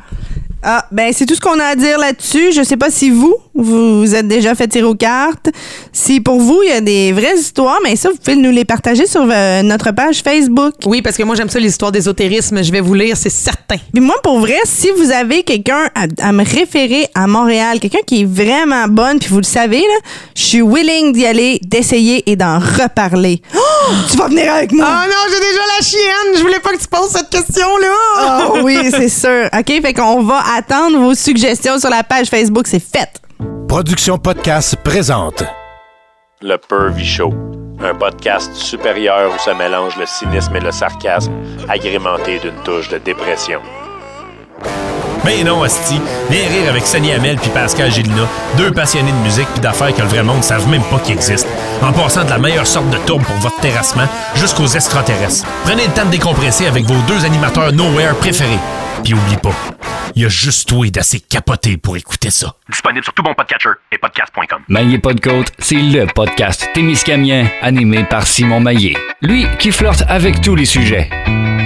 Ah, 0.62 0.87
ben 0.92 1.12
c'est 1.12 1.27
tout 1.27 1.35
ce 1.35 1.40
qu'on 1.40 1.59
a 1.59 1.64
à 1.64 1.75
dire 1.75 1.98
là-dessus. 1.98 2.53
Je 2.53 2.62
sais 2.62 2.77
pas 2.77 2.90
si 2.90 3.11
vous, 3.11 3.35
vous 3.55 4.01
vous 4.01 4.14
êtes 4.14 4.29
déjà 4.29 4.55
fait 4.55 4.68
tirer 4.68 4.85
aux 4.85 4.94
cartes. 4.94 5.51
Si 5.92 6.20
pour 6.20 6.38
vous, 6.40 6.61
il 6.62 6.68
y 6.68 6.72
a 6.72 6.81
des 6.81 7.12
vraies 7.12 7.37
histoires, 7.37 7.79
mais 7.83 7.96
ça, 7.96 8.11
vous 8.11 8.16
pouvez 8.16 8.37
nous 8.37 8.51
les 8.51 8.64
partager 8.64 9.07
sur 9.07 9.27
euh, 9.29 9.62
notre 9.62 9.90
page 9.90 10.22
Facebook. 10.22 10.75
Oui, 10.87 11.03
parce 11.03 11.16
que 11.16 11.25
moi, 11.25 11.35
j'aime 11.35 11.48
ça, 11.48 11.59
les 11.59 11.68
histoires 11.68 11.90
d'ésotérisme. 11.90 12.62
Je 12.62 12.70
vais 12.70 12.81
vous 12.81 12.94
lire, 12.94 13.16
c'est 13.16 13.29
certain. 13.31 13.77
Puis 13.92 14.01
moi, 14.03 14.14
pour 14.22 14.38
vrai, 14.38 14.59
si 14.64 14.88
vous 14.96 15.11
avez 15.11 15.42
quelqu'un 15.42 15.90
à, 15.94 16.07
à 16.20 16.33
me 16.33 16.44
référer 16.44 17.09
à 17.14 17.27
Montréal, 17.27 17.81
quelqu'un 17.81 18.03
qui 18.07 18.22
est 18.22 18.25
vraiment 18.25 18.87
bonne, 18.88 19.18
puis 19.18 19.31
vous 19.31 19.38
le 19.38 19.42
savez, 19.42 19.81
là, 19.81 20.11
je 20.37 20.42
suis 20.42 20.62
willing 20.62 21.12
d'y 21.12 21.27
aller, 21.27 21.59
d'essayer 21.62 22.31
et 22.31 22.37
d'en 22.37 22.59
reparler. 22.59 23.42
Oh, 23.57 23.59
tu 24.11 24.16
vas 24.16 24.28
venir 24.28 24.52
avec 24.52 24.72
moi! 24.72 24.87
Oh 24.88 25.09
non, 25.09 25.33
j'ai 25.33 25.40
déjà 25.40 25.61
la 25.76 25.85
chienne. 25.85 26.37
Je 26.37 26.40
voulais 26.42 26.61
pas 26.61 26.70
que 26.70 26.78
tu 26.78 26.88
poses 26.88 27.11
cette 27.11 27.31
question-là. 27.31 28.48
Oh 28.48 28.59
oui, 28.62 28.90
c'est 28.90 29.09
sûr. 29.09 29.48
OK, 29.52 29.83
fait 29.83 29.94
qu'on 29.94 30.22
va 30.22 30.42
attendre 30.57 30.98
vos 30.98 31.14
suggestions 31.14 31.78
sur 31.78 31.90
la 31.90 32.02
page 32.02 32.28
Facebook. 32.28 32.66
C'est 32.66 32.83
fait. 32.83 33.20
Production 33.68 34.18
Podcast 34.18 34.76
présente. 34.85 35.44
Le 36.40 36.57
Pervy 36.57 37.07
Show, 37.07 37.33
un 37.81 37.94
podcast 37.94 38.52
supérieur 38.55 39.33
où 39.35 39.38
se 39.38 39.50
mélange 39.50 39.96
le 39.96 40.07
cynisme 40.07 40.57
et 40.57 40.61
le 40.61 40.72
sarcasme, 40.72 41.33
agrémenté 41.68 42.38
d'une 42.40 42.61
touche 42.64 42.88
de 42.88 42.98
dépression. 42.98 43.61
Ben 45.24 45.44
non, 45.44 45.62
Asti. 45.62 46.00
Viens 46.30 46.48
rire 46.48 46.68
avec 46.68 46.87
Sonny 46.87 47.12
Hamel 47.12 47.37
puis 47.37 47.50
Pascal 47.50 47.92
Gélina, 47.92 48.28
deux 48.56 48.72
passionnés 48.72 49.12
de 49.12 49.16
musique 49.18 49.46
puis 49.52 49.61
d'affaires 49.61 49.94
que 49.94 50.02
le 50.02 50.08
vrai 50.08 50.22
monde 50.22 50.38
ne 50.38 50.42
savent 50.42 50.68
même 50.68 50.82
pas 50.85 50.98
qu'ils 50.98 51.14
existent. 51.14 51.48
En 51.80 51.92
passant 51.92 52.24
de 52.24 52.30
la 52.30 52.38
meilleure 52.38 52.66
sorte 52.66 52.90
de 52.90 52.96
tourbe 52.98 53.22
pour 53.22 53.37
votre 53.37 53.61
terrassement 53.61 54.06
jusqu'aux 54.35 54.66
extraterrestres. 54.66 55.46
Prenez 55.64 55.87
le 55.87 55.92
temps 55.92 56.04
de 56.06 56.11
décompresser 56.11 56.66
avec 56.66 56.85
vos 56.87 57.00
deux 57.06 57.24
animateurs 57.24 57.72
Nowhere 57.72 58.14
préférés. 58.16 58.58
Puis 59.05 59.15
oublie 59.15 59.37
pas, 59.37 59.55
il 60.15 60.23
y 60.23 60.25
a 60.25 60.29
juste 60.29 60.69
toi 60.69 60.88
d'assez 60.91 61.19
capoté 61.19 61.77
pour 61.77 61.97
écouter 61.97 62.31
ça. 62.31 62.55
Disponible 62.71 63.05
sur 63.05 63.12
tout 63.12 63.23
bon 63.23 63.35
podcatcher 63.35 63.71
et 63.91 63.99
podcast.com. 63.99 64.62
Maillé 64.69 65.01
côte, 65.01 65.53
c'est 65.59 65.75
le 65.75 66.07
podcast 66.07 66.69
témiscamien 66.73 67.47
animé 67.62 68.05
par 68.05 68.27
Simon 68.27 68.61
Maillé. 68.61 68.97
Lui 69.21 69.47
qui 69.59 69.73
flirte 69.73 70.05
avec 70.09 70.41
tous 70.41 70.55
les 70.55 70.67
sujets. 70.67 71.11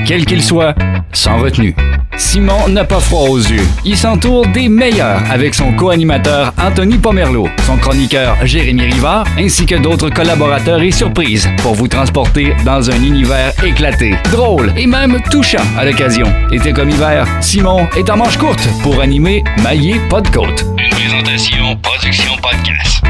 Quels 0.07 0.25
qu'ils 0.25 0.43
soient, 0.43 0.75
sans 1.13 1.39
retenue. 1.39 1.75
Simon 2.17 2.69
n'a 2.69 2.85
pas 2.85 3.01
froid 3.01 3.29
aux 3.29 3.39
yeux. 3.39 3.67
Il 3.85 3.97
s'entoure 3.97 4.47
des 4.47 4.69
meilleurs 4.71 5.21
avec 5.31 5.55
son 5.55 5.73
co-animateur 5.75 6.55
Anthony 6.59 6.97
Pomerleau, 6.97 7.49
son 7.67 7.77
chroniqueur 7.77 8.37
Jérémy 8.47 8.85
Rivard, 8.87 9.27
ainsi 9.39 9.67
que 9.67 9.75
d'autres 9.75 10.09
collaborateurs 10.09 10.81
et 10.81 10.91
surprises 10.91 11.49
pour 11.59 11.75
vous 11.75 11.89
transporter 11.89 12.55
dans 12.65 12.91
un 12.91 13.03
univers 13.03 13.53
éclaté, 13.63 14.15
drôle 14.33 14.73
et 14.79 14.87
même 14.87 15.21
touchant 15.31 15.65
à 15.77 15.85
l'occasion. 15.85 16.33
Été 16.51 16.73
comme 16.73 16.89
hiver, 16.89 17.26
Simon 17.41 17.87
est 17.97 18.11
en 18.11 18.17
manche 18.17 18.37
courte 18.37 18.69
pour 18.83 19.01
animer 19.01 19.45
Maillé 19.63 19.97
pas 20.11 20.21
de 20.21 20.29
côte. 20.29 20.65
Une 20.79 20.91
présentation 20.91 21.77
Production 21.83 22.33
Podcast. 22.43 23.03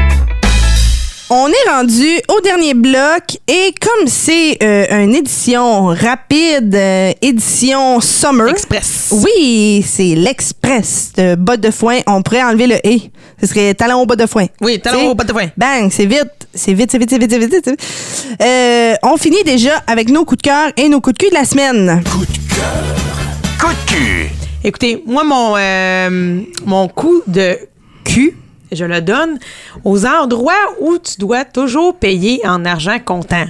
On 1.29 1.49
est 1.49 1.69
rendu 1.69 2.07
au 2.29 2.39
dernier 2.39 2.73
bloc 2.73 3.37
et 3.49 3.73
comme 3.81 4.07
c'est 4.07 4.57
euh, 4.63 5.03
une 5.03 5.13
édition 5.13 5.87
rapide, 5.87 6.73
euh, 6.73 7.11
édition 7.21 7.99
summer. 7.99 8.47
Express. 8.47 9.09
Oui, 9.11 9.83
c'est 9.85 10.15
l'express 10.15 11.11
de 11.17 11.35
bottes 11.35 11.59
de 11.59 11.71
foin. 11.71 11.97
On 12.07 12.21
pourrait 12.21 12.43
enlever 12.43 12.67
le 12.67 12.75
et. 12.87 13.11
Ce 13.41 13.47
serait 13.47 13.73
talon 13.73 14.03
au 14.03 14.05
bottes 14.05 14.19
de 14.19 14.25
foin. 14.25 14.45
Oui, 14.61 14.79
talon 14.79 14.99
T'sais, 14.99 15.07
au 15.07 15.15
bottes 15.15 15.27
de 15.27 15.33
foin. 15.33 15.47
Bang, 15.57 15.89
c'est 15.91 16.05
vite. 16.05 16.31
C'est 16.53 16.73
vite, 16.73 16.91
c'est 16.91 16.97
vite, 16.97 17.09
c'est 17.09 17.19
vite, 17.19 17.29
c'est 17.31 17.39
vite, 17.39 17.51
c'est 17.51 17.71
vite. 17.71 17.81
Euh, 18.41 18.95
on 19.03 19.17
finit 19.17 19.43
déjà 19.43 19.83
avec 19.85 20.09
nos 20.09 20.23
coups 20.23 20.41
de 20.41 20.47
cœur 20.47 20.71
et 20.77 20.87
nos 20.87 21.01
coups 21.01 21.17
de 21.17 21.23
cul 21.25 21.29
de 21.29 21.35
la 21.35 21.43
semaine. 21.43 22.01
Coup 22.09 22.25
de 22.25 22.55
cœur. 22.55 23.06
Coup 23.59 23.73
de 23.73 23.91
cul. 23.91 24.29
Écoutez, 24.63 25.03
moi, 25.07 25.23
mon, 25.23 25.55
euh, 25.57 26.41
mon 26.65 26.87
coup 26.87 27.23
de 27.25 27.57
cul, 28.03 28.37
je 28.71 28.85
le 28.85 29.01
donne 29.01 29.39
aux 29.83 30.05
endroits 30.05 30.53
où 30.79 30.97
tu 30.99 31.17
dois 31.17 31.43
toujours 31.43 31.97
payer 31.97 32.39
en 32.45 32.65
argent 32.65 32.99
comptant. 33.03 33.45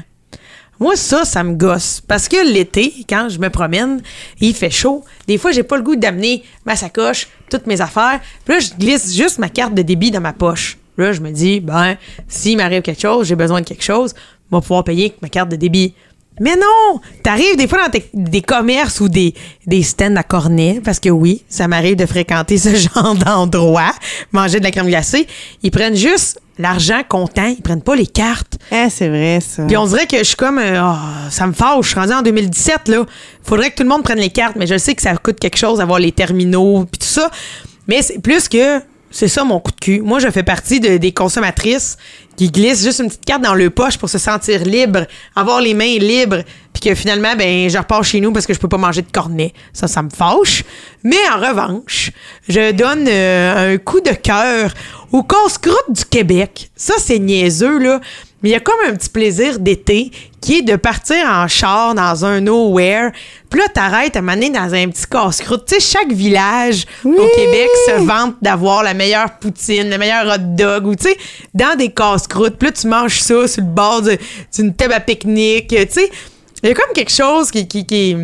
Moi, 0.80 0.96
ça, 0.96 1.26
ça 1.26 1.43
me 1.43 1.56
gosse. 1.56 2.02
Parce 2.08 2.30
que 2.30 2.38
l'été, 2.54 2.93
quand 3.10 3.28
je 3.30 3.39
me 3.39 3.50
promène, 3.50 4.02
il 4.39 4.54
fait 4.54 4.70
chaud. 4.70 5.04
Des 5.27 5.38
fois, 5.38 5.52
j'ai 5.52 5.63
pas 5.63 5.75
le 5.75 5.84
goût 5.84 5.96
d'amener 5.98 6.44
ma 6.65 6.77
sacoche, 6.77 7.27
toutes 7.50 7.67
mes 7.67 7.81
affaires. 7.81 8.21
Puis 8.46 8.54
là, 8.54 8.60
je 8.62 8.73
glisse 8.79 9.13
juste 9.13 9.40
ma 9.40 9.50
carte 9.50 9.73
de 9.73 9.81
débit 9.81 10.12
dans 10.12 10.21
ma 10.21 10.34
poche. 10.34 10.77
Là, 10.98 11.12
je 11.12 11.19
me 11.19 11.31
dis, 11.31 11.60
ben, 11.60 11.98
s'il 12.27 12.58
m'arrive 12.58 12.81
quelque 12.81 13.02
chose, 13.02 13.27
j'ai 13.27 13.36
besoin 13.36 13.62
de 13.62 13.65
quelque 13.65 13.84
chose, 13.84 14.13
je 14.50 14.56
vais 14.56 14.62
pouvoir 14.62 14.84
payer 14.84 15.06
avec 15.08 15.21
ma 15.21 15.29
carte 15.29 15.50
de 15.50 15.58
débit. 15.58 15.94
Mais 16.40 16.56
non! 16.56 17.00
T'arrives 17.23 17.56
des 17.58 17.67
fois 17.67 17.79
dans 17.88 18.00
des 18.13 18.42
commerces 18.42 19.00
ou 19.00 19.10
des, 19.10 19.33
des 19.65 19.83
stands 19.83 20.15
à 20.15 20.23
cornet, 20.23 20.81
parce 20.83 21.00
que 21.00 21.10
oui, 21.10 21.44
ça 21.50 21.67
m'arrive 21.67 21.96
de 21.96 22.06
fréquenter 22.06 22.58
ce 22.58 22.75
genre 22.75 23.15
d'endroit, 23.15 23.94
manger 24.31 24.60
de 24.60 24.63
la 24.63 24.71
crème 24.71 24.88
glacée. 24.88 25.27
Ils 25.63 25.71
prennent 25.71 25.96
juste 25.96 26.40
l'argent 26.60 27.02
comptant, 27.08 27.46
ils 27.48 27.62
prennent 27.62 27.81
pas 27.81 27.96
les 27.96 28.08
cartes. 28.08 28.58
Ah, 28.71 28.88
c'est 28.90 29.10
vrai, 29.10 29.40
ça. 29.42 29.63
Puis 29.65 29.77
on 29.77 29.85
dirait 29.85 30.08
que 30.08 30.17
je 30.17 30.23
suis 30.23 30.35
comme, 30.35 30.60
euh, 30.60 30.79
Ah, 30.81 31.00
ça 31.29 31.48
me 31.48 31.54
fâche, 31.54 31.85
je 31.85 31.90
suis 31.90 32.00
rendue 32.00 32.13
en 32.13 32.21
2017, 32.21 32.88
là. 32.88 33.06
Faudrait 33.44 33.71
que 33.71 33.75
tout 33.75 33.83
le 33.83 33.90
monde 33.90 34.04
prenne 34.04 34.19
les 34.19 34.29
cartes, 34.29 34.56
mais 34.58 34.67
je 34.67 34.77
sais 34.77 34.96
que 34.96 35.02
ça 35.02 35.15
coûte 35.17 35.40
quelque 35.40 35.58
chose 35.58 35.79
d'avoir 35.79 36.00
les 36.00 36.12
terminaux, 36.12 36.85
puis 36.92 37.00
tout 37.00 37.08
ça. 37.08 37.29
Mais 37.88 38.02
c'est 38.02 38.19
plus 38.19 38.48
que, 38.50 38.79
c'est 39.12 39.27
ça 39.27 39.43
mon 39.43 39.60
coup 39.60 39.71
de 39.71 39.79
cul. 39.79 40.01
Moi, 40.01 40.19
je 40.19 40.29
fais 40.29 40.43
partie 40.43 40.79
de- 40.79 40.97
des 40.97 41.12
consommatrices 41.13 41.97
qui 42.35 42.51
glissent 42.51 42.83
juste 42.83 42.99
une 42.99 43.08
petite 43.08 43.25
carte 43.25 43.41
dans 43.41 43.55
le 43.55 43.69
poche 43.69 43.97
pour 43.97 44.10
se 44.10 44.17
sentir 44.17 44.63
libre, 44.63 45.05
avoir 45.35 45.60
les 45.62 45.73
mains 45.73 45.97
libres, 45.97 46.43
puis 46.73 46.81
que 46.89 46.95
finalement, 46.95 47.35
ben, 47.35 47.67
je 47.69 47.77
repars 47.77 48.03
chez 48.03 48.19
nous 48.21 48.31
parce 48.31 48.45
que 48.45 48.53
je 48.53 48.60
peux 48.60 48.67
pas 48.67 48.77
manger 48.77 49.01
de 49.01 49.12
cornet. 49.12 49.53
Ça, 49.73 49.87
ça 49.87 50.03
me 50.03 50.10
fâche. 50.10 50.63
Mais 51.03 51.17
en 51.33 51.39
revanche, 51.39 52.12
je 52.47 52.71
donne 52.73 53.05
euh, 53.08 53.73
un 53.73 53.77
coup 53.77 54.01
de 54.01 54.12
cœur 54.12 54.71
au 55.12 55.23
casse-croûte 55.23 55.89
du 55.89 56.05
Québec. 56.05 56.69
Ça, 56.75 56.93
c'est 56.99 57.17
niaiseux, 57.19 57.79
là. 57.79 58.01
Mais 58.42 58.50
il 58.50 58.52
y 58.52 58.56
a 58.56 58.60
comme 58.60 58.79
un 58.88 58.94
petit 58.94 59.10
plaisir 59.10 59.60
d'été 59.60 60.12
qui 60.42 60.60
est 60.60 60.62
de 60.62 60.75
partir 60.75 61.17
en 61.25 61.48
char 61.48 61.96
dans 61.96 62.23
un 62.23 62.40
nowhere. 62.40 63.12
Puis 63.50 63.60
là, 63.60 63.67
t'arrêtes 63.67 64.15
à 64.15 64.21
maner 64.21 64.50
dans 64.50 64.73
un 64.73 64.90
petit 64.90 65.08
casse-croûte. 65.08 65.65
Tu 65.65 65.75
sais, 65.75 65.98
chaque 65.98 66.12
village 66.12 66.85
au 67.04 67.27
Québec 67.35 67.69
se 67.88 68.04
vante 68.04 68.35
d'avoir 68.42 68.83
la 68.83 68.94
meilleure 68.94 69.40
poutine, 69.40 69.90
le 69.90 69.98
meilleur 69.98 70.27
hot 70.27 70.56
dog, 70.56 70.85
ou 70.85 70.96
tu 70.96 71.10
sais, 71.10 71.17
dans 71.54 71.75
des 71.75 71.90
casse-croûtes. 71.90 72.58
Puis 72.58 72.67
là, 72.67 72.71
tu 72.73 72.88
manges 72.88 73.21
ça 73.21 73.48
sur 73.48 73.63
le 73.63 73.69
bord 73.69 74.04
d'une 74.56 74.73
table 74.75 74.94
à 74.94 75.00
pique-nique. 75.00 75.69
Tu 75.69 75.88
sais, 75.90 76.10
il 76.62 76.69
y 76.69 76.71
a 76.71 76.75
comme 76.75 76.94
quelque 76.94 77.12
chose 77.12 77.50
qui... 77.50 77.67
qui, 77.67 77.85
qui 77.85 78.15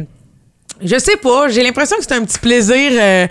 je 0.82 0.98
sais 0.98 1.18
pas, 1.18 1.48
j'ai 1.48 1.64
l'impression 1.64 1.96
que 1.98 2.04
c'est 2.04 2.14
un 2.14 2.26
petit 2.26 2.40
plaisir 2.40 2.92
euh, 2.92 3.28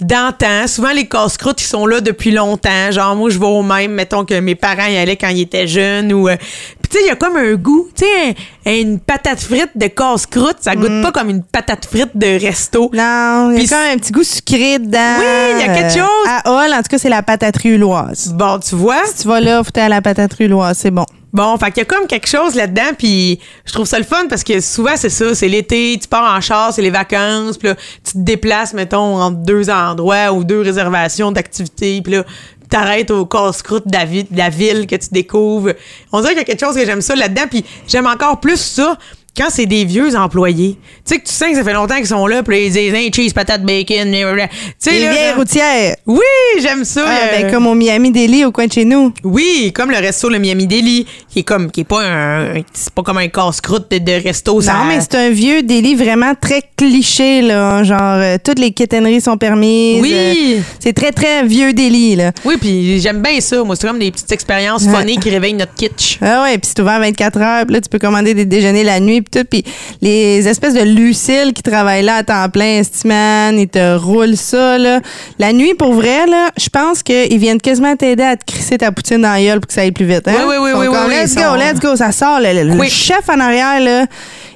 d'antan. 0.00 0.66
Souvent, 0.66 0.92
les 0.92 1.06
casse-croûtes, 1.06 1.60
ils 1.62 1.66
sont 1.66 1.86
là 1.86 2.00
depuis 2.00 2.30
longtemps. 2.30 2.90
Genre, 2.90 3.14
moi, 3.16 3.30
je 3.30 3.38
vais 3.38 3.46
au 3.46 3.62
même, 3.62 3.92
mettons 3.92 4.24
que 4.24 4.38
mes 4.40 4.54
parents 4.54 4.86
y 4.86 4.96
allaient 4.96 5.16
quand 5.16 5.28
ils 5.28 5.42
étaient 5.42 5.66
jeunes. 5.66 6.12
ou 6.12 6.28
euh, 6.28 6.36
Puis, 6.82 6.88
tu 6.90 6.98
sais, 6.98 7.04
il 7.04 7.08
y 7.08 7.10
a 7.10 7.16
comme 7.16 7.36
un 7.36 7.54
goût. 7.54 7.88
Tu 7.96 8.04
sais, 8.04 8.34
un- 8.66 8.80
une 8.80 8.98
patate 9.00 9.40
frite 9.40 9.70
de 9.74 9.86
casse-croûte, 9.86 10.56
ça 10.60 10.74
goûte 10.76 11.02
pas 11.02 11.12
comme 11.12 11.30
une 11.30 11.42
patate 11.42 11.86
frite 11.86 12.10
de 12.14 12.38
resto. 12.44 12.90
Non, 12.92 13.50
il 13.52 13.62
y 13.62 13.64
a 13.64 13.68
quand 13.68 13.82
même 13.82 13.96
un 13.96 13.98
petit 13.98 14.12
goût 14.12 14.22
sucré 14.22 14.78
dedans. 14.78 15.16
Oui, 15.18 15.24
il 15.54 15.60
y 15.60 15.68
a 15.68 15.74
quelque 15.74 15.98
Euh, 15.98 16.04
chose. 16.04 16.26
À 16.28 16.50
Hall, 16.50 16.72
en 16.72 16.76
tout 16.78 16.88
cas, 16.90 16.98
c'est 16.98 17.08
la 17.08 17.22
pataterie 17.22 17.70
huloise. 17.70 18.32
Bon, 18.34 18.58
tu 18.58 18.74
vois? 18.74 19.02
Si 19.06 19.22
tu 19.22 19.28
vas 19.28 19.40
là, 19.40 19.62
faut 19.64 19.70
à 19.80 19.88
la 19.88 20.02
pataterie 20.02 20.44
huloise, 20.44 20.78
c'est 20.80 20.90
bon. 20.90 21.06
Bon, 21.36 21.54
fait 21.58 21.66
qu'il 21.66 21.78
y 21.78 21.80
a 21.82 21.84
comme 21.84 22.06
quelque 22.06 22.26
chose 22.28 22.54
là-dedans, 22.54 22.94
puis 22.96 23.38
je 23.66 23.72
trouve 23.74 23.84
ça 23.84 23.98
le 23.98 24.06
fun 24.06 24.24
parce 24.26 24.42
que 24.42 24.58
souvent 24.62 24.96
c'est 24.96 25.10
ça, 25.10 25.34
c'est 25.34 25.48
l'été, 25.48 25.98
tu 26.00 26.08
pars 26.08 26.34
en 26.34 26.40
char, 26.40 26.72
c'est 26.72 26.80
les 26.80 26.88
vacances, 26.88 27.58
puis 27.58 27.68
là 27.68 27.74
tu 28.02 28.12
te 28.14 28.18
déplaces 28.18 28.72
mettons 28.72 29.20
entre 29.20 29.36
deux 29.44 29.68
endroits 29.68 30.32
ou 30.32 30.44
deux 30.44 30.62
réservations 30.62 31.32
d'activités, 31.32 32.00
puis 32.00 32.14
là 32.14 32.24
t'arrêtes 32.70 33.10
au 33.10 33.26
casse-croûte 33.26 33.86
de 33.86 33.92
la, 33.92 34.06
vi- 34.06 34.24
de 34.30 34.38
la 34.38 34.48
ville 34.48 34.86
que 34.86 34.96
tu 34.96 35.08
découvres. 35.12 35.72
On 36.10 36.20
dirait 36.22 36.30
qu'il 36.32 36.38
y 36.38 36.42
a 36.42 36.46
quelque 36.46 36.64
chose 36.64 36.74
que 36.74 36.86
j'aime 36.86 37.02
ça 37.02 37.14
là-dedans, 37.14 37.44
puis 37.50 37.66
j'aime 37.86 38.06
encore 38.06 38.40
plus 38.40 38.56
ça 38.58 38.96
quand 39.36 39.48
c'est 39.50 39.66
des 39.66 39.84
vieux 39.84 40.16
employés. 40.16 40.76
Tu 41.06 41.14
sais 41.14 41.18
que 41.20 41.26
tu 41.26 41.32
sens 41.32 41.50
que 41.50 41.54
ça 41.56 41.64
fait 41.64 41.72
longtemps 41.72 41.96
qu'ils 41.96 42.06
sont 42.06 42.26
là, 42.26 42.42
puis 42.42 42.66
ils 42.66 42.72
disent 42.72 42.94
hey, 42.94 43.10
cheese, 43.14 43.32
patate, 43.32 43.62
bacon, 43.64 44.10
blablabla. 44.10 44.48
tu 44.48 44.54
sais 44.78 44.92
Les 44.92 45.00
là, 45.04 45.10
vieilles 45.12 45.32
routières. 45.36 45.96
Oui, 46.06 46.20
j'aime 46.60 46.84
ça. 46.84 47.04
Ah, 47.06 47.10
euh, 47.34 47.42
ben, 47.42 47.50
comme 47.52 47.66
au 47.66 47.74
Miami 47.74 48.10
Deli, 48.10 48.44
au 48.44 48.52
coin 48.52 48.66
de 48.66 48.72
chez 48.72 48.84
nous. 48.84 49.12
oui, 49.24 49.72
comme 49.74 49.90
le 49.90 49.98
resto 49.98 50.28
le 50.28 50.38
Miami 50.38 50.66
Deli, 50.66 51.06
qui 51.30 51.40
est 51.40 51.42
comme 51.42 51.70
qui 51.70 51.80
est 51.82 51.84
pas 51.84 52.02
un, 52.02 52.54
c'est 52.72 52.92
pas 52.92 53.02
comme 53.02 53.18
un 53.18 53.28
casse-croûte 53.28 53.90
de, 53.90 53.98
de 53.98 54.12
resto. 54.22 54.60
ça- 54.60 54.72
Non, 54.74 54.84
mais 54.88 55.00
c'est 55.00 55.14
un 55.16 55.30
vieux 55.30 55.62
délit 55.62 55.94
vraiment 55.94 56.34
très 56.40 56.62
cliché, 56.76 57.42
là. 57.42 57.82
Genre, 57.84 57.98
euh, 58.00 58.36
toutes 58.42 58.58
les 58.58 58.70
quétaineries 58.72 59.20
sont 59.20 59.36
permises. 59.36 60.00
Oui. 60.02 60.56
Euh, 60.58 60.60
c'est 60.80 60.92
très, 60.92 61.12
très 61.12 61.44
vieux 61.44 61.72
délit, 61.72 62.16
là. 62.16 62.32
Oui, 62.44 62.56
puis 62.60 63.00
j'aime 63.00 63.20
bien 63.22 63.40
ça. 63.40 63.62
Moi, 63.62 63.76
c'est 63.76 63.86
comme 63.86 63.98
des 63.98 64.10
petites 64.10 64.32
expériences 64.32 64.84
funny 64.86 65.18
qui 65.18 65.30
réveillent 65.30 65.54
notre 65.54 65.74
kitsch. 65.74 66.18
Ah 66.22 66.42
ouais, 66.44 66.58
puis 66.58 66.70
c'est 66.74 66.80
ouvert 66.82 66.98
24 67.00 67.38
heures, 67.40 67.64
puis 67.66 67.74
là 67.74 67.80
tu 67.80 67.88
peux 67.88 67.98
commander 67.98 68.34
des 68.34 68.44
déjeuners 68.44 68.84
la 68.84 69.00
nuit 69.00 69.20
puis 69.30 69.40
tout, 69.42 69.46
puis 69.48 69.64
les 70.02 70.46
espèces 70.48 70.74
de 70.74 70.82
Lucille 70.82 71.52
qui 71.54 71.62
travaillent 71.62 72.02
là 72.04 72.16
à 72.16 72.22
temps 72.22 72.48
plein, 72.48 72.82
Stiman, 72.82 73.58
ils 73.58 73.68
te 73.68 73.96
roulent 73.96 74.36
ça 74.36 74.78
là. 74.78 75.00
La 75.38 75.52
nuit 75.52 75.74
pour 75.74 75.92
vrai 75.94 76.26
là, 76.26 76.50
je 76.58 76.68
pense 76.68 77.02
qu'ils 77.02 77.38
viennent 77.38 77.60
quasiment 77.60 77.96
t'aider 77.96 78.22
à 78.22 78.36
te 78.36 78.44
crisser 78.50 78.78
ta 78.78 78.92
poutine 78.92 79.22
dans 79.22 79.32
la 79.32 79.42
gueule 79.42 79.60
pour 79.60 79.68
que 79.68 79.74
ça 79.74 79.82
aille 79.82 79.92
plus 79.92 80.06
vite. 80.06 80.26
Hein? 80.28 80.34
Oui, 80.46 80.54
oui, 80.60 80.70
oui, 80.74 80.86
oui, 80.88 80.96
oui, 81.08 81.14
Let's 81.14 81.34
go, 81.34 81.42
sont- 81.42 81.54
let's 81.54 81.80
go, 81.80 81.96
ça 81.96 82.12
sort. 82.12 82.40
Le, 82.40 82.52
le- 82.64 82.70
le 82.70 82.76
Quick. 82.78 82.90
chef 82.90 83.28
en 83.28 83.40
arrière 83.40 83.80
là, 83.80 84.06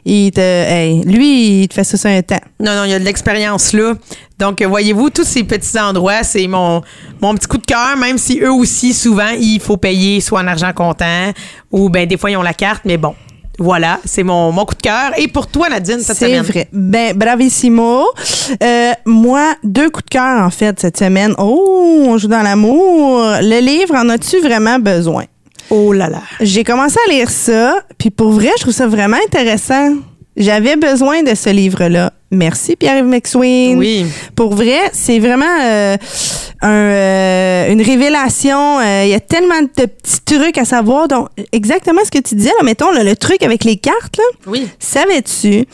il 0.04 0.30
te, 0.32 0.40
hey, 0.40 1.02
lui 1.04 1.62
il 1.62 1.68
te 1.68 1.74
fait 1.74 1.84
ça 1.84 1.96
sur 1.96 2.10
un 2.10 2.22
temps. 2.22 2.40
Non, 2.58 2.74
non, 2.74 2.84
il 2.84 2.90
y 2.90 2.94
a 2.94 2.98
de 2.98 3.04
l'expérience 3.04 3.72
là. 3.72 3.94
Donc, 4.38 4.62
voyez-vous, 4.62 5.10
tous 5.10 5.24
ces 5.24 5.44
petits 5.44 5.78
endroits, 5.78 6.22
c'est 6.22 6.46
mon, 6.46 6.80
mon 7.20 7.34
petit 7.34 7.46
coup 7.46 7.58
de 7.58 7.66
cœur, 7.66 7.96
même 7.98 8.16
si 8.16 8.40
eux 8.40 8.50
aussi, 8.52 8.94
souvent, 8.94 9.28
il 9.38 9.60
faut 9.60 9.76
payer 9.76 10.22
soit 10.22 10.40
en 10.40 10.46
argent 10.46 10.72
comptant 10.74 11.32
ou 11.70 11.90
ben 11.90 12.06
des 12.06 12.16
fois, 12.16 12.30
ils 12.30 12.38
ont 12.38 12.42
la 12.42 12.54
carte, 12.54 12.82
mais 12.86 12.96
bon. 12.96 13.14
Voilà, 13.62 14.00
c'est 14.06 14.22
mon, 14.22 14.52
mon 14.52 14.64
coup 14.64 14.74
de 14.74 14.80
cœur. 14.80 15.12
Et 15.18 15.28
pour 15.28 15.46
toi, 15.46 15.68
Nadine, 15.68 16.00
cette 16.00 16.16
C'est 16.16 16.26
semaine? 16.26 16.42
vrai. 16.42 16.66
Ben, 16.72 17.14
bravissimo. 17.16 18.06
Euh, 18.62 18.92
moi, 19.04 19.54
deux 19.62 19.90
coups 19.90 20.06
de 20.06 20.10
cœur, 20.10 20.42
en 20.42 20.48
fait, 20.50 20.80
cette 20.80 20.96
semaine. 20.98 21.34
Oh, 21.38 22.04
on 22.06 22.16
joue 22.16 22.28
dans 22.28 22.40
l'amour. 22.42 23.20
Le 23.42 23.60
livre, 23.60 23.94
en 23.94 24.08
as-tu 24.08 24.40
vraiment 24.40 24.78
besoin? 24.78 25.24
Oh 25.68 25.92
là 25.92 26.08
là. 26.08 26.22
J'ai 26.40 26.64
commencé 26.64 26.96
à 27.06 27.10
lire 27.12 27.28
ça, 27.30 27.74
puis 27.98 28.10
pour 28.10 28.30
vrai, 28.32 28.48
je 28.56 28.62
trouve 28.62 28.72
ça 28.74 28.86
vraiment 28.88 29.18
intéressant. 29.26 29.92
J'avais 30.36 30.76
besoin 30.76 31.22
de 31.22 31.34
ce 31.34 31.50
livre-là. 31.50 32.12
Merci, 32.30 32.76
Pierre-Yves 32.76 33.04
McSween. 33.06 33.78
Oui. 33.78 34.06
Pour 34.36 34.54
vrai, 34.54 34.78
c'est 34.92 35.18
vraiment 35.18 35.44
euh, 35.62 35.96
un, 36.62 36.70
euh, 36.70 37.72
une 37.72 37.82
révélation. 37.82 38.78
Euh, 38.78 39.02
Il 39.04 39.10
y 39.10 39.14
a 39.14 39.20
tellement 39.20 39.60
de 39.62 39.86
petits 39.86 40.20
trucs 40.24 40.56
à 40.56 40.64
savoir. 40.64 41.08
Donc, 41.08 41.28
exactement 41.52 42.00
ce 42.04 42.10
que 42.10 42.18
tu 42.18 42.36
disais, 42.36 42.52
là, 42.58 42.64
mettons, 42.64 42.92
là, 42.92 43.02
le 43.02 43.16
truc 43.16 43.42
avec 43.42 43.64
les 43.64 43.76
cartes, 43.76 44.16
là. 44.16 44.24
Oui. 44.46 44.68
Savais-tu 44.78 45.64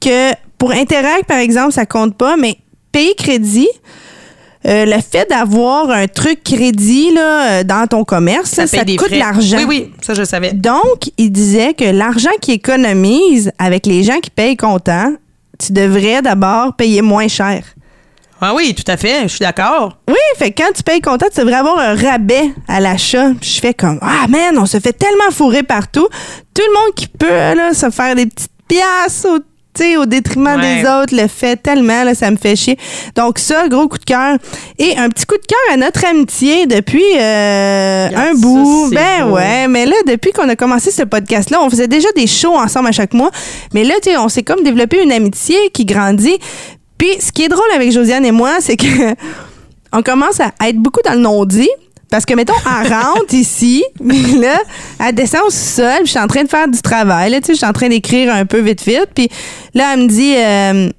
que 0.00 0.32
pour 0.58 0.70
Interact, 0.70 1.24
par 1.26 1.38
exemple, 1.38 1.72
ça 1.72 1.84
compte 1.84 2.16
pas, 2.16 2.36
mais 2.36 2.56
payer 2.92 3.14
crédit, 3.16 3.68
euh, 4.66 4.86
le 4.86 5.00
fait 5.00 5.28
d'avoir 5.28 5.90
un 5.90 6.06
truc 6.06 6.42
crédit 6.42 7.12
là, 7.12 7.60
euh, 7.60 7.64
dans 7.64 7.86
ton 7.86 8.04
commerce, 8.04 8.56
là, 8.56 8.66
ça, 8.66 8.84
te 8.84 8.96
coûte 8.96 9.10
l'argent. 9.10 9.58
Oui, 9.58 9.64
oui, 9.68 9.92
ça, 10.00 10.14
je 10.14 10.24
savais. 10.24 10.52
Donc, 10.52 11.10
il 11.18 11.30
disait 11.30 11.74
que 11.74 11.84
l'argent 11.84 12.30
qu'il 12.40 12.54
économise 12.54 13.52
avec 13.58 13.84
les 13.84 14.02
gens 14.02 14.20
qui 14.20 14.30
payent 14.30 14.56
comptant, 14.56 15.12
tu 15.58 15.72
devrais 15.72 16.22
d'abord 16.22 16.74
payer 16.74 17.02
moins 17.02 17.28
cher. 17.28 17.62
Ah 18.40 18.52
oui, 18.54 18.74
tout 18.74 18.90
à 18.90 18.96
fait, 18.96 19.22
je 19.22 19.28
suis 19.28 19.42
d'accord. 19.42 19.98
Oui, 20.08 20.16
fait 20.36 20.50
que 20.50 20.62
quand 20.62 20.72
tu 20.74 20.82
payes 20.82 21.00
comptant, 21.00 21.26
tu 21.32 21.40
devrais 21.40 21.56
avoir 21.56 21.78
un 21.78 21.94
rabais 21.94 22.50
à 22.68 22.80
l'achat. 22.80 23.32
Je 23.40 23.60
fais 23.60 23.74
comme 23.74 23.98
Ah 24.02 24.26
man, 24.28 24.58
on 24.58 24.66
se 24.66 24.80
fait 24.80 24.92
tellement 24.92 25.30
fourrer 25.30 25.62
partout. 25.62 26.08
Tout 26.54 26.62
le 26.66 26.74
monde 26.74 26.94
qui 26.94 27.06
peut 27.06 27.28
là, 27.28 27.72
se 27.74 27.90
faire 27.90 28.14
des 28.14 28.26
petites 28.26 28.50
pièces 28.68 29.26
au, 29.26 29.38
sais, 29.82 29.96
au 29.96 30.06
détriment 30.06 30.56
Ouais. 30.60 30.82
des 30.82 30.88
autres 30.88 31.14
le 31.16 31.26
fait 31.26 31.56
tellement, 31.56 32.04
là, 32.04 32.14
ça 32.14 32.30
me 32.30 32.36
fait 32.36 32.54
chier. 32.56 32.78
Donc 33.16 33.38
ça, 33.38 33.66
gros 33.68 33.88
coup 33.88 33.98
de 33.98 34.04
cœur. 34.04 34.36
Et 34.78 34.96
un 34.96 35.08
petit 35.08 35.26
coup 35.26 35.36
de 35.36 35.46
cœur 35.46 35.58
à 35.72 35.76
notre 35.76 36.04
amitié 36.04 36.66
depuis 36.66 37.02
euh, 37.18 38.06
Regarde 38.08 38.28
un 38.28 38.34
bout. 38.34 38.90
Ben 38.92 39.26
beau. 39.28 39.34
ouais, 39.36 39.68
mais 39.68 39.86
là, 39.86 39.96
depuis 40.06 40.32
qu'on 40.32 40.48
a 40.48 40.56
commencé 40.56 40.90
ce 40.90 41.02
podcast-là, 41.02 41.60
on 41.62 41.70
faisait 41.70 41.88
déjà 41.88 42.08
des 42.16 42.26
shows 42.26 42.56
ensemble 42.56 42.88
à 42.88 42.92
chaque 42.92 43.14
mois. 43.14 43.30
Mais 43.72 43.84
là, 43.84 43.94
tu 44.02 44.10
sais, 44.10 44.16
on 44.16 44.28
s'est 44.28 44.42
comme 44.42 44.62
développé 44.62 45.02
une 45.02 45.12
amitié 45.12 45.56
qui 45.72 45.84
grandit. 45.84 46.38
Puis, 46.98 47.08
ce 47.20 47.32
qui 47.32 47.42
est 47.44 47.48
drôle 47.48 47.64
avec 47.74 47.90
Josiane 47.90 48.24
et 48.24 48.32
moi, 48.32 48.52
c'est 48.60 48.76
que 48.76 48.86
on 49.92 50.02
commence 50.02 50.40
à 50.40 50.68
être 50.68 50.76
beaucoup 50.76 51.00
dans 51.04 51.12
le 51.14 51.20
non-dit. 51.20 51.68
Parce 52.14 52.26
que, 52.26 52.34
mettons, 52.34 52.54
elle 52.64 52.92
rentre 52.92 53.34
ici, 53.34 53.82
mais 54.00 54.38
là, 54.38 54.60
elle 55.04 55.16
descend 55.16 55.40
au 55.48 55.50
sol, 55.50 56.02
je 56.02 56.10
suis 56.10 56.18
en 56.20 56.28
train 56.28 56.44
de 56.44 56.48
faire 56.48 56.68
du 56.68 56.80
travail, 56.80 57.32
là, 57.32 57.40
tu 57.40 57.46
sais, 57.46 57.52
je 57.54 57.56
suis 57.56 57.66
en 57.66 57.72
train 57.72 57.88
d'écrire 57.88 58.32
un 58.32 58.46
peu 58.46 58.60
vite, 58.60 58.84
vite, 58.84 59.08
puis 59.12 59.28
là, 59.74 59.94
elle 59.94 60.02
me 60.02 60.06
dit, 60.06 60.36
euh, 60.36 60.90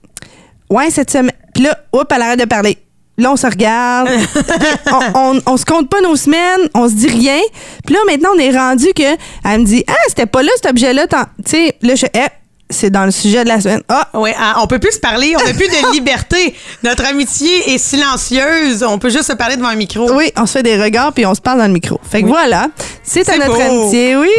ouais, 0.70 0.90
cette 0.90 1.10
semaine, 1.10 1.32
puis 1.54 1.64
là, 1.64 1.78
hop, 1.94 2.12
elle 2.14 2.22
arrête 2.22 2.40
de 2.42 2.44
parler. 2.44 2.78
Là, 3.18 3.32
on 3.32 3.38
se 3.38 3.48
regarde. 3.48 4.10
On, 4.92 5.20
on, 5.38 5.42
on 5.46 5.56
se 5.56 5.64
compte 5.64 5.90
pas 5.90 6.02
nos 6.02 6.18
semaines, 6.18 6.68
on 6.74 6.90
se 6.90 6.96
dit 6.96 7.08
rien. 7.08 7.40
Puis 7.86 7.96
là, 7.96 8.02
maintenant, 8.06 8.32
on 8.36 8.40
est 8.40 8.52
rendu 8.52 8.88
que 8.94 9.04
elle 9.46 9.62
me 9.62 9.66
dit 9.66 9.86
Ah, 9.88 9.94
c'était 10.10 10.26
pas 10.26 10.44
là 10.44 10.50
cet 10.58 10.70
objet-là. 10.70 11.08
Tu 11.08 11.18
sais, 11.46 11.78
là, 11.82 11.96
je 11.96 12.08
Eh, 12.14 12.28
c'est 12.70 12.90
dans 12.90 13.06
le 13.06 13.12
sujet 13.12 13.44
de 13.44 13.50
la 13.50 13.62
semaine. 13.62 13.82
Ah, 13.90 14.08
Oui, 14.14 14.32
ah, 14.40 14.56
on 14.62 14.68
peut 14.68 14.80
plus 14.80 14.94
se 14.94 15.00
parler, 15.00 15.36
on 15.40 15.46
n'a 15.46 15.54
plus 15.54 15.68
de 15.68 15.92
liberté. 15.94 16.56
Notre 16.84 17.06
amitié 17.06 17.74
est 17.74 17.78
silencieuse, 17.78 18.84
on 18.84 18.98
peut 18.98 19.10
juste 19.10 19.26
se 19.28 19.34
parler 19.34 19.56
devant 19.56 19.68
un 19.70 19.76
micro. 19.76 20.12
Oui, 20.14 20.32
on 20.38 20.46
se 20.46 20.54
fait 20.54 20.64
des 20.64 20.82
regards 20.82 21.14
puis 21.14 21.26
on 21.26 21.36
se 21.36 21.42
parle 21.42 21.60
dans 21.60 21.68
le 21.68 21.74
micro. 21.74 22.00
Fait 22.10 22.22
que 22.22 22.26
Oui. 22.26 22.32
voilà, 22.32 22.70
c'est 23.04 23.28
à 23.30 23.38
notre 23.38 23.54
beau. 23.56 23.62
amitié. 23.82 24.16
Oui, 24.18 24.30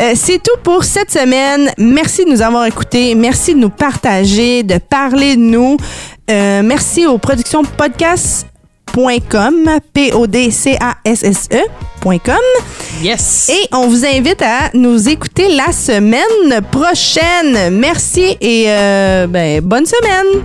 Euh, 0.00 0.12
c'est 0.14 0.38
tout 0.42 0.58
pour 0.62 0.84
cette 0.84 1.10
semaine. 1.10 1.72
Merci 1.78 2.24
de 2.24 2.30
nous 2.30 2.42
avoir 2.42 2.64
écoutés. 2.66 3.14
Merci 3.14 3.54
de 3.54 3.58
nous 3.58 3.70
partager, 3.70 4.62
de 4.62 4.78
parler 4.78 5.34
de 5.36 5.40
nous. 5.40 5.76
Euh, 6.30 6.62
merci 6.62 7.06
aux 7.06 7.18
productions 7.18 7.62
podcast 7.64 8.46
P-O-D-C-A-S-S-E.com. 9.92 10.36
Yes. 13.02 13.48
Et 13.48 13.68
on 13.72 13.88
vous 13.88 14.04
invite 14.04 14.42
à 14.42 14.70
nous 14.74 15.08
écouter 15.08 15.54
la 15.54 15.72
semaine 15.72 16.60
prochaine. 16.70 17.70
Merci 17.78 18.36
et 18.40 18.64
euh, 18.68 19.26
ben, 19.26 19.60
bonne 19.60 19.86
semaine. 19.86 20.42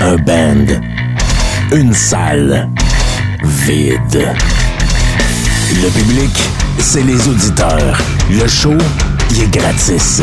Un 0.00 0.16
band. 0.16 0.66
Une 1.72 1.92
salle. 1.92 2.68
Vide. 3.42 4.26
Le 5.82 5.88
public, 5.90 6.30
c'est 6.78 7.02
les 7.02 7.28
auditeurs. 7.28 8.00
Le 8.30 8.48
show, 8.48 8.76
il 9.30 9.42
est 9.42 9.50
gratis. 9.50 10.22